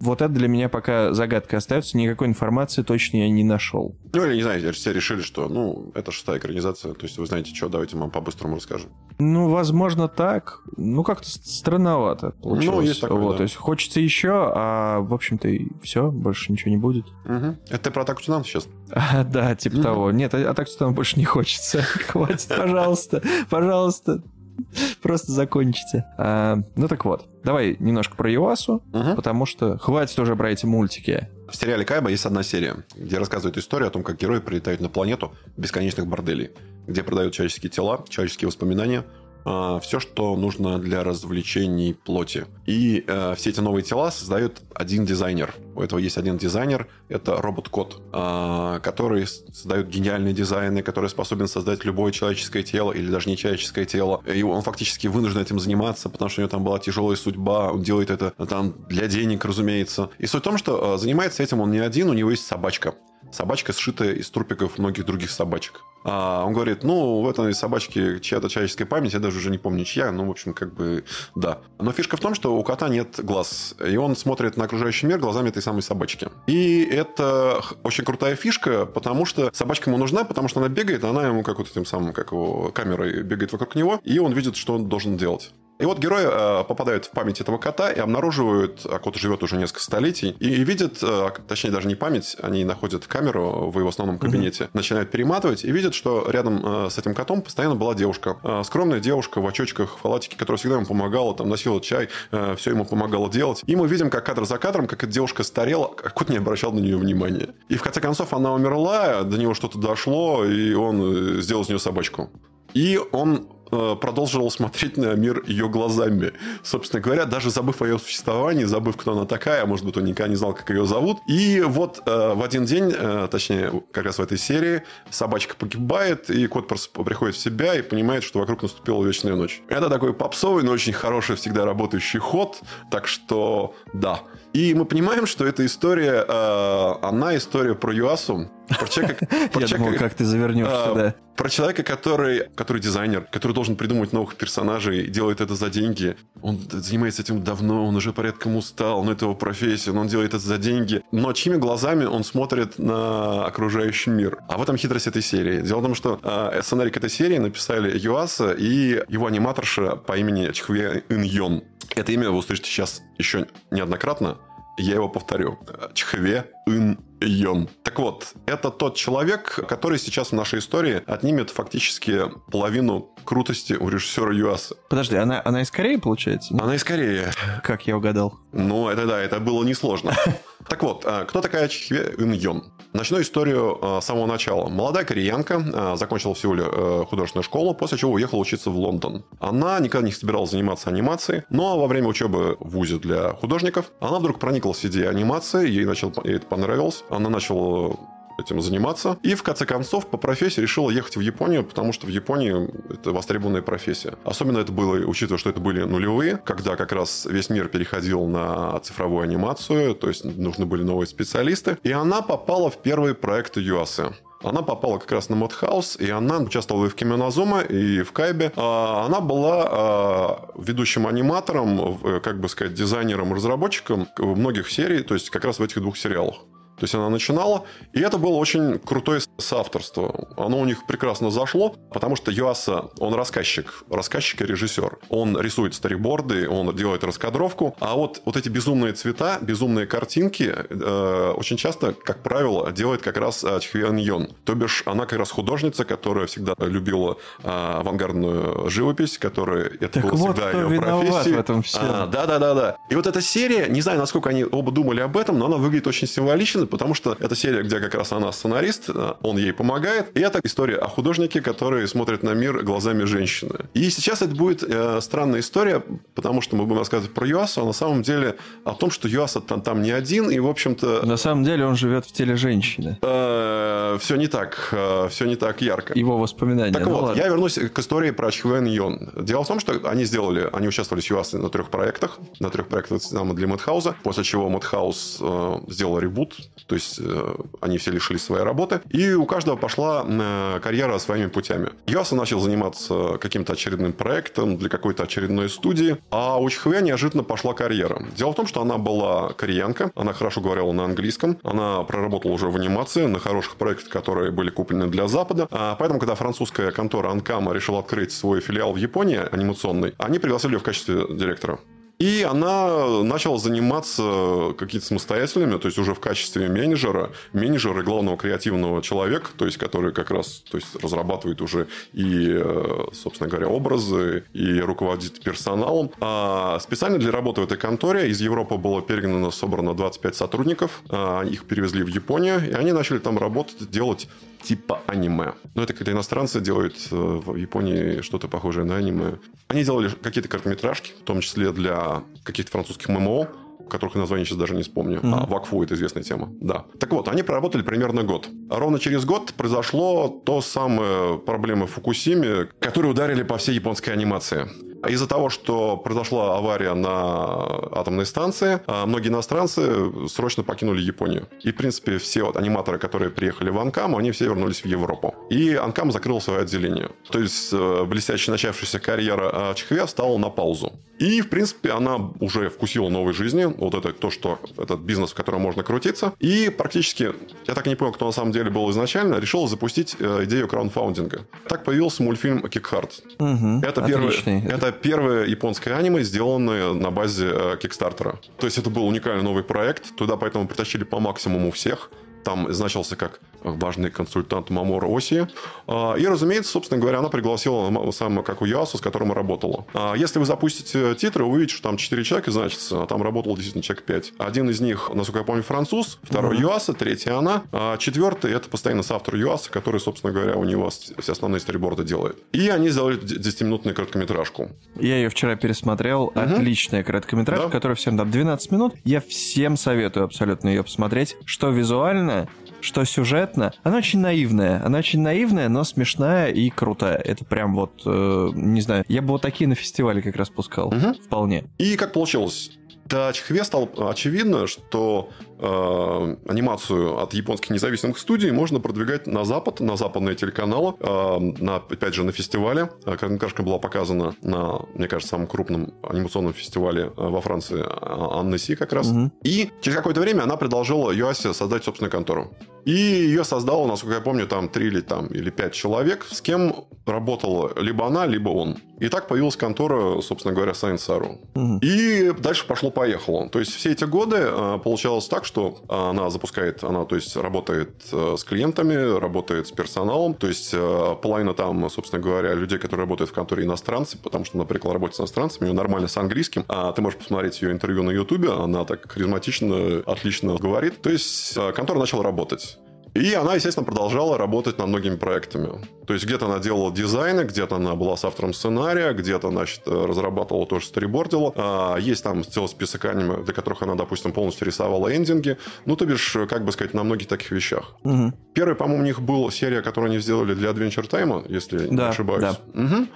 Вот 0.00 0.22
это 0.22 0.32
для 0.32 0.48
меня 0.48 0.68
пока 0.68 1.12
загадка 1.12 1.56
остается. 1.56 1.96
Никакой 1.96 2.28
информации 2.28 2.82
точно 2.82 3.18
я 3.18 3.28
не 3.28 3.44
нашел. 3.44 3.96
Ну, 4.12 4.26
или 4.26 4.36
не 4.36 4.42
знаю, 4.42 4.72
все 4.72 4.92
решили, 4.92 5.22
что, 5.22 5.48
ну, 5.48 5.90
это 5.94 6.12
шестая 6.12 6.38
экранизация, 6.38 6.94
то 6.94 7.04
есть 7.04 7.18
вы 7.18 7.26
знаете 7.26 7.54
что, 7.54 7.68
давайте 7.68 7.96
мы 7.96 8.02
вам 8.02 8.10
по-быстрому 8.10 8.56
расскажем. 8.56 8.90
Ну, 9.18 9.48
возможно, 9.48 10.08
так. 10.08 10.60
Ну, 10.76 11.02
как-то 11.02 11.28
странновато 11.28 12.32
получилось. 12.42 12.76
Ну, 12.76 12.80
есть 12.82 13.00
такое, 13.00 13.18
вот, 13.18 13.30
да. 13.32 13.36
То 13.38 13.42
есть 13.44 13.54
хочется 13.54 14.00
еще, 14.00 14.30
а, 14.32 15.00
в 15.00 15.14
общем-то, 15.14 15.48
и 15.48 15.68
все, 15.82 16.10
больше 16.10 16.52
ничего 16.52 16.70
не 16.70 16.76
будет. 16.76 17.06
Угу. 17.24 17.56
Это 17.70 17.78
ты 17.78 17.90
про 17.90 18.02
атаку 18.02 18.22
Титан 18.22 18.44
сейчас? 18.44 18.68
А, 18.90 19.24
да, 19.24 19.54
типа 19.54 19.76
угу. 19.76 19.82
того. 19.82 20.10
Нет, 20.10 20.34
атаку 20.34 20.70
Титан 20.70 20.94
больше 20.94 21.18
не 21.18 21.24
хочется. 21.24 21.82
Хватит, 22.08 22.48
пожалуйста, 22.48 23.22
пожалуйста. 23.50 24.22
Просто 25.02 25.32
закончите. 25.32 26.04
А, 26.18 26.58
ну 26.74 26.88
так 26.88 27.04
вот, 27.04 27.26
давай 27.44 27.76
немножко 27.78 28.16
про 28.16 28.30
Юасу, 28.30 28.82
угу. 28.92 29.14
потому 29.16 29.46
что 29.46 29.78
хватит 29.78 30.18
уже 30.18 30.36
про 30.36 30.50
эти 30.50 30.66
мультики. 30.66 31.28
В 31.48 31.56
сериале 31.56 31.84
Кайба 31.84 32.10
есть 32.10 32.26
одна 32.26 32.42
серия, 32.42 32.76
где 32.96 33.18
рассказывают 33.18 33.56
историю 33.56 33.88
о 33.88 33.90
том, 33.90 34.02
как 34.02 34.16
герои 34.16 34.40
прилетают 34.40 34.80
на 34.80 34.88
планету 34.88 35.32
бесконечных 35.56 36.06
борделей, 36.06 36.50
где 36.86 37.02
продают 37.02 37.34
человеческие 37.34 37.70
тела, 37.70 38.04
человеческие 38.08 38.48
воспоминания, 38.48 39.04
э, 39.46 39.80
все, 39.82 40.00
что 40.00 40.36
нужно 40.36 40.78
для 40.78 41.04
развлечений 41.04 41.94
плоти. 41.94 42.46
И 42.66 43.04
э, 43.06 43.34
все 43.36 43.50
эти 43.50 43.60
новые 43.60 43.82
тела 43.82 44.10
создает 44.10 44.60
один 44.74 45.06
дизайнер. 45.06 45.54
У 45.74 45.80
этого 45.80 45.98
есть 45.98 46.18
один 46.18 46.36
дизайнер, 46.36 46.88
это 47.08 47.40
робот-кот, 47.40 48.02
э, 48.12 48.80
который 48.82 49.26
создает 49.26 49.88
гениальные 49.88 50.34
дизайны, 50.34 50.82
который 50.82 51.08
способен 51.08 51.48
создать 51.48 51.84
любое 51.84 52.12
человеческое 52.12 52.62
тело 52.62 52.92
или 52.92 53.10
даже 53.10 53.30
не 53.30 53.36
человеческое 53.36 53.84
тело. 53.84 54.22
И 54.26 54.42
он 54.42 54.62
фактически 54.62 55.06
вынужден 55.06 55.40
этим 55.40 55.60
заниматься, 55.60 56.08
потому 56.08 56.28
что 56.28 56.40
у 56.40 56.42
него 56.42 56.50
там 56.50 56.64
была 56.64 56.78
тяжелая 56.78 57.16
судьба, 57.16 57.72
он 57.72 57.82
делает 57.82 58.10
это 58.10 58.32
там 58.48 58.74
для 58.88 59.06
денег, 59.06 59.44
разумеется. 59.44 60.10
И 60.18 60.26
суть 60.26 60.42
в 60.42 60.44
том, 60.44 60.58
что 60.58 60.94
э, 60.94 60.98
занимается 60.98 61.42
этим 61.42 61.60
он 61.60 61.70
не 61.70 61.78
один, 61.78 62.10
у 62.10 62.12
него 62.12 62.30
есть 62.30 62.46
собачка. 62.46 62.94
Собачка, 63.32 63.72
сшитая 63.72 64.12
из 64.12 64.30
трупиков 64.30 64.78
многих 64.78 65.04
других 65.04 65.30
собачек. 65.30 65.82
А 66.08 66.44
он 66.44 66.52
говорит, 66.52 66.84
ну, 66.84 67.20
в 67.20 67.28
этой 67.28 67.52
собачке 67.52 68.20
чья-то 68.20 68.48
человеческая 68.48 68.86
память, 68.86 69.12
я 69.12 69.18
даже 69.18 69.38
уже 69.38 69.50
не 69.50 69.58
помню 69.58 69.84
чья, 69.84 70.12
ну, 70.12 70.26
в 70.26 70.30
общем, 70.30 70.54
как 70.54 70.72
бы, 70.72 71.04
да. 71.34 71.58
Но 71.80 71.90
фишка 71.90 72.16
в 72.16 72.20
том, 72.20 72.36
что 72.36 72.56
у 72.56 72.62
кота 72.62 72.88
нет 72.88 73.18
глаз, 73.18 73.74
и 73.84 73.96
он 73.96 74.14
смотрит 74.14 74.56
на 74.56 74.64
окружающий 74.64 75.06
мир 75.06 75.18
глазами 75.18 75.48
этой 75.48 75.62
самой 75.62 75.82
собачки. 75.82 76.28
И 76.46 76.84
это 76.84 77.60
очень 77.82 78.04
крутая 78.04 78.36
фишка, 78.36 78.86
потому 78.86 79.26
что 79.26 79.50
собачка 79.52 79.90
ему 79.90 79.98
нужна, 79.98 80.22
потому 80.22 80.46
что 80.46 80.60
она 80.60 80.68
бегает, 80.68 81.02
она 81.02 81.26
ему 81.26 81.42
как 81.42 81.58
вот 81.58 81.68
этим 81.68 81.84
самым, 81.84 82.12
как 82.12 82.30
его 82.30 82.70
камерой 82.72 83.24
бегает 83.24 83.50
вокруг 83.52 83.74
него, 83.74 84.00
и 84.04 84.20
он 84.20 84.32
видит, 84.32 84.54
что 84.56 84.74
он 84.74 84.88
должен 84.88 85.16
делать. 85.16 85.50
И 85.78 85.84
вот 85.84 85.98
герои 85.98 86.24
э, 86.26 86.64
попадают 86.64 87.06
в 87.06 87.10
память 87.10 87.40
этого 87.40 87.58
кота 87.58 87.90
и 87.90 87.98
обнаруживают, 87.98 88.86
а 88.86 88.98
кот 88.98 89.16
живет 89.16 89.42
уже 89.42 89.56
несколько 89.56 89.80
столетий, 89.80 90.30
и 90.40 90.64
видят, 90.64 90.98
э, 91.02 91.30
точнее 91.46 91.70
даже 91.70 91.86
не 91.88 91.94
память, 91.94 92.36
они 92.40 92.64
находят 92.64 93.06
камеру 93.06 93.70
в 93.70 93.78
его 93.78 93.88
основном 93.88 94.18
кабинете, 94.18 94.64
mm-hmm. 94.64 94.70
начинают 94.72 95.10
перематывать 95.10 95.64
и 95.64 95.70
видят, 95.70 95.94
что 95.94 96.28
рядом 96.30 96.62
э, 96.64 96.90
с 96.90 96.98
этим 96.98 97.14
котом 97.14 97.42
постоянно 97.42 97.74
была 97.74 97.94
девушка. 97.94 98.38
Э, 98.42 98.62
скромная 98.64 99.00
девушка 99.00 99.40
в 99.40 99.46
очочках, 99.46 99.98
в 99.98 100.02
халатике, 100.02 100.36
которая 100.36 100.58
всегда 100.58 100.76
ему 100.76 100.86
помогала, 100.86 101.34
там 101.34 101.48
носила 101.48 101.80
чай, 101.80 102.08
э, 102.32 102.54
все 102.56 102.70
ему 102.70 102.84
помогало 102.84 103.30
делать. 103.30 103.62
И 103.66 103.76
мы 103.76 103.86
видим, 103.86 104.08
как 104.08 104.24
кадр 104.24 104.44
за 104.46 104.58
кадром, 104.58 104.86
как 104.86 105.02
эта 105.04 105.12
девушка 105.12 105.42
старела, 105.42 105.92
а 106.02 106.10
кот 106.10 106.30
не 106.30 106.38
обращал 106.38 106.72
на 106.72 106.80
нее 106.80 106.96
внимания. 106.96 107.50
И 107.68 107.76
в 107.76 107.82
конце 107.82 108.00
концов 108.00 108.32
она 108.32 108.52
умерла, 108.52 109.24
до 109.24 109.36
него 109.36 109.54
что-то 109.54 109.78
дошло, 109.78 110.44
и 110.44 110.72
он 110.74 111.38
э, 111.38 111.40
сделал 111.42 111.62
из 111.62 111.68
нее 111.68 111.78
собачку. 111.78 112.30
И 112.72 113.00
он 113.12 113.48
продолжил 113.70 114.50
смотреть 114.50 114.96
на 114.96 115.14
мир 115.14 115.42
ее 115.46 115.68
глазами. 115.68 116.32
Собственно 116.62 117.02
говоря, 117.02 117.24
даже 117.24 117.50
забыв 117.50 117.82
о 117.82 117.86
ее 117.86 117.98
существовании, 117.98 118.64
забыв, 118.64 118.96
кто 118.96 119.12
она 119.12 119.24
такая, 119.24 119.62
а 119.62 119.66
может 119.66 119.84
быть, 119.84 119.96
он 119.96 120.04
никогда 120.04 120.28
не 120.28 120.36
знал, 120.36 120.54
как 120.54 120.70
ее 120.70 120.86
зовут. 120.86 121.18
И 121.26 121.62
вот 121.66 122.02
э, 122.06 122.34
в 122.34 122.42
один 122.42 122.64
день, 122.64 122.92
э, 122.96 123.28
точнее, 123.30 123.82
как 123.92 124.04
раз 124.04 124.18
в 124.18 124.22
этой 124.22 124.38
серии, 124.38 124.82
собачка 125.10 125.54
погибает, 125.56 126.30
и 126.30 126.46
кот 126.46 126.68
просто 126.68 127.02
приходит 127.02 127.36
в 127.36 127.38
себя 127.38 127.74
и 127.74 127.82
понимает, 127.82 128.24
что 128.24 128.38
вокруг 128.38 128.62
наступила 128.62 129.04
вечная 129.04 129.34
ночь. 129.34 129.62
Это 129.68 129.88
такой 129.88 130.14
попсовый, 130.14 130.62
но 130.62 130.72
очень 130.72 130.92
хороший, 130.92 131.36
всегда 131.36 131.64
работающий 131.64 132.20
ход. 132.20 132.60
Так 132.90 133.06
что, 133.06 133.74
да. 133.92 134.20
И 134.56 134.72
мы 134.72 134.86
понимаем, 134.86 135.26
что 135.26 135.44
эта 135.44 135.66
история, 135.66 136.24
э, 136.26 136.94
она 137.02 137.36
история 137.36 137.74
про 137.74 137.92
Юасу, 137.92 138.50
про 138.68 138.88
человека, 138.88 139.26
про 139.52 139.60
Я 139.60 139.66
человека, 139.66 139.76
думал, 139.76 139.98
как 139.98 140.14
ты 140.14 140.24
завернешься, 140.24 140.92
а, 140.92 140.94
да. 140.94 141.14
Про 141.36 141.50
человека, 141.50 141.82
который, 141.82 142.48
который 142.54 142.80
дизайнер, 142.80 143.28
который 143.30 143.52
должен 143.52 143.76
придумывать 143.76 144.14
новых 144.14 144.36
персонажей, 144.36 145.08
делает 145.08 145.42
это 145.42 145.54
за 145.54 145.68
деньги. 145.68 146.16
Он 146.40 146.58
занимается 146.70 147.20
этим 147.20 147.44
давно, 147.44 147.86
он 147.86 147.96
уже 147.96 148.14
порядком 148.14 148.56
устал, 148.56 149.04
но 149.04 149.12
это 149.12 149.26
его 149.26 149.34
профессия, 149.34 149.92
но 149.92 150.00
он 150.00 150.08
делает 150.08 150.30
это 150.30 150.38
за 150.38 150.56
деньги. 150.56 151.02
Но 151.12 151.34
чьими 151.34 151.56
глазами 151.56 152.06
он 152.06 152.24
смотрит 152.24 152.78
на 152.78 153.44
окружающий 153.44 154.08
мир? 154.08 154.38
А 154.48 154.56
в 154.56 154.62
этом 154.62 154.78
хитрость 154.78 155.06
этой 155.06 155.20
серии. 155.20 155.60
Дело 155.60 155.80
в 155.80 155.82
том, 155.82 155.94
что 155.94 156.18
э, 156.22 156.62
сценарий 156.62 156.90
к 156.90 156.96
этой 156.96 157.10
серии 157.10 157.36
написали 157.36 157.94
Юаса 157.98 158.52
и 158.52 159.02
его 159.06 159.26
аниматорша 159.26 159.96
по 159.96 160.16
имени 160.16 160.50
Чхве 160.52 161.04
Ин 161.10 161.22
Йон. 161.24 161.62
Это 161.94 162.12
имя 162.12 162.30
вы 162.30 162.38
услышите 162.38 162.70
сейчас 162.70 163.02
еще 163.18 163.46
неоднократно. 163.70 164.38
Я 164.78 164.94
его 164.94 165.08
повторю. 165.08 165.58
Чхве 165.94 166.50
Ин 166.66 166.98
Йон. 167.20 167.68
Так 167.82 167.98
вот, 167.98 168.34
это 168.44 168.70
тот 168.70 168.94
человек, 168.94 169.66
который 169.68 169.98
сейчас 169.98 170.28
в 170.28 170.32
нашей 170.32 170.58
истории 170.58 171.02
отнимет 171.06 171.50
фактически 171.50 172.22
половину 172.50 173.10
крутости 173.24 173.72
у 173.72 173.88
режиссера 173.88 174.32
Юаса. 174.32 174.76
Подожди, 174.90 175.16
она, 175.16 175.40
она 175.44 175.62
из 175.62 175.70
Кореи, 175.70 175.96
получается? 175.96 176.54
Она 176.60 176.74
из 176.74 176.84
Кореи. 176.84 177.28
Как 177.62 177.86
я 177.86 177.96
угадал? 177.96 178.38
Ну, 178.52 178.88
это 178.88 179.06
да, 179.06 179.20
это 179.20 179.40
было 179.40 179.64
несложно. 179.64 180.14
Так 180.68 180.82
вот, 180.82 181.04
а, 181.06 181.24
кто 181.24 181.40
такая 181.40 181.68
Чхве 181.68 182.14
Ин 182.18 182.32
Йон? 182.32 182.64
Начну 182.92 183.20
историю 183.20 183.78
а, 183.80 184.00
с 184.00 184.06
самого 184.06 184.26
начала. 184.26 184.68
Молодая 184.68 185.04
кореянка 185.04 185.62
а, 185.74 185.96
закончила 185.96 186.34
в 186.34 186.38
Сеуле 186.38 186.64
э, 186.66 187.04
художественную 187.08 187.44
школу, 187.44 187.74
после 187.74 187.98
чего 187.98 188.12
уехала 188.12 188.40
учиться 188.40 188.70
в 188.70 188.76
Лондон. 188.76 189.24
Она 189.38 189.78
никогда 189.80 190.06
не 190.06 190.12
собиралась 190.12 190.50
заниматься 190.50 190.88
анимацией, 190.88 191.42
но 191.50 191.78
во 191.78 191.86
время 191.86 192.08
учебы 192.08 192.56
в 192.58 192.70
ВУЗе 192.70 192.98
для 192.98 193.34
художников 193.34 193.92
она 194.00 194.18
вдруг 194.18 194.38
прониклась 194.38 194.84
идею 194.86 195.10
анимации, 195.10 195.68
ей, 195.68 195.84
начал, 195.84 196.12
ей 196.24 196.36
это 196.36 196.46
понравилось. 196.46 197.04
Она 197.10 197.28
начала 197.28 197.96
этим 198.38 198.60
заниматься. 198.60 199.18
И 199.22 199.34
в 199.34 199.42
конце 199.42 199.66
концов 199.66 200.06
по 200.06 200.16
профессии 200.16 200.60
решила 200.60 200.90
ехать 200.90 201.16
в 201.16 201.20
Японию, 201.20 201.64
потому 201.64 201.92
что 201.92 202.06
в 202.06 202.10
Японии 202.10 202.68
это 202.92 203.12
востребованная 203.12 203.62
профессия. 203.62 204.14
Особенно 204.24 204.58
это 204.58 204.72
было, 204.72 204.96
учитывая, 205.06 205.38
что 205.38 205.50
это 205.50 205.60
были 205.60 205.82
нулевые, 205.82 206.36
когда 206.38 206.76
как 206.76 206.92
раз 206.92 207.26
весь 207.26 207.50
мир 207.50 207.68
переходил 207.68 208.26
на 208.26 208.78
цифровую 208.80 209.22
анимацию, 209.22 209.94
то 209.94 210.08
есть 210.08 210.24
нужны 210.24 210.66
были 210.66 210.82
новые 210.82 211.06
специалисты. 211.06 211.78
И 211.82 211.92
она 211.92 212.22
попала 212.22 212.70
в 212.70 212.78
первые 212.78 213.14
проекты 213.14 213.60
Юасы. 213.60 214.12
Она 214.42 214.62
попала 214.62 214.98
как 214.98 215.10
раз 215.12 215.28
на 215.28 215.36
Madhouse, 215.36 215.96
и 215.96 216.10
она 216.10 216.38
участвовала 216.38 216.86
и 216.86 216.88
в 216.88 216.94
Кемонозума, 216.94 217.62
и 217.62 218.02
в 218.02 218.12
Кайбе. 218.12 218.52
А, 218.56 219.06
она 219.06 219.20
была 219.20 219.68
а, 219.68 220.50
ведущим 220.56 221.06
аниматором, 221.06 222.20
как 222.20 222.38
бы 222.40 222.48
сказать, 222.48 222.74
дизайнером, 222.74 223.32
разработчиком 223.32 224.08
многих 224.18 224.70
серий, 224.70 225.02
то 225.02 225.14
есть 225.14 225.30
как 225.30 225.44
раз 225.44 225.58
в 225.58 225.62
этих 225.62 225.80
двух 225.80 225.96
сериалах. 225.96 226.36
То 226.76 226.84
есть 226.84 226.94
она 226.94 227.08
начинала, 227.08 227.64
и 227.92 228.00
это 228.00 228.18
было 228.18 228.36
очень 228.36 228.78
крутое 228.78 229.20
соавторство. 229.38 230.28
Оно 230.36 230.58
у 230.60 230.64
них 230.64 230.86
прекрасно 230.86 231.30
зашло, 231.30 231.74
потому 231.90 232.16
что 232.16 232.30
Юаса, 232.30 232.90
он 232.98 233.14
рассказчик, 233.14 233.84
рассказчик 233.90 234.42
и 234.42 234.46
режиссер. 234.46 234.98
Он 235.08 235.40
рисует 235.40 235.74
стариборды, 235.74 236.48
он 236.48 236.74
делает 236.76 237.04
раскадровку, 237.04 237.76
а 237.80 237.94
вот, 237.94 238.20
вот 238.24 238.36
эти 238.36 238.48
безумные 238.48 238.92
цвета, 238.92 239.38
безумные 239.40 239.86
картинки 239.86 240.54
э, 240.54 241.32
очень 241.36 241.56
часто, 241.56 241.92
как 241.92 242.22
правило, 242.22 242.70
делает 242.72 243.02
как 243.02 243.16
раз 243.16 243.42
э, 243.42 243.58
Чхвен 243.60 243.96
Йон. 243.96 244.28
То 244.44 244.54
бишь, 244.54 244.82
она 244.86 245.06
как 245.06 245.18
раз 245.18 245.30
художница, 245.30 245.84
которая 245.84 246.26
всегда 246.26 246.54
любила 246.58 247.16
э, 247.42 247.48
авангардную 247.48 248.68
живопись, 248.68 249.18
которая 249.18 249.64
это 249.64 250.00
так 250.00 250.04
было 250.04 250.26
вот 250.26 250.38
всегда 250.38 250.50
ее 250.50 250.80
профессией. 250.80 251.36
в 251.36 251.38
этом 251.38 251.62
всем. 251.62 251.82
А, 251.82 252.06
да, 252.06 252.26
да, 252.26 252.38
да, 252.38 252.54
да. 252.54 252.76
И 252.90 252.94
вот 252.94 253.06
эта 253.06 253.20
серия, 253.20 253.66
не 253.68 253.80
знаю, 253.80 253.98
насколько 253.98 254.30
они 254.30 254.44
оба 254.44 254.72
думали 254.72 255.00
об 255.00 255.16
этом, 255.16 255.38
но 255.38 255.46
она 255.46 255.56
выглядит 255.56 255.86
очень 255.86 256.06
символично, 256.06 256.65
потому 256.66 256.94
что 256.94 257.16
это 257.18 257.34
серия, 257.34 257.62
где 257.62 257.80
как 257.80 257.94
раз 257.94 258.12
она 258.12 258.32
сценарист, 258.32 258.90
э, 258.90 259.12
он 259.22 259.38
ей 259.38 259.52
помогает. 259.52 260.16
И 260.16 260.20
это 260.20 260.40
история 260.44 260.76
о 260.76 260.88
художнике, 260.88 261.40
который 261.40 261.86
смотрит 261.88 262.22
на 262.22 262.34
мир 262.34 262.62
глазами 262.62 263.04
женщины. 263.04 263.66
И 263.74 263.90
сейчас 263.90 264.22
это 264.22 264.34
будет 264.34 264.62
э, 264.62 265.00
странная 265.00 265.40
история, 265.40 265.82
потому 266.14 266.40
что 266.40 266.56
мы 266.56 266.64
будем 266.64 266.78
рассказывать 266.78 267.14
про 267.14 267.26
Юасу, 267.26 267.62
а 267.62 267.64
на 267.64 267.72
самом 267.72 268.02
деле 268.02 268.36
о 268.64 268.72
том, 268.72 268.90
что 268.90 269.08
Юаса 269.08 269.40
там, 269.40 269.62
там 269.62 269.82
не 269.82 269.90
один, 269.90 270.30
и, 270.30 270.38
в 270.38 270.46
общем-то... 270.46 271.06
На 271.06 271.16
самом 271.16 271.44
деле 271.44 271.66
он 271.66 271.76
живет 271.76 272.06
в 272.06 272.12
теле 272.12 272.36
женщины. 272.36 272.98
Э, 273.02 273.98
все 274.00 274.16
не 274.16 274.26
так, 274.26 274.68
э, 274.72 275.08
все 275.10 275.24
не 275.26 275.36
так 275.36 275.60
ярко. 275.62 275.98
Его 275.98 276.18
воспоминания. 276.18 276.72
Так 276.72 276.86
ну, 276.86 276.92
вот, 276.92 277.02
ладно. 277.02 277.20
я 277.20 277.28
вернусь 277.28 277.54
к 277.54 277.78
истории 277.78 278.10
про 278.10 278.30
Чхуэн 278.30 278.66
Йон. 278.66 279.10
Дело 279.16 279.44
в 279.44 279.48
том, 279.48 279.60
что 279.60 279.72
они 279.88 280.04
сделали, 280.04 280.48
они 280.52 280.68
участвовали 280.68 281.02
с 281.02 281.10
Юасой 281.10 281.40
на 281.40 281.48
трех 281.48 281.70
проектах, 281.70 282.18
на 282.40 282.50
трех 282.50 282.68
проектах 282.68 283.00
для 283.34 283.46
Мэтхауса, 283.46 283.94
после 284.02 284.24
чего 284.24 284.48
Мэтхаус 284.48 285.18
э, 285.20 285.58
сделал 285.68 285.98
ребут, 285.98 286.36
то 286.66 286.74
есть 286.74 286.98
э, 287.00 287.34
они 287.60 287.78
все 287.78 287.90
лишились 287.90 288.24
своей 288.24 288.44
работы, 288.44 288.80
и 288.90 289.12
у 289.12 289.26
каждого 289.26 289.56
пошла 289.56 290.04
э, 290.06 290.60
карьера 290.62 290.98
своими 290.98 291.26
путями. 291.26 291.70
Юаса 291.86 292.16
начал 292.16 292.40
заниматься 292.40 293.18
каким-то 293.20 293.52
очередным 293.52 293.92
проектом 293.92 294.56
для 294.56 294.68
какой-то 294.68 295.02
очередной 295.02 295.48
студии, 295.48 295.96
а 296.10 296.38
у 296.38 296.48
Чхве 296.48 296.80
неожиданно 296.80 297.22
пошла 297.22 297.54
карьера. 297.54 298.02
Дело 298.16 298.32
в 298.32 298.36
том, 298.36 298.46
что 298.46 298.62
она 298.62 298.78
была 298.78 299.32
кореянка, 299.32 299.90
она 299.94 300.12
хорошо 300.12 300.40
говорила 300.40 300.72
на 300.72 300.84
английском, 300.84 301.38
она 301.42 301.82
проработала 301.82 302.32
уже 302.32 302.48
в 302.48 302.56
анимации 302.56 303.06
на 303.06 303.18
хороших 303.18 303.56
проектах, 303.56 303.88
которые 303.90 304.30
были 304.30 304.50
куплены 304.50 304.86
для 304.88 305.08
Запада, 305.08 305.48
а 305.50 305.76
поэтому, 305.76 306.00
когда 306.00 306.14
французская 306.14 306.70
контора 306.70 307.10
Анкама 307.10 307.52
решила 307.52 307.80
открыть 307.80 308.12
свой 308.12 308.40
филиал 308.40 308.72
в 308.72 308.76
Японии 308.76 309.20
анимационный, 309.30 309.94
они 309.98 310.18
пригласили 310.18 310.52
ее 310.52 310.58
в 310.58 310.62
качестве 310.62 311.06
директора. 311.10 311.58
И 311.98 312.22
она 312.22 313.02
начала 313.02 313.38
заниматься 313.38 314.54
какими-то 314.58 314.86
самостоятельными, 314.86 315.58
то 315.58 315.66
есть 315.66 315.78
уже 315.78 315.94
в 315.94 316.00
качестве 316.00 316.48
менеджера, 316.48 317.12
менеджера 317.32 317.82
главного 317.82 318.18
креативного 318.18 318.82
человека, 318.82 319.30
то 319.36 319.46
есть 319.46 319.56
который 319.56 319.92
как 319.92 320.10
раз 320.10 320.42
то 320.50 320.58
есть, 320.58 320.74
разрабатывает 320.82 321.40
уже 321.40 321.68
и, 321.94 322.28
э, 322.28 322.84
собственно 322.92 323.30
говоря, 323.30 323.48
образы, 323.48 324.24
и 324.34 324.60
руководит 324.60 325.22
персоналом. 325.22 325.90
А 326.00 326.58
специально 326.60 326.98
для 326.98 327.10
работы 327.10 327.40
в 327.40 327.44
этой 327.44 327.56
конторе 327.56 328.10
из 328.10 328.20
Европы 328.20 328.56
было 328.56 328.82
перегнано, 328.82 329.30
собрано 329.30 329.74
25 329.74 330.14
сотрудников, 330.14 330.82
а 330.90 331.22
их 331.22 331.44
перевезли 331.44 331.82
в 331.82 331.88
Японию, 331.88 332.46
и 332.46 332.52
они 332.52 332.72
начали 332.72 332.98
там 332.98 333.18
работать, 333.18 333.70
делать 333.70 334.08
типа 334.42 334.80
аниме. 334.86 335.34
Но 335.54 335.62
это 335.62 335.72
когда 335.72 335.92
иностранцы 335.92 336.40
делают 336.40 336.76
э, 336.90 336.96
в 336.96 337.36
Японии 337.36 338.00
что-то 338.02 338.28
похожее 338.28 338.64
на 338.64 338.76
аниме. 338.76 339.18
Они 339.48 339.64
делали 339.64 339.88
какие-то 339.88 340.28
короткометражки, 340.28 340.92
в 341.00 341.04
том 341.04 341.20
числе 341.20 341.52
для 341.52 342.02
каких-то 342.24 342.50
французских 342.50 342.88
ММО, 342.88 343.28
которых 343.68 343.96
название 343.96 344.24
сейчас 344.24 344.38
даже 344.38 344.54
не 344.54 344.62
вспомню. 344.62 345.00
Mm-hmm. 345.00 345.14
А, 345.14 345.26
Вакфу– 345.26 345.62
это 345.64 345.74
известная 345.74 346.02
тема. 346.02 346.28
Да. 346.40 346.64
Так 346.78 346.92
вот, 346.92 347.08
они 347.08 347.22
проработали 347.22 347.62
примерно 347.62 348.02
год. 348.02 348.28
А 348.50 348.58
ровно 348.58 348.78
через 348.78 349.04
год 349.04 349.32
произошло 349.34 350.08
то 350.08 350.40
самое 350.40 351.18
проблемы 351.18 351.66
в 351.66 351.72
Фукусиме, 351.72 352.48
которые 352.60 352.92
ударили 352.92 353.22
по 353.22 353.36
всей 353.38 353.54
японской 353.54 353.90
анимации. 353.90 354.48
Из-за 354.88 355.06
того, 355.06 355.30
что 355.30 355.76
произошла 355.76 356.36
авария 356.38 356.74
на 356.74 357.44
атомной 357.72 358.06
станции, 358.06 358.60
а, 358.66 358.86
многие 358.86 359.08
иностранцы 359.08 360.08
срочно 360.08 360.42
покинули 360.42 360.80
Японию. 360.80 361.28
И, 361.42 361.52
в 361.52 361.56
принципе, 361.56 361.98
все 361.98 362.24
вот 362.24 362.36
аниматоры, 362.36 362.78
которые 362.78 363.10
приехали 363.10 363.50
в 363.50 363.58
Анкам, 363.58 363.96
они 363.96 364.10
все 364.10 364.26
вернулись 364.26 364.62
в 364.62 364.66
Европу. 364.66 365.14
И 365.30 365.54
Анкам 365.54 365.92
закрыл 365.92 366.20
свое 366.20 366.40
отделение. 366.40 366.90
То 367.10 367.20
есть, 367.20 367.52
э, 367.52 367.84
блестяще 367.84 368.30
начавшаяся 368.30 368.78
карьера 368.80 369.52
Чхве 369.54 369.86
стала 369.86 370.18
на 370.18 370.30
паузу. 370.30 370.72
И, 370.98 371.20
в 371.20 371.28
принципе, 371.28 371.70
она 371.72 371.96
уже 372.20 372.48
вкусила 372.48 372.88
новой 372.88 373.12
жизни. 373.12 373.44
Вот 373.44 373.74
это 373.74 373.92
то, 373.92 374.10
что 374.10 374.38
этот 374.56 374.80
бизнес, 374.80 375.10
в 375.10 375.14
котором 375.14 375.42
можно 375.42 375.62
крутиться. 375.62 376.12
И 376.18 376.50
практически, 376.50 377.12
я 377.46 377.54
так 377.54 377.66
и 377.66 377.70
не 377.70 377.76
понял, 377.76 377.92
кто 377.92 378.06
на 378.06 378.12
самом 378.12 378.32
деле 378.32 378.50
был 378.50 378.70
изначально, 378.70 379.16
решил 379.16 379.46
запустить 379.46 379.96
э, 379.98 380.24
идею 380.24 380.48
краундфаундинга. 380.48 381.26
Так 381.48 381.64
появился 381.64 382.02
мультфильм 382.02 382.48
«Кикхарт». 382.48 383.02
Угу, 383.18 383.60
это, 383.62 383.82
первый, 383.82 384.14
это 384.46 384.72
первое 384.72 385.26
японское 385.26 385.74
аниме, 385.74 386.02
сделанное 386.02 386.72
на 386.72 386.90
базе 386.90 387.30
э, 387.30 387.56
Кикстартера. 387.60 388.18
То 388.38 388.46
есть 388.46 388.58
это 388.58 388.70
был 388.70 388.86
уникальный 388.86 389.22
новый 389.22 389.44
проект. 389.44 389.94
Туда 389.96 390.16
поэтому 390.16 390.46
притащили 390.46 390.84
по 390.84 391.00
максимуму 391.00 391.50
всех 391.50 391.90
там 392.26 392.52
значился 392.52 392.96
как 392.96 393.20
важный 393.44 393.88
консультант 393.88 394.50
Мамора 394.50 394.88
Оси. 394.88 395.28
А, 395.68 395.94
и, 395.94 396.04
разумеется, 396.08 396.50
собственно 396.50 396.80
говоря, 396.80 396.98
она 396.98 397.08
пригласила 397.08 397.92
самого 397.92 398.24
как 398.24 398.42
у 398.42 398.44
Ясу, 398.44 398.78
с 398.78 398.80
которым 398.80 399.12
работала. 399.12 399.64
А, 399.72 399.94
если 399.94 400.18
вы 400.18 400.24
запустите 400.24 400.96
титры, 400.96 401.24
вы 401.24 401.34
увидите, 401.34 401.54
что 401.54 401.68
там 401.68 401.76
4 401.76 402.02
человека 402.02 402.32
значится, 402.32 402.82
а 402.82 402.86
там 402.86 403.00
работало 403.00 403.36
действительно 403.36 403.62
человек 403.62 403.84
5. 403.84 404.12
Один 404.18 404.50
из 404.50 404.60
них, 404.60 404.90
насколько 404.92 405.20
я 405.20 405.24
помню, 405.24 405.44
француз, 405.44 406.00
второй 406.02 406.36
mm-hmm. 406.36 406.40
Юаса, 406.40 406.72
третий 406.72 407.10
она, 407.10 407.44
а 407.52 407.76
четвертый 407.76 408.32
это 408.32 408.48
постоянно 408.48 408.82
соавтор 408.82 409.14
Юаса, 409.14 409.48
который, 409.48 409.80
собственно 409.80 410.12
говоря, 410.12 410.34
у 410.34 410.42
него 410.42 410.68
все 410.70 411.12
основные 411.12 411.38
сториборды 411.38 411.84
делает. 411.84 412.16
И 412.32 412.48
они 412.48 412.70
сделали 412.70 413.00
10-минутную 413.00 413.74
короткометражку. 413.74 414.50
Я 414.74 414.96
ее 414.96 415.10
вчера 415.10 415.36
пересмотрел. 415.36 416.10
Mm-hmm. 416.12 416.34
Отличная 416.34 416.82
короткометражка, 416.82 417.46
да? 417.46 417.52
которая 417.52 417.76
всем 417.76 417.96
там 417.96 418.10
12 418.10 418.50
минут. 418.50 418.74
Я 418.82 419.00
всем 419.00 419.56
советую 419.56 420.04
абсолютно 420.04 420.48
ее 420.48 420.64
посмотреть. 420.64 421.16
Что 421.24 421.50
визуально, 421.50 422.15
что 422.60 422.84
сюжетно. 422.84 423.52
Она 423.62 423.78
очень 423.78 424.00
наивная. 424.00 424.64
Она 424.64 424.78
очень 424.78 425.00
наивная, 425.00 425.48
но 425.48 425.64
смешная 425.64 426.28
и 426.28 426.50
крутая. 426.50 426.96
Это 426.96 427.24
прям 427.24 427.54
вот, 427.54 427.82
э, 427.84 428.30
не 428.34 428.60
знаю, 428.60 428.84
я 428.88 429.02
бы 429.02 429.08
вот 429.08 429.22
такие 429.22 429.48
на 429.48 429.54
фестивале 429.54 430.02
как 430.02 430.16
раз 430.16 430.30
пускал. 430.30 430.68
Угу. 430.68 430.94
Вполне. 431.04 431.44
И 431.58 431.76
как 431.76 431.92
получилось? 431.92 432.50
Для 432.86 433.12
Чхве 433.12 433.42
стало 433.42 433.68
очевидно, 433.90 434.46
что 434.46 435.10
э, 435.38 436.16
анимацию 436.28 436.98
от 436.98 437.14
японских 437.14 437.50
независимых 437.50 437.98
студий 437.98 438.30
можно 438.30 438.60
продвигать 438.60 439.06
на 439.06 439.24
Запад, 439.24 439.60
на 439.60 439.76
западные 439.76 440.14
телеканалы, 440.14 440.74
э, 440.78 441.18
на, 441.18 441.56
опять 441.56 441.94
же, 441.94 442.04
на 442.04 442.12
фестивале. 442.12 442.70
Короткометражка 442.84 443.42
была 443.42 443.58
показана 443.58 444.14
на, 444.22 444.60
мне 444.74 444.88
кажется, 444.88 445.16
самом 445.16 445.26
крупном 445.26 445.72
анимационном 445.82 446.32
фестивале 446.32 446.84
э, 446.84 446.90
во 446.96 447.20
Франции 447.20 447.62
а, 447.66 448.20
Аннеси 448.20 448.54
как 448.54 448.72
раз. 448.72 448.88
Угу. 448.88 449.12
И 449.24 449.50
через 449.60 449.76
какое-то 449.76 450.00
время 450.00 450.22
она 450.22 450.36
предложила 450.36 450.90
Юасе 450.90 451.32
создать 451.32 451.64
собственную 451.64 451.90
контору. 451.90 452.32
И 452.66 452.72
ее 452.72 453.22
создало, 453.22 453.68
насколько 453.68 453.94
я 453.94 454.00
помню, 454.00 454.26
там 454.26 454.48
три 454.48 454.66
или, 454.66 454.80
там, 454.80 455.06
или 455.06 455.30
пять 455.30 455.52
человек, 455.52 456.04
с 456.10 456.20
кем 456.20 456.66
работала 456.84 457.52
либо 457.60 457.86
она, 457.86 458.06
либо 458.06 458.30
он. 458.30 458.56
И 458.80 458.88
так 458.88 459.06
появилась 459.06 459.36
контора, 459.36 460.00
собственно 460.00 460.34
говоря, 460.34 460.52
Science. 460.52 461.18
Угу. 461.34 461.60
И 461.62 462.12
дальше 462.18 462.44
пошло-поехало. 462.46 463.28
То 463.28 463.38
есть, 463.38 463.54
все 463.54 463.70
эти 463.70 463.84
годы 463.84 464.16
э, 464.18 464.58
получалось 464.62 465.06
так, 465.06 465.24
что 465.26 465.58
она 465.68 466.08
запускает, 466.10 466.64
она, 466.64 466.84
то 466.84 466.96
есть, 466.96 467.16
работает 467.16 467.70
э, 467.92 468.14
с 468.16 468.24
клиентами, 468.24 468.98
работает 468.98 469.48
с 469.48 469.50
персоналом. 469.50 470.14
То 470.14 470.28
есть, 470.28 470.50
э, 470.54 470.96
половина 471.02 471.34
там, 471.34 471.68
собственно 471.68 472.02
говоря, 472.02 472.32
людей, 472.34 472.58
которые 472.58 472.84
работают 472.84 473.10
в 473.10 473.12
конторе 473.12 473.44
иностранцы, 473.44 473.98
потому 473.98 474.24
что 474.24 474.38
она 474.38 474.46
привыкла 474.46 474.72
работать 474.72 474.96
с 474.96 475.00
иностранцами, 475.00 475.44
у 475.44 475.50
нее 475.50 475.56
нормально 475.56 475.88
с 475.88 475.96
английским. 475.96 476.44
А 476.48 476.72
ты 476.72 476.80
можешь 476.80 476.98
посмотреть 476.98 477.42
ее 477.42 477.52
интервью 477.52 477.82
на 477.82 477.90
Ютубе, 477.90 478.30
она 478.30 478.64
так 478.64 478.90
харизматично, 478.90 479.82
отлично 479.84 480.36
говорит. 480.36 480.80
То 480.80 480.90
есть, 480.90 481.34
контора 481.54 481.78
начала 481.78 482.02
работать. 482.02 482.58
И 482.96 483.14
она, 483.14 483.34
естественно, 483.34 483.64
продолжала 483.64 484.16
работать 484.18 484.58
над 484.58 484.68
многими 484.68 484.96
проектами. 484.96 485.60
То 485.86 485.92
есть 485.92 486.06
где-то 486.06 486.26
она 486.26 486.38
делала 486.38 486.72
дизайны, 486.72 487.22
где-то 487.22 487.56
она 487.56 487.74
была 487.74 487.96
с 487.96 488.04
автором 488.04 488.32
сценария, 488.32 488.92
где-то, 488.92 489.30
значит, 489.30 489.62
разрабатывала 489.66 490.46
тоже 490.46 490.66
сторибордила. 490.66 491.32
А, 491.36 491.76
есть 491.76 492.02
там 492.02 492.24
целый 492.24 492.48
список 492.48 492.86
аниме, 492.86 493.18
для 493.18 493.34
которых 493.34 493.62
она, 493.62 493.74
допустим, 493.74 494.12
полностью 494.12 494.46
рисовала 494.46 494.94
эндинги. 494.94 495.36
Ну, 495.66 495.76
то 495.76 495.84
бишь, 495.84 496.16
как 496.28 496.44
бы 496.44 496.52
сказать, 496.52 496.74
на 496.74 496.82
многих 496.82 497.08
таких 497.08 497.30
вещах. 497.30 497.76
Угу. 497.84 498.12
Первый, 498.34 498.54
по-моему, 498.54 498.82
у 498.82 498.86
них 498.86 499.00
был 499.00 499.30
серия, 499.30 499.62
которую 499.62 499.90
они 499.90 500.00
сделали 500.00 500.34
для 500.34 500.50
Adventure 500.50 500.88
Time, 500.88 501.26
если 501.28 501.66
да, 501.66 501.74
не 501.74 501.88
ошибаюсь. 501.90 502.22
Да. 502.22 502.38
Угу. 502.54 502.86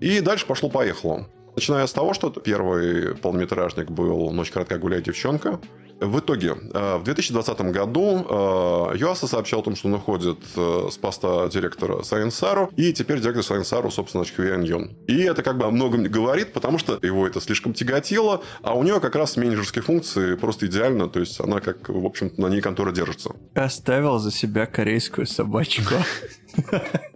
И 0.00 0.20
дальше 0.20 0.46
пошло-поехало. 0.46 1.26
Начиная 1.54 1.86
с 1.86 1.92
того, 1.92 2.14
что 2.14 2.30
первый 2.30 3.14
полнометражник 3.16 3.90
был 3.90 4.30
«Ночь 4.30 4.50
коротка 4.50 4.78
гуляет 4.78 5.04
девчонка», 5.04 5.60
В 6.00 6.18
итоге, 6.20 6.56
э, 6.72 6.96
в 6.96 7.04
2020 7.04 7.60
году 7.72 8.24
э, 8.26 8.96
Юаса 8.96 9.26
сообщал 9.26 9.60
о 9.60 9.62
том, 9.62 9.76
что 9.76 9.88
он 9.88 9.94
уходит 9.94 10.38
э, 10.56 10.88
с 10.90 10.96
поста 10.96 11.46
директора 11.48 12.02
Сайенсару, 12.02 12.70
и 12.76 12.94
теперь 12.94 13.20
директор 13.20 13.44
Сайенсару, 13.44 13.90
собственно, 13.90 14.24
Хюян 14.24 14.62
Йон. 14.62 14.96
И 15.06 15.18
это 15.18 15.42
как 15.42 15.58
бы 15.58 15.66
о 15.66 15.70
многом 15.70 16.04
говорит, 16.04 16.54
потому 16.54 16.78
что 16.78 16.98
его 17.02 17.26
это 17.26 17.40
слишком 17.42 17.74
тяготило, 17.74 18.42
а 18.62 18.74
у 18.74 18.82
нее 18.82 18.98
как 19.00 19.14
раз 19.14 19.36
менеджерские 19.36 19.82
функции 19.82 20.36
просто 20.36 20.66
идеально, 20.66 21.06
то 21.08 21.20
есть 21.20 21.38
она 21.38 21.60
как, 21.60 21.90
в 21.90 22.06
общем-то, 22.06 22.40
на 22.40 22.46
ней 22.46 22.62
контора 22.62 22.92
держится. 22.92 23.32
Оставил 23.54 24.18
за 24.18 24.30
себя 24.30 24.64
корейскую 24.64 25.26
собачку. 25.26 25.94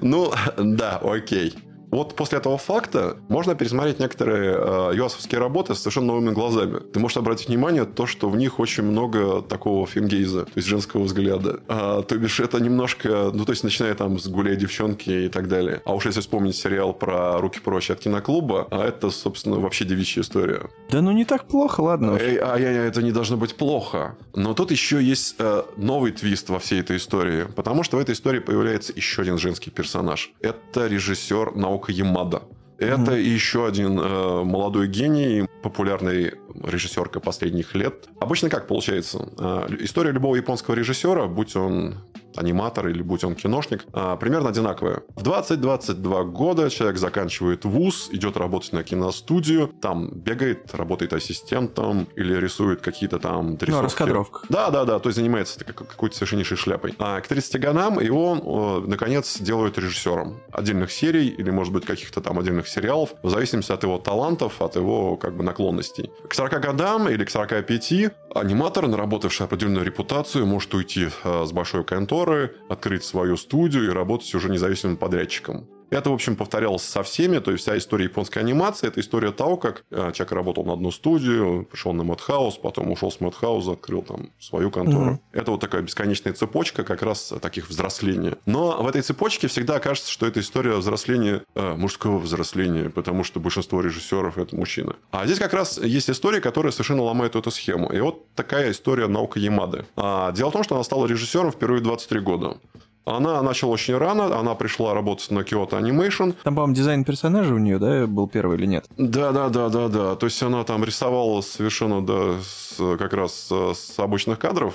Ну, 0.00 0.30
да, 0.58 0.98
окей. 0.98 1.54
Вот 1.94 2.16
после 2.16 2.38
этого 2.38 2.58
факта 2.58 3.18
можно 3.28 3.54
пересмотреть 3.54 4.00
некоторые 4.00 4.56
э, 4.58 4.96
юасовские 4.96 5.38
работы 5.38 5.76
с 5.76 5.78
совершенно 5.78 6.08
новыми 6.08 6.34
глазами. 6.34 6.80
Ты 6.80 6.98
можешь 6.98 7.16
обратить 7.16 7.46
внимание 7.46 7.84
то, 7.84 8.04
что 8.06 8.28
в 8.28 8.36
них 8.36 8.58
очень 8.58 8.82
много 8.82 9.42
такого 9.42 9.86
фемгейза, 9.86 10.46
то 10.46 10.50
есть 10.56 10.66
женского 10.66 11.04
взгляда. 11.04 11.60
А, 11.68 12.02
то 12.02 12.18
бишь 12.18 12.40
это 12.40 12.58
немножко, 12.58 13.30
ну 13.32 13.44
то 13.44 13.52
есть 13.52 13.62
начиная 13.62 13.94
там 13.94 14.18
с 14.18 14.26
гуляй 14.26 14.56
девчонки 14.56 15.08
и 15.08 15.28
так 15.28 15.46
далее. 15.46 15.82
А 15.84 15.94
уж 15.94 16.06
если 16.06 16.20
вспомнить 16.20 16.56
сериал 16.56 16.94
про 16.94 17.38
руки 17.40 17.60
прочь 17.60 17.92
от 17.92 18.00
киноклуба, 18.00 18.66
а 18.72 18.88
это, 18.88 19.10
собственно, 19.10 19.60
вообще 19.60 19.84
девичья 19.84 20.22
история. 20.22 20.62
Да 20.90 21.00
ну 21.00 21.12
не 21.12 21.24
так 21.24 21.46
плохо, 21.46 21.80
ладно. 21.80 22.18
Эй, 22.20 22.38
а 22.38 22.56
я, 22.58 22.72
это 22.72 23.02
не 23.02 23.12
должно 23.12 23.36
быть 23.36 23.54
плохо. 23.54 24.16
Но 24.34 24.54
тут 24.54 24.72
еще 24.72 25.00
есть 25.00 25.36
э, 25.38 25.62
новый 25.76 26.10
твист 26.10 26.48
во 26.48 26.58
всей 26.58 26.80
этой 26.80 26.96
истории, 26.96 27.46
потому 27.54 27.84
что 27.84 27.98
в 27.98 28.00
этой 28.00 28.16
истории 28.16 28.40
появляется 28.40 28.92
еще 28.96 29.22
один 29.22 29.38
женский 29.38 29.70
персонаж. 29.70 30.32
Это 30.40 30.88
режиссер 30.88 31.54
наук 31.54 31.83
Наока 31.83 31.83
Ямада. 31.88 32.42
Это 32.78 33.12
mm-hmm. 33.12 33.34
еще 33.34 33.66
один 33.66 33.98
э, 33.98 34.44
молодой 34.44 34.88
гений, 34.88 35.46
популярный 35.62 36.32
режиссерка 36.62 37.20
последних 37.20 37.74
лет. 37.74 38.08
Обычно 38.20 38.48
как 38.48 38.66
получается? 38.66 39.28
Э, 39.38 39.66
история 39.80 40.12
любого 40.12 40.36
японского 40.36 40.74
режиссера, 40.74 41.26
будь 41.26 41.56
он 41.56 41.96
аниматор 42.36 42.88
или 42.88 43.02
будь 43.02 43.24
он 43.24 43.34
киношник, 43.34 43.84
а, 43.92 44.16
примерно 44.16 44.48
одинаковые. 44.48 45.02
В 45.14 45.22
20-22 45.22 46.24
года 46.24 46.70
человек 46.70 46.98
заканчивает 46.98 47.64
вуз, 47.64 48.08
идет 48.12 48.36
работать 48.36 48.72
на 48.72 48.82
киностудию, 48.82 49.68
там 49.68 50.10
бегает, 50.10 50.74
работает 50.74 51.12
ассистентом 51.12 52.08
или 52.16 52.34
рисует 52.34 52.80
какие-то 52.80 53.18
там 53.18 53.52
рисунки. 53.52 53.70
Ну, 53.70 53.82
раскадровка. 53.82 54.40
Да, 54.48 54.70
да, 54.70 54.84
да, 54.84 54.98
то 54.98 55.08
есть 55.08 55.16
занимается 55.16 55.64
какой-то 55.64 56.16
совершеннейшей 56.16 56.56
шляпой. 56.56 56.94
А 56.98 57.20
к 57.20 57.28
30 57.28 57.60
годам 57.60 58.00
его, 58.00 58.82
наконец, 58.86 59.38
делают 59.38 59.78
режиссером 59.78 60.40
отдельных 60.50 60.90
серий 60.90 61.28
или, 61.28 61.50
может 61.50 61.72
быть, 61.72 61.84
каких-то 61.84 62.20
там 62.20 62.38
отдельных 62.38 62.68
сериалов, 62.68 63.14
в 63.22 63.30
зависимости 63.30 63.72
от 63.72 63.82
его 63.82 63.98
талантов, 63.98 64.60
от 64.60 64.76
его 64.76 65.16
как 65.16 65.36
бы 65.36 65.44
наклонностей. 65.44 66.10
К 66.28 66.34
40 66.50 66.60
годам 66.60 67.08
или 67.08 67.24
к 67.24 67.30
45 67.30 68.12
аниматор, 68.34 68.86
наработавший 68.86 69.46
определенную 69.46 69.84
репутацию, 69.84 70.44
может 70.46 70.74
уйти 70.74 71.08
а, 71.22 71.46
с 71.46 71.52
большой 71.52 71.84
конторы, 71.84 72.56
открыть 72.68 73.04
свою 73.04 73.38
студию 73.38 73.84
и 73.84 73.94
работать 73.94 74.34
уже 74.34 74.50
независимым 74.50 74.98
подрядчиком. 74.98 75.66
Это, 75.90 76.10
в 76.10 76.14
общем, 76.14 76.36
повторялось 76.36 76.82
со 76.82 77.02
всеми. 77.02 77.38
То 77.38 77.52
есть, 77.52 77.62
вся 77.62 77.76
история 77.76 78.04
японской 78.04 78.38
анимации– 78.38 78.86
это 78.88 79.00
история 79.00 79.32
того, 79.32 79.56
как 79.56 79.84
э, 79.90 80.12
человек 80.12 80.32
работал 80.32 80.64
на 80.64 80.72
одну 80.72 80.90
студию, 80.90 81.66
пришел 81.70 81.92
на 81.92 82.04
Madhouse, 82.04 82.56
потом 82.56 82.90
ушел 82.90 83.10
с 83.10 83.20
Madhouse 83.20 83.62
а, 83.62 83.72
открыл 83.72 84.02
там 84.02 84.30
свою 84.38 84.70
контору. 84.70 85.12
Угу. 85.12 85.20
Это 85.32 85.50
вот 85.50 85.60
такая 85.60 85.82
бесконечная 85.82 86.32
цепочка 86.32 86.84
как 86.84 87.02
раз 87.02 87.32
таких 87.40 87.68
взросления. 87.68 88.36
Но 88.46 88.82
в 88.82 88.86
этой 88.86 89.02
цепочке 89.02 89.48
всегда 89.48 89.78
кажется, 89.78 90.10
что 90.10 90.26
это 90.26 90.40
история 90.40 90.76
взросления, 90.76 91.42
э, 91.54 91.74
мужского 91.74 92.18
взросления, 92.18 92.90
потому 92.90 93.24
что 93.24 93.40
большинство 93.40 93.80
режиссеров– 93.80 94.38
это 94.38 94.56
мужчины. 94.56 94.94
А 95.10 95.26
здесь 95.26 95.38
как 95.38 95.52
раз 95.52 95.78
есть 95.78 96.10
история, 96.10 96.40
которая 96.40 96.72
совершенно 96.72 97.02
ломает 97.02 97.36
эту 97.36 97.50
схему. 97.50 97.92
И 97.92 98.00
вот 98.00 98.26
такая 98.34 98.70
история 98.70 99.06
наука 99.06 99.38
Ямады. 99.38 99.84
А, 99.96 100.32
дело 100.32 100.50
в 100.50 100.52
том, 100.52 100.64
что 100.64 100.74
она 100.74 100.84
стала 100.84 101.06
режиссером 101.06 101.52
впервые 101.52 101.82
23 101.82 102.20
года. 102.20 102.56
Она 103.04 103.42
начала 103.42 103.70
очень 103.72 103.96
рано, 103.96 104.38
она 104.38 104.54
пришла 104.54 104.94
работать 104.94 105.30
на 105.30 105.40
Kyoto 105.40 105.70
Animation. 105.70 106.34
Там, 106.42 106.54
по-моему, 106.54 106.74
дизайн 106.74 107.04
персонажа 107.04 107.54
у 107.54 107.58
нее, 107.58 107.78
да, 107.78 108.06
был 108.06 108.28
первый 108.28 108.56
или 108.56 108.66
нет? 108.66 108.86
Да, 108.96 109.32
да, 109.32 109.48
да, 109.48 109.68
да, 109.68 109.88
да. 109.88 110.16
То 110.16 110.26
есть 110.26 110.42
она 110.42 110.64
там 110.64 110.84
рисовала 110.84 111.40
совершенно, 111.42 112.04
да, 112.04 112.40
с, 112.42 112.96
как 112.96 113.12
раз 113.12 113.50
с 113.50 113.98
обычных 113.98 114.38
кадров. 114.38 114.74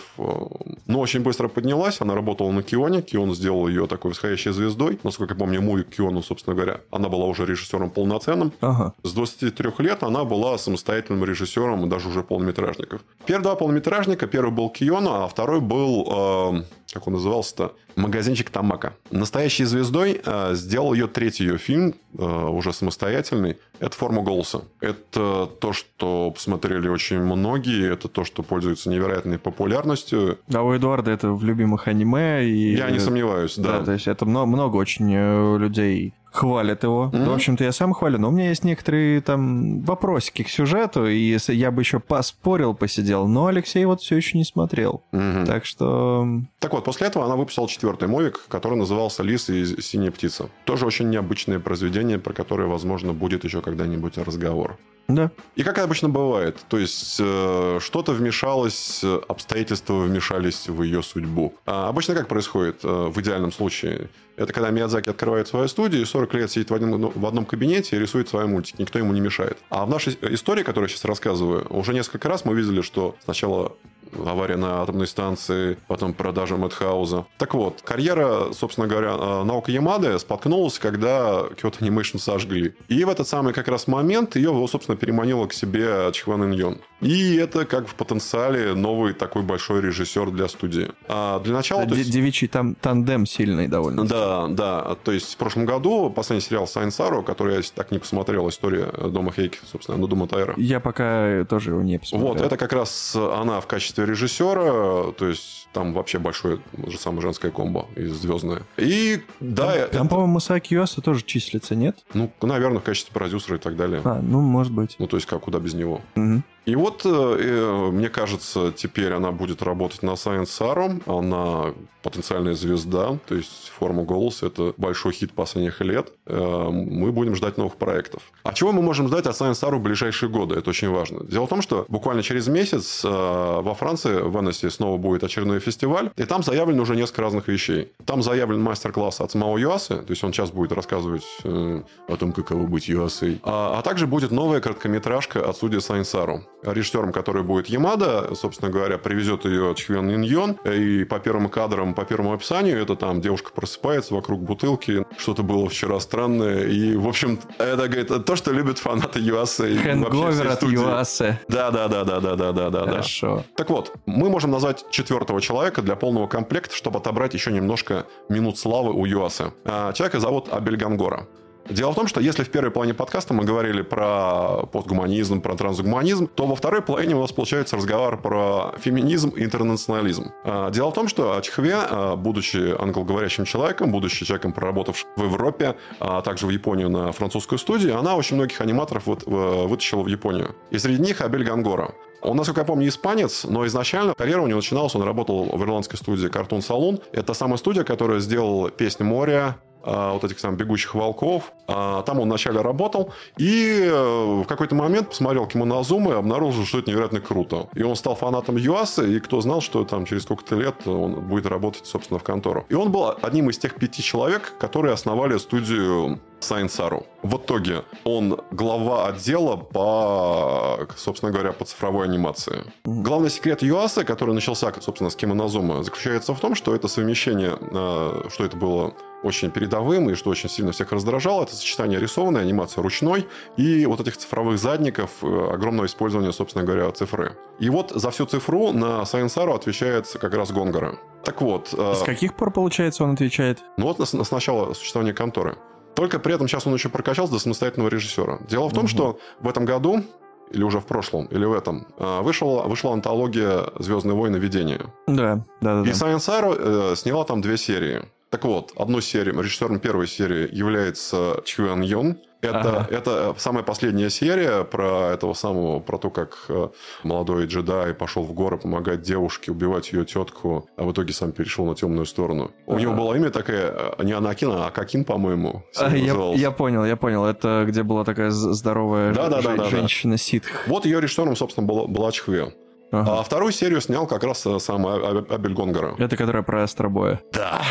Но 0.86 1.00
очень 1.00 1.22
быстро 1.22 1.48
поднялась. 1.48 2.02
Она 2.02 2.16
работала 2.16 2.52
на 2.52 2.64
Кионе. 2.64 3.02
Кион 3.02 3.34
сделал 3.34 3.68
ее 3.68 3.88
такой 3.88 4.12
восходящей 4.12 4.52
звездой. 4.52 5.00
Насколько 5.04 5.34
я 5.34 5.40
помню, 5.40 5.62
мой 5.62 5.84
Киону, 5.84 6.22
собственно 6.22 6.56
говоря, 6.56 6.82
она 6.92 7.10
была 7.10 7.26
уже 7.26 7.46
режиссером 7.46 7.90
полноценным. 7.90 8.54
Ага. 8.62 8.94
С 9.04 9.14
23 9.14 9.72
лет 9.80 10.04
она 10.04 10.24
была 10.24 10.58
самостоятельным 10.58 11.26
режиссером 11.26 11.90
даже 11.90 12.10
уже 12.10 12.24
полнометражников. 12.24 13.02
Первые 13.26 13.44
два 13.44 13.56
полнометражника, 13.56 14.28
первый 14.28 14.52
был 14.52 14.70
Киона, 14.70 15.26
а 15.26 15.28
второй 15.28 15.62
был 15.62 16.08
э, 16.56 16.64
как 16.94 17.08
он 17.08 17.14
назывался-то, 17.14 17.76
магазинчик 17.96 18.50
Тамака. 18.50 18.94
Настоящей 19.12 19.66
звездой 19.66 20.22
э, 20.24 20.56
сделал 20.56 20.94
ее 20.94 21.08
третий 21.08 21.44
ее 21.44 21.58
фильм, 21.58 21.96
э, 22.18 22.24
уже 22.24 22.74
самостоятельный. 22.74 23.58
Это 23.80 23.96
«Форма 23.96 24.24
голоса». 24.24 24.62
Это 24.82 25.50
то, 25.60 25.74
что 25.74 26.32
посмотрели 26.32 26.88
очень 26.88 27.20
многие, 27.20 27.92
это 27.92 28.08
то, 28.08 28.24
что 28.26 28.44
пользуется 28.44 28.90
невероятной 28.90 29.38
популярностью. 29.38 30.40
А 30.54 30.64
у 30.64 30.76
Эдуарда 30.76 31.12
это 31.12 31.32
в 31.32 31.44
любимых 31.44 31.88
аниме. 31.88 32.46
И... 32.46 32.76
Я 32.76 32.90
не 32.90 33.00
сомневаюсь, 33.00 33.56
да. 33.58 33.80
Да, 33.80 33.86
то 33.86 33.92
есть 33.94 34.08
это 34.08 34.26
много, 34.26 34.48
много 34.48 34.76
очень 34.78 35.14
э, 35.14 35.58
людей 35.58 36.14
хвалят 36.32 36.84
его. 36.84 37.10
Mm-hmm. 37.12 37.30
В 37.30 37.34
общем-то, 37.34 37.64
я 37.64 37.72
сам 37.72 37.94
хвалю, 37.94 38.20
но 38.20 38.30
у 38.30 38.32
меня 38.32 38.50
есть 38.50 38.64
некоторые 38.64 39.22
там 39.22 39.82
вопросики 39.82 40.44
к 40.44 40.50
сюжету, 40.50 41.08
и 41.08 41.38
я 41.48 41.72
бы 41.72 41.82
еще 41.82 42.00
поспорил, 42.00 42.74
посидел, 42.74 43.28
но 43.28 43.48
Алексей 43.48 43.86
вот 43.86 44.02
все 44.02 44.16
еще 44.18 44.38
не 44.38 44.46
смотрел. 44.46 45.04
Mm-hmm. 45.12 45.46
Так 45.46 45.66
что... 45.66 46.28
Так 46.60 46.74
вот, 46.74 46.84
после 46.84 47.08
этого 47.08 47.26
она 47.26 47.36
выписала 47.36 47.68
четвертый 47.68 48.08
мовик, 48.08 48.46
который 48.48 48.78
назывался 48.78 49.24
«Лис 49.24 49.50
и 49.50 49.82
синяя 49.82 50.12
птица». 50.12 50.50
Тоже 50.66 50.86
очень 50.86 51.10
необычное 51.10 51.60
произведение, 51.60 52.20
про 52.20 52.34
которое, 52.34 52.68
возможно, 52.68 53.14
будет 53.14 53.44
еще 53.44 53.62
когда-нибудь 53.62 54.18
разговор. 54.18 54.78
Да. 55.10 55.32
И 55.56 55.64
как 55.64 55.80
обычно 55.80 56.08
бывает, 56.08 56.58
то 56.70 56.78
есть 56.78 57.18
э, 57.20 57.80
что-то 57.82 58.12
вмешалось, 58.12 59.04
обстоятельства 59.28 60.02
вмешались 60.02 60.70
в 60.70 60.84
ее 60.84 61.02
судьбу. 61.02 61.56
А 61.66 61.90
обычно 61.90 62.14
как 62.14 62.28
происходит 62.28 62.82
э, 62.84 62.88
в 62.88 63.20
идеальном 63.20 63.52
случае? 63.52 64.10
Это 64.40 64.54
когда 64.54 64.70
Миядзаки 64.70 65.10
открывает 65.10 65.50
свою 65.50 65.68
студию, 65.68 66.02
и 66.02 66.06
40 66.06 66.34
лет 66.36 66.50
сидит 66.50 66.70
в, 66.72 66.74
один, 66.74 66.98
в 66.98 67.26
одном 67.26 67.46
кабинете 67.46 67.98
и 67.98 68.00
рисует 68.00 68.30
свои 68.30 68.48
мультики. 68.48 68.82
Никто 68.82 68.98
ему 68.98 69.12
не 69.12 69.20
мешает. 69.20 69.58
А 69.70 69.86
в 69.86 69.90
нашей 69.90 70.18
истории, 70.22 70.64
которую 70.64 70.88
я 70.88 70.94
сейчас 70.94 71.04
рассказываю, 71.04 71.68
уже 71.70 71.94
несколько 71.94 72.30
раз 72.30 72.46
мы 72.46 72.56
видели, 72.56 72.82
что 72.82 73.18
сначала 73.26 73.74
авария 74.14 74.58
на 74.58 74.82
атомной 74.82 75.08
станции, 75.08 75.78
потом 75.88 76.14
продажа 76.14 76.58
Madhouse 76.58 77.12
а. 77.12 77.26
Так 77.38 77.54
вот, 77.54 77.82
карьера, 77.84 78.54
собственно 78.54 78.88
говоря, 78.88 79.16
э, 79.20 79.44
Наоко 79.44 79.72
Ямады 79.72 80.18
споткнулась, 80.20 80.80
когда 80.80 81.42
Kyoto 81.62 81.80
Animation 81.80 82.20
сожгли. 82.20 82.76
И 82.88 83.04
в 83.04 83.10
этот 83.10 83.28
самый 83.28 83.54
как 83.54 83.68
раз 83.68 83.88
момент 83.88 84.36
ее, 84.36 84.68
собственно, 84.70 84.98
переманила 84.98 85.48
к 85.48 85.54
себе 85.54 86.12
Чхве 86.14 86.44
Ын 86.44 86.54
Ён. 86.54 86.80
И 87.02 87.36
это 87.36 87.66
как 87.66 87.88
в 87.88 87.96
потенциале 87.96 88.74
новый 88.74 89.14
такой 89.14 89.44
большой 89.44 89.82
режиссер 89.82 90.32
для 90.32 90.48
студии. 90.48 90.92
А 91.08 91.40
для 91.40 91.54
начала... 91.54 91.86
Да, 91.86 91.96
есть... 91.96 92.12
Девичий 92.12 92.48
там 92.48 92.76
тандем 92.76 93.26
сильный 93.26 93.68
довольно. 93.68 94.06
Да, 94.06 94.29
да. 94.50 94.96
То 95.04 95.12
есть 95.12 95.34
в 95.34 95.38
прошлом 95.38 95.66
году 95.66 96.10
последний 96.10 96.42
сериал 96.42 96.68
Science 96.68 96.92
SARU, 96.92 97.24
который 97.24 97.56
я 97.56 97.62
так 97.74 97.92
не 97.92 98.00
посмотрел, 98.00 98.48
история 98.50 98.86
Дома 98.86 99.32
Хейки, 99.32 99.60
собственно, 99.72 99.98
на 99.98 100.08
Дома 100.08 100.28
Тайра. 100.28 100.54
Я 100.58 100.80
пока 100.80 101.46
тоже 101.46 101.72
его 101.72 101.82
не 101.82 102.00
посмотрел. 102.00 102.34
Вот, 102.34 102.42
это 102.42 102.58
как 102.58 102.74
раз 102.74 103.16
она 103.16 103.62
в 103.62 103.68
качестве 103.68 104.06
режиссера, 104.06 105.12
то 105.14 105.28
есть 105.28 105.68
там 105.74 105.94
вообще 105.94 106.20
большое, 106.20 106.60
же 106.88 106.98
самое 106.98 107.22
женское 107.22 107.52
комбо 107.52 107.88
из 107.96 108.14
звездное. 108.14 108.64
И 108.78 109.22
да... 109.40 109.66
Там, 109.66 109.74
это... 109.76 109.98
там 109.98 110.08
по-моему, 110.08 110.34
Масаки 110.34 110.74
Юаса 110.74 111.02
тоже 111.02 111.24
числится, 111.24 111.76
нет? 111.76 111.98
Ну, 112.14 112.32
наверное, 112.42 112.80
в 112.80 112.84
качестве 112.84 113.14
продюсера 113.14 113.58
и 113.58 113.60
так 113.60 113.76
далее. 113.76 114.02
А, 114.04 114.20
ну, 114.22 114.42
может 114.42 114.74
быть. 114.74 114.96
Ну, 115.00 115.08
то 115.08 115.18
есть, 115.18 115.28
как 115.28 115.42
куда 115.42 115.60
без 115.60 115.74
него. 115.74 116.02
Угу. 116.16 116.42
И 116.70 116.76
вот, 116.76 117.02
э, 117.04 117.10
э, 117.10 117.90
мне 117.92 118.10
кажется, 118.10 118.72
теперь 118.72 119.14
она 119.14 119.32
будет 119.32 119.64
работать 119.64 120.04
на 120.04 120.12
Science 120.12 120.50
Sarum. 120.60 121.02
Она 121.08 121.74
потенциальная 122.04 122.54
звезда, 122.54 123.18
то 123.28 123.36
есть 123.36 123.72
форма 123.78 124.04
голоса– 124.04 124.46
это 124.48 124.74
большой 124.78 125.14
хит 125.14 125.34
последних 125.34 125.82
лет. 125.82 126.14
Э, 126.28 126.70
мы 126.70 127.12
будем 127.12 127.36
ждать 127.36 127.58
новых 127.58 127.76
проектов. 127.76 128.22
А 128.44 128.54
чего 128.54 128.72
мы 128.72 128.84
можем 128.84 129.08
ждать 129.08 129.26
от 129.26 129.36
Sarum 129.36 129.78
в 129.78 129.82
ближайшие 129.82 130.30
годы? 130.30 130.56
Это 130.56 130.70
очень 130.70 130.90
важно. 130.90 131.24
Дело 131.24 131.48
в 131.48 131.50
том, 131.50 131.64
что 131.64 131.86
буквально 131.90 132.22
через 132.22 132.48
месяц 132.48 133.04
во 133.04 133.74
Франции, 133.74 134.22
в 134.22 134.40
Эннессе, 134.40 134.70
снова 134.70 134.98
будет 134.98 135.24
очередной 135.24 135.60
фестиваль, 135.60 136.12
и 136.16 136.26
там 136.26 136.44
заявлено 136.44 136.84
уже 136.84 136.96
несколько 136.96 137.24
разных 137.24 137.48
вещей. 137.48 137.92
Там 138.06 138.22
заявлен 138.22 138.62
мастер-класс 138.62 139.22
от 139.22 139.32
самого 139.32 139.58
Юасы, 139.58 139.96
то 139.96 140.12
есть 140.12 140.24
он 140.24 140.34
сейчас 140.34 140.52
будет 140.52 140.72
рассказывать 140.72 141.26
о 141.44 142.16
том, 142.16 142.32
каково 142.32 142.68
быть 142.68 142.88
Юасой. 142.88 143.40
А, 143.44 143.80
а 143.80 143.82
также 143.82 144.06
будет 144.06 144.30
новая 144.32 144.62
короткометражка 144.62 145.50
от 145.50 145.56
студии 145.56 145.80
Sarum. 145.80 146.44
Режиссером, 146.64 147.12
который 147.12 147.44
будет 147.44 147.68
Ямада, 147.68 148.36
собственно 148.36 148.72
говоря, 148.72 148.98
привезет 148.98 149.46
ее 149.46 149.74
Чхвен 149.76 150.10
Иньон, 150.14 150.58
и 150.66 151.04
по 151.04 151.20
первым 151.20 151.50
кадрам, 151.50 151.94
по 151.94 152.06
первому 152.06 152.34
описанию, 152.34 152.82
это 152.82 152.96
там 152.96 153.22
девушка 153.22 153.52
просыпается 153.54 154.14
вокруг 154.14 154.42
бутылки, 154.42 155.06
что-то 155.18 155.44
было 155.44 155.70
вчера 155.70 156.00
странное, 156.00 156.66
и, 156.66 156.96
в 156.96 157.08
общем, 157.08 157.40
это, 157.58 157.88
говорит, 157.88 158.26
то, 158.26 158.36
что 158.36 158.52
любят 158.52 158.78
фанаты 158.78 159.20
ЮАСа. 159.20 159.64
Хэнговер 159.64 160.48
от 160.48 160.64
ЮАСа. 160.64 161.40
Да, 161.48 161.72
да, 161.72 161.88
да, 161.88 162.04
да, 162.04 162.20
да, 162.20 162.36
да, 162.36 162.52
да, 162.52 162.70
да. 162.70 162.86
Хорошо. 162.86 163.44
Так 163.56 163.70
вот, 163.70 163.94
мы 164.06 164.30
можем 164.30 164.52
назвать 164.52 164.86
четвертого 164.90 165.42
человека 165.42 165.82
для 165.82 165.96
полного 165.96 166.28
комплекта, 166.28 166.76
чтобы 166.76 167.00
отобрать 167.00 167.34
еще 167.34 167.52
немножко 167.52 168.06
минут 168.30 168.58
славы 168.58 168.94
у 168.94 169.06
ЮАСа. 169.06 169.54
Человека 169.94 170.20
зовут 170.20 170.50
Абель 170.52 170.78
Гангора. 170.78 171.28
Дело 171.70 171.92
в 171.92 171.96
том, 171.96 172.08
что 172.08 172.20
если 172.20 172.44
в 172.44 172.50
первой 172.50 172.72
половине 172.72 172.96
подкаста 172.96 173.34
мы 173.34 173.44
говорили 173.44 173.84
про 173.84 174.66
постгуманизм, 174.72 175.40
про 175.42 175.56
трансгуманизм, 175.56 176.28
то 176.28 176.48
во 176.48 176.56
второй 176.56 176.82
половине 176.82 177.16
у 177.16 177.22
нас 177.22 177.32
получается 177.32 177.78
разговор 177.78 178.20
про 178.20 178.74
феминизм 178.80 179.30
и 179.30 179.44
интернационализм. 179.44 180.32
А, 180.44 180.72
дело 180.72 180.90
в 180.90 180.96
том, 180.96 181.08
что 181.08 181.40
Чхве, 181.42 181.76
а, 181.76 182.16
будучи 182.16 182.76
англоговорящим 182.80 183.46
человеком, 183.46 183.92
будучи 183.92 184.26
человеком, 184.26 184.52
проработавшим 184.52 185.10
в 185.16 185.24
Европе, 185.24 185.76
а 186.00 186.22
также 186.22 186.48
в 186.48 186.50
Японию 186.50 186.90
на 186.90 187.12
французскую 187.12 187.60
студию, 187.60 188.00
она 188.00 188.16
очень 188.16 188.36
многих 188.36 188.60
аниматоров 188.62 189.04
вытащила 189.06 190.02
в 190.02 190.08
Японию. 190.08 190.56
И 190.72 190.80
среди 190.80 191.02
них 191.02 191.22
Абель 191.22 191.44
Гангора. 191.44 191.94
Он, 192.22 192.36
насколько 192.36 192.62
я 192.62 192.66
помню, 192.66 192.88
испанец, 192.90 193.46
но 193.46 193.66
изначально 193.68 194.14
карьера 194.14 194.42
у 194.42 194.48
него 194.48 194.58
начиналась, 194.58 194.94
он 194.96 195.04
работал 195.04 195.46
в 195.46 195.64
ирландской 195.64 195.96
студии 195.96 196.30
Cartoon 196.30 196.60
Saloon. 196.60 197.02
Это 197.14 197.34
самая 197.34 197.58
студия, 197.58 197.84
которая 197.84 198.20
сделала 198.20 198.70
«Песнь 198.70 199.04
моря», 199.04 199.56
а, 199.56 199.69
вот 199.84 200.24
этих 200.24 200.40
самых 200.40 200.58
бегущих 200.58 200.96
волков. 200.96 201.54
А, 201.68 202.02
там 202.04 202.20
он 202.20 202.28
вначале 202.28 202.62
работал, 202.62 203.14
и 203.38 203.80
э, 203.84 204.42
в 204.44 204.46
какой-то 204.46 204.76
момент 204.76 205.10
посмотрел 205.10 205.46
Кимонозумы 205.46 206.12
и 206.12 206.16
обнаружил, 206.16 206.66
что 206.66 206.80
это 206.80 206.90
невероятно 206.90 207.22
круто. 207.22 207.68
И 207.76 207.84
он 207.84 207.96
стал 207.96 208.16
фанатом 208.16 208.58
Юаса, 208.58 209.06
и 209.06 209.20
кто 209.20 209.40
знал, 209.42 209.62
что 209.62 209.86
там 209.86 210.06
через 210.06 210.24
сколько-то 210.24 210.56
лет 210.56 210.88
он 210.88 211.14
будет 211.14 211.46
работать, 211.46 211.86
собственно, 211.86 212.20
в 212.20 212.24
контору. 212.24 212.66
И 212.70 212.74
он 212.74 212.92
был 212.92 213.14
одним 213.22 213.50
из 213.50 213.58
тех 213.58 213.76
пяти 213.76 214.02
человек, 214.02 214.54
которые 214.60 214.94
основали 214.94 215.38
студию 215.38 216.20
Сайнсару. 216.40 217.06
В 217.22 217.38
итоге 217.38 217.84
он 218.04 218.40
глава 218.52 219.08
отдела 219.08 219.58
по, 219.58 220.88
собственно 220.96 221.32
говоря, 221.32 221.52
по 221.52 221.66
цифровой 221.66 222.06
анимации. 222.06 222.64
Главный 222.86 223.30
секрет 223.30 223.62
Юаса, 223.62 224.04
который 224.06 224.34
начался, 224.34 224.74
собственно, 224.80 225.10
с 225.10 225.16
Кимонозума, 225.16 225.84
заключается 225.84 226.34
в 226.34 226.40
том, 226.40 226.56
что 226.56 226.74
это 226.74 226.88
совмещение, 226.88 227.58
э, 227.60 228.30
что 228.30 228.46
это 228.46 228.56
было 228.56 228.94
очень 229.24 229.52
передовым 229.52 230.10
и 230.10 230.16
что 230.16 230.30
очень 230.30 230.50
сильно 230.50 230.72
всех 230.72 230.92
раздражало, 230.92 231.44
это 231.44 231.56
сочетание 231.56 232.00
рисованной 232.00 232.42
анимации 232.42 232.82
ручной 232.82 233.28
и 233.58 233.86
вот 233.86 234.00
этих 234.00 234.16
цифровых 234.18 234.58
задников, 234.58 235.12
э, 235.22 235.50
огромного 235.54 235.88
использования, 235.88 236.32
собственно 236.32 236.64
говоря, 236.64 236.90
цифры. 236.92 237.38
И 237.60 237.70
вот 237.70 237.92
за 237.92 238.12
всю 238.12 238.26
цифру 238.26 238.72
на 238.72 239.06
Сайенсару 239.06 239.54
отвечает 239.54 240.08
как 240.20 240.34
раз 240.34 240.52
Гонгора. 240.52 240.98
Так 241.24 241.42
вот... 241.42 241.74
Э, 241.78 241.96
С 241.96 242.04
каких 242.04 242.36
пор, 242.36 242.52
получается, 242.52 243.04
он 243.04 243.12
отвечает? 243.12 243.60
Ну 243.78 243.88
вот 243.88 244.00
с, 244.00 244.14
с 244.14 244.32
начала 244.32 244.74
существования 244.74 245.14
конторы. 245.14 245.58
Только 245.96 246.20
при 246.20 246.34
этом 246.34 246.48
сейчас 246.48 246.66
он 246.68 246.74
еще 246.74 246.90
прокачался 246.90 247.34
до 247.34 247.40
самостоятельного 247.40 247.90
режиссера. 247.90 248.40
Дело 248.48 248.70
в 248.70 248.74
том, 248.74 248.84
угу. 248.84 248.90
что 248.90 249.20
в 249.40 249.48
этом 249.48 249.66
году 249.66 250.04
или 250.52 250.64
уже 250.64 250.80
в 250.80 250.86
прошлом, 250.86 251.26
или 251.26 251.46
в 251.46 251.54
этом, 251.54 251.88
э, 251.98 252.22
вышла, 252.22 252.64
вышла 252.64 252.94
антология 252.94 253.66
«Звездные 253.78 254.16
войны. 254.16 254.38
Видение». 254.38 254.82
Да, 255.08 255.46
да, 255.62 255.84
да. 255.84 255.90
И 255.90 255.94
Science 255.94 256.28
Arrow 256.28 256.92
э, 256.92 256.96
сняла 256.96 257.24
там 257.24 257.42
две 257.42 257.58
серии. 257.58 258.04
Так 258.30 258.46
вот, 258.46 258.74
одну 258.76 259.02
серию, 259.02 259.40
режиссером 259.42 259.80
первой 259.80 260.08
серии 260.08 260.48
является 260.52 261.42
Чхуан 261.46 261.82
Йон. 261.82 262.18
Это, 262.42 262.60
ага. 262.60 262.88
это 262.90 263.36
самая 263.38 263.64
последняя 263.64 264.10
серия 264.10 264.64
про 264.64 265.12
этого 265.14 265.34
самого, 265.34 265.80
про 265.82 265.98
то, 265.98 266.10
как 266.10 266.38
э, 266.48 266.70
молодой 267.04 267.46
джедай 267.48 267.94
пошел 267.94 268.24
в 268.24 268.34
горы 268.34 268.58
помогать 268.58 269.02
девушке 269.02 269.52
убивать 269.52 269.92
ее 269.92 270.06
тетку, 270.06 270.70
а 270.78 270.84
в 270.84 270.92
итоге 270.94 271.12
сам 271.14 271.34
перешел 271.34 271.66
на 271.66 271.76
темную 271.76 272.06
сторону. 272.06 272.52
Ага. 272.66 272.78
У 272.78 272.80
него 272.80 272.94
было 272.94 273.14
имя 273.16 273.30
такое, 273.30 273.74
э, 273.98 274.04
не 274.04 274.14
Анакин, 274.14 274.52
а 274.52 274.68
Акакин, 274.68 275.04
по-моему. 275.04 275.64
А, 275.78 275.94
я, 275.96 276.14
я 276.34 276.52
понял, 276.52 276.86
я 276.86 276.96
понял. 276.96 277.26
Это 277.26 277.66
где 277.68 277.84
была 277.84 278.06
такая 278.06 278.32
здоровая 278.32 279.14
да, 279.14 279.28
да, 279.28 279.42
да, 279.42 279.56
да, 279.56 279.66
женщина 279.66 280.18
ситх. 280.18 280.68
Вот 280.68 280.86
ее 280.86 281.02
режиссером, 281.02 281.36
собственно, 281.36 281.68
была, 281.68 281.88
была 281.88 282.12
Чхве. 282.12 282.54
Ага. 282.92 283.20
А 283.20 283.24
вторую 283.24 283.52
серию 283.52 283.82
снял 283.82 284.08
как 284.08 284.24
раз 284.24 284.46
э, 284.46 284.60
сам 284.60 284.88
Абель 284.88 285.54
Гонгара. 285.54 285.96
Это 286.00 286.18
которая 286.18 286.42
про 286.42 286.64
Астробоя. 286.64 287.22
Да. 287.32 287.62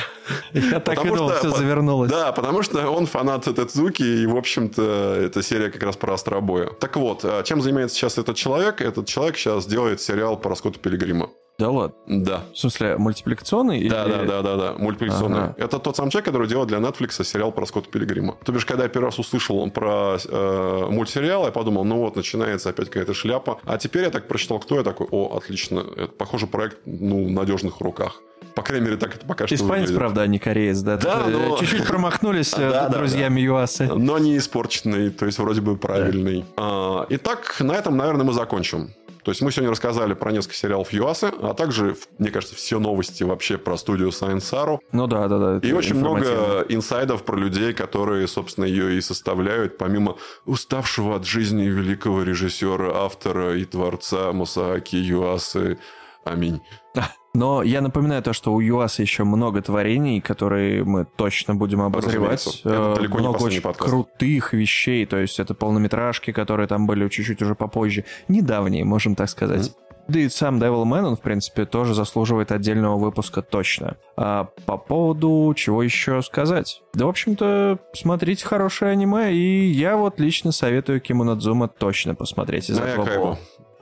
Я 0.53 0.81
так 0.81 1.05
и 1.05 1.09
думал, 1.09 1.31
все 1.31 1.51
завернулось. 1.51 2.11
Да, 2.11 2.33
потому 2.33 2.63
что 2.63 2.89
он 2.89 3.07
фанат 3.07 3.45
Тедзуки, 3.45 4.03
и, 4.03 4.27
в 4.27 4.37
общем-то, 4.37 5.17
эта 5.21 5.43
серия 5.43 5.71
как 5.71 5.83
раз 5.83 5.97
про 5.97 6.15
Астробоя. 6.15 6.71
Так 6.81 6.97
вот, 6.97 7.25
а 7.25 7.43
чем 7.43 7.61
занимается 7.61 7.97
сейчас 7.97 8.19
этот 8.19 8.37
человек? 8.37 8.81
Этот 8.81 9.07
человек 9.07 9.37
сейчас 9.37 9.67
делает 9.67 10.01
сериал 10.01 10.37
про 10.37 10.55
Скотта 10.55 10.79
Пилигрима. 10.79 11.31
Да 11.59 11.71
ладно? 11.71 11.97
Да. 12.07 12.45
В 12.55 12.59
смысле, 12.59 12.97
мультипликационный? 12.99 13.89
Да, 13.89 14.05
или... 14.05 14.13
да, 14.13 14.25
да, 14.25 14.43
да, 14.43 14.57
да, 14.57 14.73
мультипликационный. 14.79 15.39
Ага. 15.39 15.55
Это 15.59 15.81
тот 15.81 15.97
самый 15.97 16.11
человек, 16.11 16.27
который 16.27 16.47
делает 16.47 16.69
для 16.69 16.79
Netflix 16.79 17.25
сериал 17.25 17.51
про 17.51 17.67
Скотта 17.67 17.91
Пилигрима. 17.91 18.37
То 18.45 18.53
бишь, 18.53 18.65
когда 18.65 18.85
я 18.85 18.89
первый 18.89 19.07
раз 19.07 19.19
услышал 19.19 19.69
про 19.71 20.19
э, 20.25 20.87
мультсериал, 20.89 21.47
я 21.47 21.51
подумал, 21.51 21.85
ну 21.85 21.99
вот, 21.99 22.15
начинается 22.15 22.71
опять 22.71 22.87
какая-то 22.91 23.13
шляпа. 23.13 23.59
А 23.65 23.77
теперь 23.77 24.05
я 24.05 24.11
так 24.11 24.29
прочитал, 24.29 24.61
кто 24.61 24.77
я 24.77 24.85
такой, 24.85 25.09
о, 25.11 25.37
отлично, 25.37 25.85
это, 25.97 26.13
похоже, 26.13 26.47
проект, 26.47 26.79
ну, 26.87 27.27
в 27.27 27.31
надежных 27.31 27.81
руках. 27.81 28.23
По 28.55 28.63
крайней 28.63 28.87
мере, 28.87 28.97
так 28.97 29.17
это 29.17 29.27
пока 29.27 29.47
что 29.47 29.55
Испанец, 29.57 29.91
правда, 29.91 30.23
а 30.23 30.27
не 30.29 30.39
кореец, 30.39 30.79
да? 30.79 30.97
Да, 30.97 31.25
э, 31.27 31.31
но... 31.31 31.59
Чуть-чуть 31.59 31.87
промахнулись 31.89 32.55
э, 32.57 32.89
друзьями 32.91 33.41
ЮАСы. 33.41 33.87
Но 33.87 34.19
не 34.19 34.39
испорченный, 34.39 35.11
то 35.11 35.27
есть 35.27 35.39
вроде 35.41 35.61
бы 35.61 35.77
правильный. 35.77 36.45
А, 36.57 37.05
итак, 37.09 37.57
на 37.59 37.73
этом, 37.73 37.97
наверное, 37.97 38.25
мы 38.25 38.33
закончим. 38.33 38.91
То 39.29 39.33
есть 39.33 39.43
мы 39.43 39.53
сегодня 39.53 39.71
рассказали 39.71 40.15
про 40.15 40.33
несколько 40.33 40.55
сериалов 40.55 40.91
ЮАСы, 40.91 41.31
а 41.43 41.53
также, 41.53 41.99
мне 42.19 42.31
кажется, 42.31 42.57
все 42.57 42.79
новости 42.79 43.25
вообще 43.25 43.59
про 43.59 43.77
студию 43.77 44.09
Saru. 44.09 44.79
Ну 44.91 45.07
да, 45.07 45.29
да, 45.29 45.59
да. 45.59 45.69
И 45.69 45.71
очень 45.73 45.97
много 45.97 46.65
инсайдов 46.71 47.25
про 47.25 47.37
людей, 47.37 47.75
которые, 47.75 48.27
собственно, 48.27 48.65
ее 48.65 48.97
и 48.97 49.03
составляют, 49.03 49.77
помимо 49.77 50.17
уставшего 50.47 51.15
от 51.15 51.27
жизни 51.27 51.65
великого 51.65 52.23
режиссера, 52.23 53.05
автора 53.05 53.55
и 53.59 53.67
творца 53.67 54.33
Масааки 54.33 54.97
Юасы. 54.97 55.79
Аминь. 56.25 56.63
Но 57.39 57.63
я 57.63 57.81
напоминаю 57.81 58.21
то, 58.21 58.33
что 58.33 58.53
у 58.53 58.61
ЮАСа 58.61 59.01
еще 59.03 59.23
много 59.23 59.63
творений, 59.63 60.21
которые 60.21 60.83
мы 60.83 61.05
точно 61.05 61.55
будем 61.55 61.83
обозревать. 61.83 62.63
Это 62.65 62.95
далеко 62.97 63.19
много 63.19 63.39
не 63.39 63.45
очень 63.45 63.63
подкаст. 63.63 63.89
крутых 63.89 64.53
вещей, 64.55 65.07
то 65.07 65.19
есть 65.19 65.39
это 65.39 65.55
полнометражки, 65.55 66.33
которые 66.33 66.67
там 66.67 66.89
были 66.89 67.09
чуть-чуть 67.09 67.41
уже 67.41 67.55
попозже. 67.55 68.05
Недавние, 68.27 68.85
можем 68.85 69.15
так 69.15 69.31
сказать. 69.31 69.69
Mm-hmm. 69.69 69.89
Да 70.09 70.19
и 70.19 70.29
сам 70.31 70.59
Devilman, 70.59 71.05
он, 71.05 71.17
в 71.17 71.21
принципе, 71.21 71.65
тоже 71.65 71.95
заслуживает 71.95 72.51
отдельного 72.51 72.97
выпуска 72.97 73.41
точно. 73.43 73.99
А 74.17 74.49
по 74.67 74.77
поводу 74.77 75.53
чего 75.55 75.83
еще 75.85 76.23
сказать? 76.23 76.83
Да, 76.95 77.07
в 77.07 77.11
общем-то, 77.11 77.79
смотрите 77.93 78.47
хорошее 78.47 78.91
аниме, 78.91 79.33
и 79.33 79.67
я 79.67 79.97
вот 79.97 80.19
лично 80.19 80.51
советую 80.51 81.01
Кимонадзума 81.01 81.69
точно 81.69 82.17
посмотреть 82.17 82.69
из 82.71 82.79
да, 82.79 82.89
этого 82.89 83.39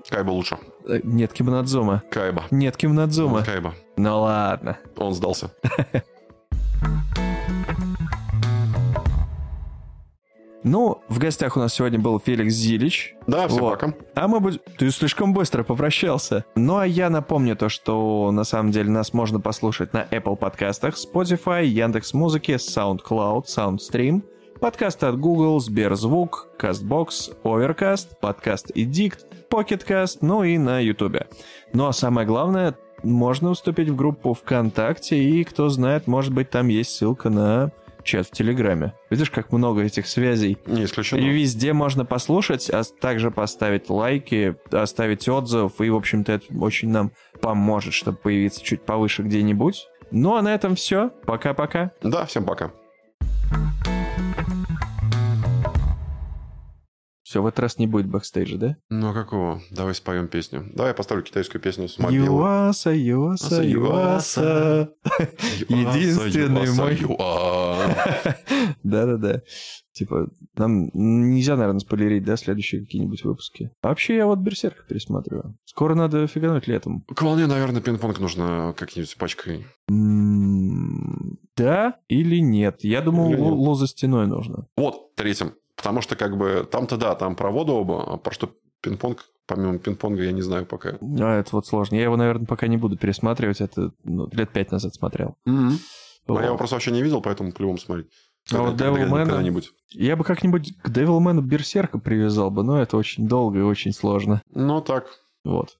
Кайба 0.09 0.30
лучше. 0.30 0.59
Нет 1.02 1.32
Кимонадзума. 1.32 2.02
Кайба. 2.11 2.44
Нет 2.50 2.76
Кимонадзума. 2.76 3.44
Кайба. 3.44 3.74
Ну 3.96 4.20
ладно. 4.20 4.78
Он 4.96 5.14
сдался. 5.14 5.50
Ну, 10.68 11.00
в 11.09 11.20
гостях 11.20 11.57
у 11.57 11.61
нас 11.61 11.74
сегодня 11.74 12.00
был 12.00 12.18
Феликс 12.18 12.52
Зилич. 12.52 13.14
Да, 13.28 13.46
всем 13.46 13.61
вот. 13.61 13.78
пока. 13.78 13.94
А 14.16 14.26
мы 14.26 14.40
будем... 14.40 14.59
Ты 14.76 14.90
слишком 14.90 15.32
быстро 15.32 15.62
попрощался. 15.62 16.44
Ну, 16.57 16.78
а 16.78 16.84
я 16.84 17.09
напомню 17.09 17.54
то, 17.54 17.68
что 17.68 18.32
на 18.32 18.42
самом 18.42 18.72
деле 18.72 18.90
нас 18.90 19.12
можно 19.12 19.38
послушать 19.38 19.92
на 19.92 20.02
Apple 20.11 20.34
подкастах, 20.34 20.96
Spotify, 20.96 21.64
Яндекс 21.64 22.14
Музыки, 22.14 22.50
SoundCloud, 22.57 23.44
SoundStream, 23.44 24.24
подкасты 24.61 25.07
от 25.07 25.18
Google, 25.18 25.61
Сберзвук, 25.61 26.48
CastBox, 26.59 27.36
Overcast, 27.42 28.16
подкаст 28.20 28.70
Edict, 28.74 29.20
PocketCast, 29.50 30.18
ну 30.20 30.42
и 30.44 30.59
на 30.59 30.80
YouTube. 30.80 31.26
Ну 31.72 31.86
а 31.86 31.92
самое 31.92 32.26
главное, 32.26 32.74
можно 33.02 33.50
уступить 33.50 33.88
в 33.88 33.96
группу 33.96 34.34
ВКонтакте, 34.34 35.18
и 35.18 35.44
кто 35.44 35.68
знает, 35.68 36.07
может 36.07 36.32
быть, 36.32 36.50
там 36.50 36.68
есть 36.68 36.90
ссылка 36.90 37.30
на 37.30 37.72
чат 38.02 38.28
в 38.28 38.30
Телеграме. 38.30 38.94
Видишь, 39.11 39.30
как 39.30 39.52
много 39.52 39.82
этих 39.82 40.07
связей. 40.07 40.59
Не 40.66 40.84
исключено. 40.84 41.18
И 41.18 41.28
везде 41.28 41.72
можно 41.72 42.04
послушать, 42.04 42.70
а 42.70 42.82
также 43.00 43.30
поставить 43.30 43.90
лайки, 43.90 44.57
оставить 44.70 45.28
отзыв, 45.28 45.80
и, 45.80 45.90
в 45.90 45.96
общем-то, 45.96 46.32
это 46.32 46.46
очень 46.59 46.90
нам 46.90 47.12
поможет, 47.40 47.94
чтобы 47.94 48.18
появиться 48.18 48.62
чуть 48.62 48.82
повыше 48.82 49.22
где-нибудь. 49.22 49.88
Ну 50.12 50.36
а 50.36 50.42
на 50.42 50.54
этом 50.54 50.76
все. 50.76 51.11
Пока-пока. 51.26 51.90
Да, 52.00 52.24
всем 52.26 52.44
пока. 52.44 52.70
Все, 57.27 57.43
в 57.43 57.47
этот 57.49 57.59
раз 57.59 57.77
не 57.79 57.89
будет 57.89 58.07
бэкстейджа, 58.07 58.57
да? 58.57 58.77
Ну, 58.89 59.11
а 59.11 59.12
какого? 59.12 59.61
Давай 59.72 59.97
споем 59.97 60.29
песню. 60.29 60.70
Давай 60.72 60.91
я 60.93 60.95
поставлю 60.95 61.24
китайскую 61.24 61.61
песню 61.61 61.89
с 61.89 61.99
мобилы. 61.99 62.24
Юаса, 62.24 62.91
Юаса, 62.95 63.64
Юаса. 63.64 64.91
Единственный 65.68 66.70
мой... 66.72 66.97
Да-да-да. 68.85 69.43
Типа, 69.93 70.29
нам 70.57 70.89
нельзя, 70.95 71.57
наверное, 71.57 71.81
спойлерить, 71.81 72.22
да, 72.22 72.37
следующие 72.37 72.83
какие-нибудь 72.83 73.24
выпуски. 73.24 73.72
А 73.83 73.89
вообще 73.89 74.14
я 74.18 74.27
вот 74.27 74.39
Берсерка 74.39 74.85
пересматриваю. 74.89 75.57
Скоро 75.64 75.97
надо 75.97 76.29
фигануть 76.29 76.68
летом. 76.68 77.03
К 77.12 77.22
волне, 77.22 77.49
наверное, 77.49 77.83
пинг-понг 77.83 78.20
нужно 78.20 78.72
как-нибудь 78.79 79.16
пачкой. 79.16 79.66
Да 81.57 81.97
или 82.07 82.39
нет? 82.39 82.85
Я 82.85 83.01
думал, 83.01 83.31
Или 83.33 83.41
нет. 83.41 83.53
ло 83.53 83.74
за 83.74 83.89
стеной 83.89 84.29
нужно. 84.29 84.68
Вот, 84.77 85.12
третьим. 85.16 85.55
Потому 85.77 86.01
что, 86.01 86.16
как 86.16 86.37
бы, 86.37 86.66
там-то 86.70 86.97
да, 86.97 87.14
там 87.14 87.37
про 87.37 87.51
воду 87.51 87.74
оба, 87.74 88.14
а 88.14 88.16
про 88.16 88.33
что 88.33 88.51
пинг-понг, 88.83 89.18
помимо 89.47 89.79
пинг-понга, 89.79 90.22
я 90.24 90.33
не 90.33 90.43
знаю 90.43 90.66
пока. 90.66 90.99
А, 91.20 91.39
это 91.39 91.51
вот 91.53 91.66
сложно. 91.66 91.97
Я 91.97 92.05
его, 92.05 92.16
наверное, 92.16 92.47
пока 92.47 92.66
не 92.66 92.77
буду 92.77 92.97
пересматривать. 92.97 93.61
Это 93.61 93.93
ну, 94.05 94.29
лет 94.33 94.51
пять 94.53 94.70
назад 94.72 94.95
смотрел. 94.95 95.37
Но 95.45 95.72
Вот. 96.35 96.41
я 96.41 96.47
его 96.47 96.57
просто 96.57 96.77
вообще 96.77 96.91
не 96.91 97.03
видел, 97.03 97.20
поэтому 97.20 97.53
по-любому 97.53 97.79
смотреть. 97.79 98.09
А 98.53 98.59
вот 98.59 98.70
Когда- 98.79 98.89
Devilman- 98.89 99.27
Когда-нибудь. 99.27 99.70
Я 99.91 100.16
бы 100.16 100.24
как-нибудь 100.24 100.72
к 100.83 100.91
Девилмену 100.91 101.43
Берсерка 101.43 101.99
привязал 101.99 102.51
бы, 102.51 102.62
но 102.62 102.81
это 102.81 102.97
очень 102.97 103.27
долго 103.27 103.59
и 103.59 103.62
очень 103.62 103.93
сложно. 103.93 104.41
Ну, 104.55 104.81
так. 104.81 105.07
Вот. 105.45 105.79